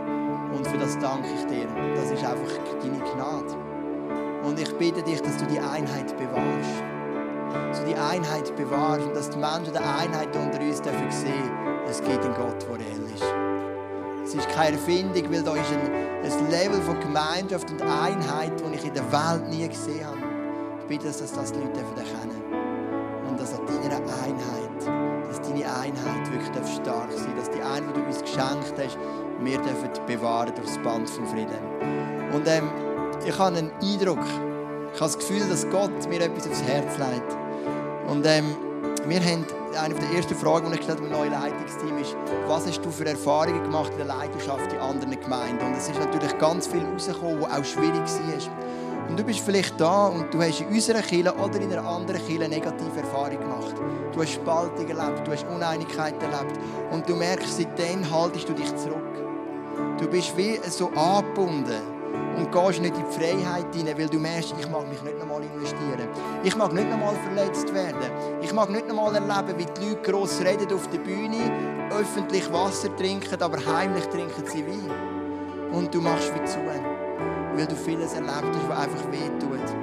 Und 0.56 0.68
für 0.68 0.78
das 0.78 0.98
danke 1.00 1.28
ich 1.36 1.46
dir. 1.48 1.68
Das 1.96 2.12
ist 2.12 2.24
einfach 2.24 2.50
deine 2.82 3.00
Gnade. 3.14 3.65
Und 4.46 4.60
ich 4.60 4.74
bitte 4.78 5.02
dich, 5.02 5.22
dass 5.22 5.38
du 5.38 5.46
die 5.46 5.60
Einheit 5.60 6.16
bewahrst 6.18 6.84
so 7.76 7.84
die 7.84 7.96
Einheit 7.96 8.56
bewahrst 8.56 9.06
und 9.06 9.16
dass 9.16 9.30
die 9.30 9.38
Menschen 9.38 9.74
die 9.74 9.80
Einheit 9.80 10.36
unter 10.36 10.60
uns 10.60 10.82
dürfen 10.82 11.12
sehen, 11.12 11.52
es 11.88 12.02
geht 12.02 12.24
in 12.24 12.34
Gott, 12.34 12.62
der 12.62 12.80
real 12.80 13.06
ist. 13.14 13.24
Es 14.26 14.34
ist 14.34 14.50
keine 14.50 14.78
Erfindung, 14.78 15.32
weil 15.32 15.44
da 15.44 15.54
ist 15.54 15.72
ein, 15.72 16.42
ein 16.42 16.52
Level 16.52 16.82
von 16.82 17.00
Gemeinschaft 17.00 17.70
und 17.70 17.82
Einheit, 17.82 18.54
das 18.60 18.72
ich 18.74 18.86
in 18.86 18.94
der 18.94 19.12
Welt 19.12 19.50
nie 19.50 19.68
gesehen 19.68 20.06
habe. 20.06 20.18
Ich 20.80 20.88
bitte, 20.88 21.08
dass 21.08 21.18
das 21.18 21.52
die 21.52 21.60
Leute 21.60 21.80
erkennen 21.80 22.42
und 23.30 23.40
dass 23.40 23.54
an 23.54 23.66
deiner 23.68 23.98
Einheit, 23.98 25.28
dass 25.28 25.42
deine 25.42 25.66
Einheit 25.66 26.32
wirklich 26.32 26.76
stark 26.76 27.12
sein 27.12 27.36
darf, 27.36 27.48
dass 27.48 27.52
die 27.52 27.62
Einheit, 27.62 27.96
die 27.96 28.00
du 28.00 28.08
uns 28.08 28.22
geschenkt 28.22 28.74
hast, 28.78 28.98
wir 29.40 29.58
dürfen 29.58 29.90
bewahren 30.08 30.54
durch 30.56 30.68
das 30.68 30.78
Band 30.80 31.10
vom 31.10 31.28
Frieden. 31.28 31.60
Und 32.34 32.48
ähm, 32.48 32.70
ich 33.26 33.38
habe 33.38 33.58
einen 33.58 33.72
Eindruck, 33.82 34.20
ich 34.94 35.02
habe 35.02 35.12
das 35.12 35.18
Gefühl, 35.18 35.42
dass 35.50 35.70
Gott 35.70 36.10
mir 36.10 36.22
etwas 36.22 36.48
aufs 36.48 36.64
Herz 36.64 36.98
legt. 36.98 37.38
Und 38.08 38.26
ähm, 38.26 38.56
wir 39.08 39.20
haben 39.20 39.46
eine 39.78 39.94
der 39.94 40.10
ersten 40.12 40.36
Fragen, 40.36 40.68
die 40.68 40.74
ich 40.74 40.78
gestellt 40.80 41.00
habe 41.00 41.08
im 41.08 41.14
neuen 41.14 41.32
Leitungsteam 41.32 41.98
ist, 41.98 42.16
was 42.48 42.66
hast 42.66 42.84
du 42.84 42.90
für 42.90 43.06
Erfahrungen 43.06 43.62
gemacht 43.64 43.92
in 43.92 43.98
der 43.98 44.08
Leidenschaft 44.08 44.72
in 44.72 44.80
anderen 44.80 45.20
Gemeinden? 45.20 45.66
Und 45.66 45.74
es 45.74 45.90
ist 45.90 46.00
natürlich 46.00 46.38
ganz 46.38 46.68
viel 46.68 46.84
rausgekommen, 46.86 47.42
was 47.42 47.52
auch 47.52 47.66
schwierig 47.66 47.94
war. 47.94 49.10
Und 49.10 49.20
du 49.20 49.24
bist 49.24 49.40
vielleicht 49.40 49.80
da 49.80 50.08
und 50.08 50.34
du 50.34 50.42
hast 50.42 50.62
in 50.62 50.68
unserer 50.68 51.02
Kirche 51.02 51.34
oder 51.36 51.60
in 51.60 51.72
einer 51.72 51.88
anderen 51.88 52.26
Kirche 52.26 52.50
negative 52.50 53.00
Erfahrungen 53.00 53.40
gemacht. 53.40 53.76
Du 54.14 54.22
hast 54.22 54.34
Spaltung 54.34 54.88
erlebt, 54.88 55.28
du 55.28 55.32
hast 55.32 55.46
Uneinigkeit 55.48 56.16
erlebt 56.24 56.58
und 56.92 57.08
du 57.08 57.16
merkst, 57.16 57.58
seitdem 57.58 58.10
haltest 58.10 58.50
du 58.50 58.54
dich 58.54 58.76
zurück. 58.76 59.04
Du 60.00 60.08
bist 60.08 60.36
wie 60.38 60.60
so 60.70 60.90
angebunden 60.96 61.95
und 62.38 62.52
gehst 62.52 62.82
nicht 62.82 62.98
in 62.98 63.04
die 63.06 63.14
Freiheit 63.14 63.74
hinein, 63.74 63.98
weil 63.98 64.10
du 64.10 64.20
merkst, 64.20 64.54
ich 64.60 64.70
mag 64.70 64.88
mich 64.90 65.02
nicht 65.02 65.18
nochmal 65.20 65.44
investieren. 65.44 66.08
Ich 66.44 66.56
mag 66.56 66.74
nicht 66.74 66.90
nochmal 66.90 67.16
verletzt 67.16 67.74
werden. 67.74 68.12
Ich 68.42 68.54
mag 68.54 68.70
nicht 68.70 68.88
nochmal 68.88 69.16
erleben, 69.16 69.58
wie 69.58 69.66
die 69.66 69.90
Leute 69.90 70.12
gross 70.12 70.42
reden 70.42 70.74
auf 70.74 70.88
der 70.90 71.00
Bühne, 71.00 71.90
öffentlich 71.92 72.52
Wasser 72.52 72.96
trinken, 72.96 73.42
aber 73.42 73.58
heimlich 73.66 74.06
trinken 74.08 74.44
sie 74.46 74.66
Wein. 74.66 74.92
Und 75.72 75.94
du 75.94 76.02
machst 76.02 76.34
wie 76.34 76.46
zu, 76.46 76.60
weil 77.56 77.66
du 77.66 77.76
vieles 77.76 78.14
erlebt 78.14 78.32
hast, 78.32 78.70
was 78.70 78.78
einfach 78.80 79.12
weh 79.12 79.30
tut. 79.40 79.76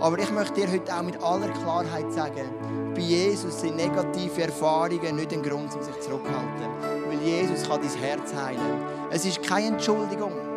Aber 0.00 0.18
ich 0.18 0.30
möchte 0.30 0.60
dir 0.60 0.72
heute 0.72 0.94
auch 0.96 1.02
mit 1.02 1.22
aller 1.22 1.48
Klarheit 1.48 2.10
sagen, 2.12 2.48
bei 2.94 3.00
Jesus 3.00 3.60
sind 3.60 3.76
negative 3.76 4.42
Erfahrungen 4.42 5.16
nicht 5.16 5.32
ein 5.32 5.42
Grund, 5.42 5.74
um 5.74 5.82
sich 5.82 6.00
zurückzuhalten. 6.00 6.68
Weil 7.06 7.18
Jesus 7.20 7.68
kann 7.68 7.80
dein 7.80 8.02
Herz 8.02 8.34
heilen. 8.34 8.82
Es 9.10 9.26
ist 9.26 9.42
keine 9.42 9.68
Entschuldigung. 9.68 10.49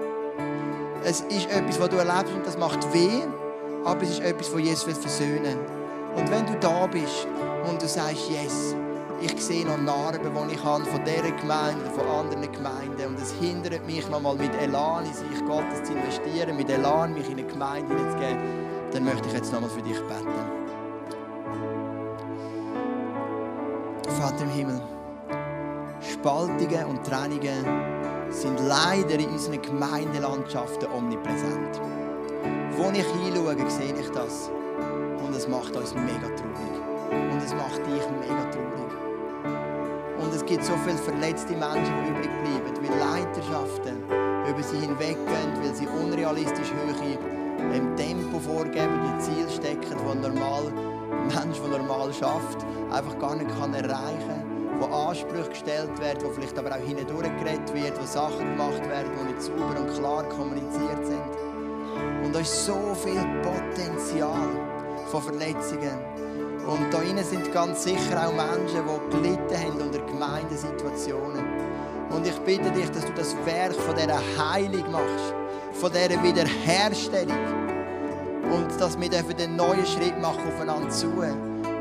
Es 1.06 1.20
ist 1.22 1.50
etwas, 1.50 1.80
was 1.82 1.90
du 1.90 1.98
erlebst 1.98 2.34
und 2.34 2.46
das 2.46 2.58
macht 2.58 2.82
weh, 2.94 3.24
aber 3.84 4.02
es 4.04 4.12
ist 4.12 4.22
etwas, 4.22 4.52
das 4.52 4.62
Jesus 4.62 4.88
will 4.88 4.96
versöhnen 4.96 5.58
Und 6.16 6.32
wenn 6.32 6.46
du 6.46 6.58
da 6.62 6.88
bist 6.88 7.28
und 7.70 7.82
du 7.82 7.88
sagst, 7.88 8.30
yes, 8.30 8.74
ich 9.20 9.44
sehe 9.44 9.66
noch 9.66 9.78
Narben, 9.78 10.32
die 10.50 10.54
ich 10.54 10.64
habe 10.64 10.86
von 10.86 11.04
dieser 11.04 11.32
Gemeinde, 11.32 11.90
von 11.94 12.08
anderen 12.08 12.50
Gemeinden 12.50 13.08
und 13.08 13.22
es 13.22 13.34
hindert 13.34 13.86
mich 13.86 14.10
nochmal 14.10 14.36
mit 14.36 14.56
Elan 14.62 15.06
in 15.06 15.14
sich 15.14 15.46
Gottes 15.46 15.84
zu 15.84 15.92
investieren, 15.92 16.56
mit 16.56 16.70
Elan 16.70 17.14
mich 17.14 17.30
in 17.30 17.38
eine 17.38 17.48
Gemeinde 17.48 17.96
zu 17.98 18.18
geben, 18.18 18.40
dann 18.94 19.04
möchte 19.04 19.28
ich 19.28 19.34
jetzt 19.34 19.52
nochmal 19.52 19.70
für 19.70 19.82
dich 19.82 20.00
beten. 20.00 20.28
Vater 24.22 24.44
im 24.44 24.50
Himmel, 24.52 24.82
Spaltungen 26.00 26.86
und 26.86 27.04
Trennungen 27.04 28.13
sind 28.30 28.60
leider 28.68 29.16
in 29.20 29.30
unseren 29.30 29.62
Gemeindelandschaften 29.62 30.90
omnipräsent. 30.92 31.82
Wo 32.76 32.90
ich 32.92 33.06
hinschaue, 33.06 33.56
sehe 33.70 33.94
ich 34.00 34.10
das. 34.12 34.50
Und 35.26 35.36
es 35.36 35.48
macht 35.48 35.76
uns 35.76 35.94
mega 35.94 36.28
traurig. 36.36 37.32
Und 37.32 37.44
es 37.44 37.54
macht 37.54 37.80
dich 37.80 38.04
mega 38.20 38.50
traurig. 38.52 38.74
Und 40.20 40.34
es 40.34 40.46
gibt 40.46 40.64
so 40.64 40.74
viele 40.86 40.98
verletzte 40.98 41.54
Menschen, 41.54 41.94
die 42.04 42.10
übrig 42.10 42.30
bleiben, 42.44 42.74
weil 42.82 43.00
Leiterschaften 43.00 44.04
über 44.50 44.64
sie 44.64 44.78
hinweggehen, 44.78 45.54
weil 45.62 45.74
sie 45.74 45.88
unrealistisch 45.88 46.72
hohe 46.72 47.18
im 47.76 47.96
Tempo 47.96 48.40
vorgeben, 48.40 49.00
die 49.04 49.20
Ziel 49.20 49.50
stecken, 49.50 49.98
die 49.98 50.20
normal 50.20 50.72
Mensch, 51.24 51.60
der 51.60 51.80
normal 51.80 52.14
schafft, 52.14 52.66
einfach 52.92 53.18
gar 53.20 53.36
nicht 53.36 53.50
erreichen 53.50 54.28
kann, 54.28 54.43
wo 54.80 54.86
Ansprüche 54.86 55.50
gestellt 55.50 56.00
werden, 56.00 56.24
wo 56.24 56.30
vielleicht 56.30 56.58
aber 56.58 56.72
auch 56.72 56.86
hindurch 56.86 57.30
geredet 57.40 57.74
wird, 57.74 58.00
wo 58.00 58.06
Sachen 58.06 58.40
gemacht 58.40 58.88
werden, 58.90 59.12
die 59.20 59.34
nicht 59.34 59.42
sauber 59.42 59.80
und 59.80 59.94
klar 59.94 60.24
kommuniziert 60.30 61.06
sind. 61.06 61.22
Und 62.24 62.34
da 62.34 62.40
ist 62.40 62.66
so 62.66 62.96
viel 62.96 63.24
Potenzial 63.42 64.50
von 65.08 65.22
Verletzungen. 65.22 66.00
Und 66.66 66.94
da 66.94 67.02
innen 67.02 67.24
sind 67.24 67.52
ganz 67.54 67.84
sicher 67.84 68.26
auch 68.26 68.34
Menschen, 68.34 68.84
die 68.88 69.16
gelitten 69.16 69.58
haben 69.58 69.82
unter 69.82 70.00
Gemeindesituationen. 70.00 71.44
Und 72.10 72.26
ich 72.26 72.38
bitte 72.40 72.72
dich, 72.72 72.90
dass 72.92 73.06
du 73.06 73.14
das 73.14 73.36
Werk 73.46 73.74
von 73.74 73.96
dieser 73.96 74.22
Heilung 74.38 74.92
machst, 74.92 75.34
von 75.74 75.92
dieser 75.92 76.22
Wiederherstellung 76.24 77.38
und 78.52 78.80
dass 78.80 79.00
wir 79.00 79.10
den 79.10 79.56
neuen 79.56 79.86
Schritt 79.86 80.20
machen 80.22 80.48
aufeinander 80.48 80.90
zu. 80.90 81.12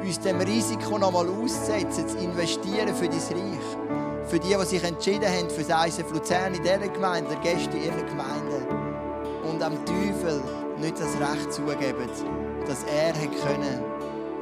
Uns 0.05 0.19
dem 0.21 0.41
Risiko 0.41 0.99
nochmal 0.99 1.29
auszusetzen, 1.29 2.09
zu 2.09 2.19
investieren 2.19 2.95
für 2.95 3.09
dein 3.09 3.19
Reich. 3.19 4.29
Für 4.29 4.39
die, 4.39 4.55
die 4.55 4.67
sich 4.67 4.83
entschieden 4.83 5.29
haben, 5.29 5.51
für 5.51 5.63
das 5.63 5.87
ISF 5.87 6.11
Luzern 6.13 6.55
in 6.55 6.63
dieser 6.63 6.79
Gemeinde, 6.79 7.31
der 7.31 7.39
Gäste 7.39 7.77
in 7.77 7.85
ihrer 7.85 8.03
Gemeinde. 8.03 8.67
Und 9.49 9.63
am 9.63 9.85
Teufel 9.85 10.43
nicht 10.79 10.99
das 10.99 11.15
Recht 11.21 11.53
zugeben, 11.53 12.09
dass 12.67 12.85
er 12.85 13.13
können, 13.13 13.85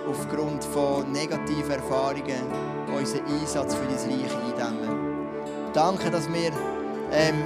aufgrund 0.09 0.65
von 0.65 1.11
negativen 1.13 1.71
Erfahrungen 1.71 2.43
unseren 2.97 3.27
Einsatz 3.27 3.75
für 3.75 3.87
dein 3.87 4.21
Reich 4.21 4.37
eindämmen. 4.37 5.01
Danke, 5.73 6.11
dass 6.11 6.29
wir 6.33 6.51
ähm, 7.13 7.43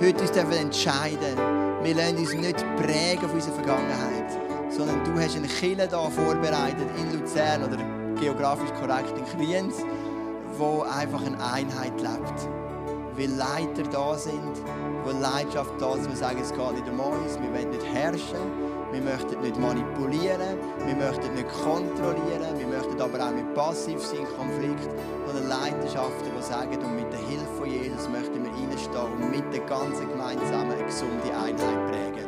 heute 0.00 0.20
uns 0.20 0.30
entscheiden 0.30 1.18
dürfen, 1.20 1.84
wir 1.84 1.94
lassen 1.94 2.18
uns 2.18 2.34
nicht 2.34 2.76
prägen 2.76 3.24
auf 3.24 3.32
unsere 3.32 3.54
Vergangenheit, 3.54 4.37
sondern 4.70 5.02
du 5.04 5.20
hast 5.20 5.36
eine 5.36 5.48
Kille 5.48 5.88
da 5.88 6.08
vorbereitet 6.10 6.88
in 6.98 7.18
Luzern 7.18 7.64
oder 7.64 7.78
geografisch 8.20 8.70
korrekt 8.80 9.14
in 9.16 9.24
Kriens, 9.24 9.76
wo 10.56 10.82
einfach 10.82 11.24
eine 11.24 11.38
Einheit 11.52 12.00
lebt. 12.00 12.48
Weil 13.16 13.30
Leiter 13.30 13.82
da 13.90 14.14
sind, 14.16 14.62
wo 15.04 15.10
Leidenschaft 15.10 15.72
da 15.80 15.94
ist, 15.94 16.08
wir 16.08 16.16
sagen, 16.16 16.38
es 16.40 16.50
geht 16.50 16.72
nicht 16.72 16.88
um 16.88 17.00
uns, 17.00 17.38
wir 17.40 17.52
wollen 17.52 17.70
nicht 17.70 17.84
herrschen, 17.92 18.68
wir 18.92 19.02
möchten 19.02 19.40
nicht 19.40 19.58
manipulieren, 19.58 20.56
wir 20.86 20.94
möchten 20.94 21.34
nicht 21.34 21.48
kontrollieren, 21.64 22.56
wir 22.56 22.66
möchten 22.66 23.00
aber 23.00 23.26
auch 23.26 23.32
nicht 23.32 23.54
passiv 23.54 24.00
sein 24.00 24.20
im 24.20 24.36
Konflikt, 24.36 24.88
sondern 25.26 25.48
Leidenschaften, 25.48 26.30
die 26.36 26.42
sagen, 26.42 26.78
und 26.78 26.96
mit 26.96 27.12
der 27.12 27.20
Hilfe 27.20 27.52
von 27.58 27.70
Jesus 27.70 28.08
möchten 28.08 28.44
wir 28.44 28.50
reinstehen 28.50 29.12
und 29.12 29.30
mit 29.30 29.52
der 29.52 29.60
ganzen 29.66 30.08
Gemeinde 30.08 30.42
zusammen 30.44 30.72
eine 30.72 30.84
gesunde 30.84 31.30
Einheit 31.36 31.90
prägen. 31.90 32.27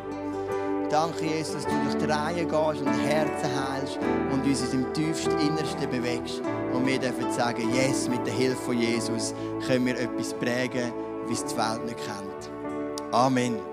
Danke, 0.91 1.25
Jesus, 1.25 1.55
dass 1.55 1.67
du 1.67 1.71
durch 1.85 1.99
die 1.99 2.11
Reihe 2.11 2.45
gehst 2.45 2.83
und 2.83 2.93
Herzen 3.07 3.51
heilst 3.71 3.99
und 4.33 4.45
uns 4.45 4.75
im 4.75 4.93
tiefsten 4.93 5.39
Innersten 5.39 5.89
bewegst. 5.89 6.43
Und 6.73 6.85
wir 6.85 6.99
dürfen 6.99 7.33
sagen, 7.33 7.73
yes, 7.73 8.09
mit 8.09 8.27
der 8.27 8.35
Hilfe 8.35 8.57
von 8.57 8.77
Jesus 8.77 9.33
können 9.67 9.87
wir 9.87 9.97
etwas 9.97 10.35
prägen, 10.35 10.93
wie 11.29 11.33
es 11.33 11.45
die 11.45 11.57
Welt 11.57 11.85
nicht 11.85 11.97
kennt. 11.99 13.15
Amen. 13.15 13.70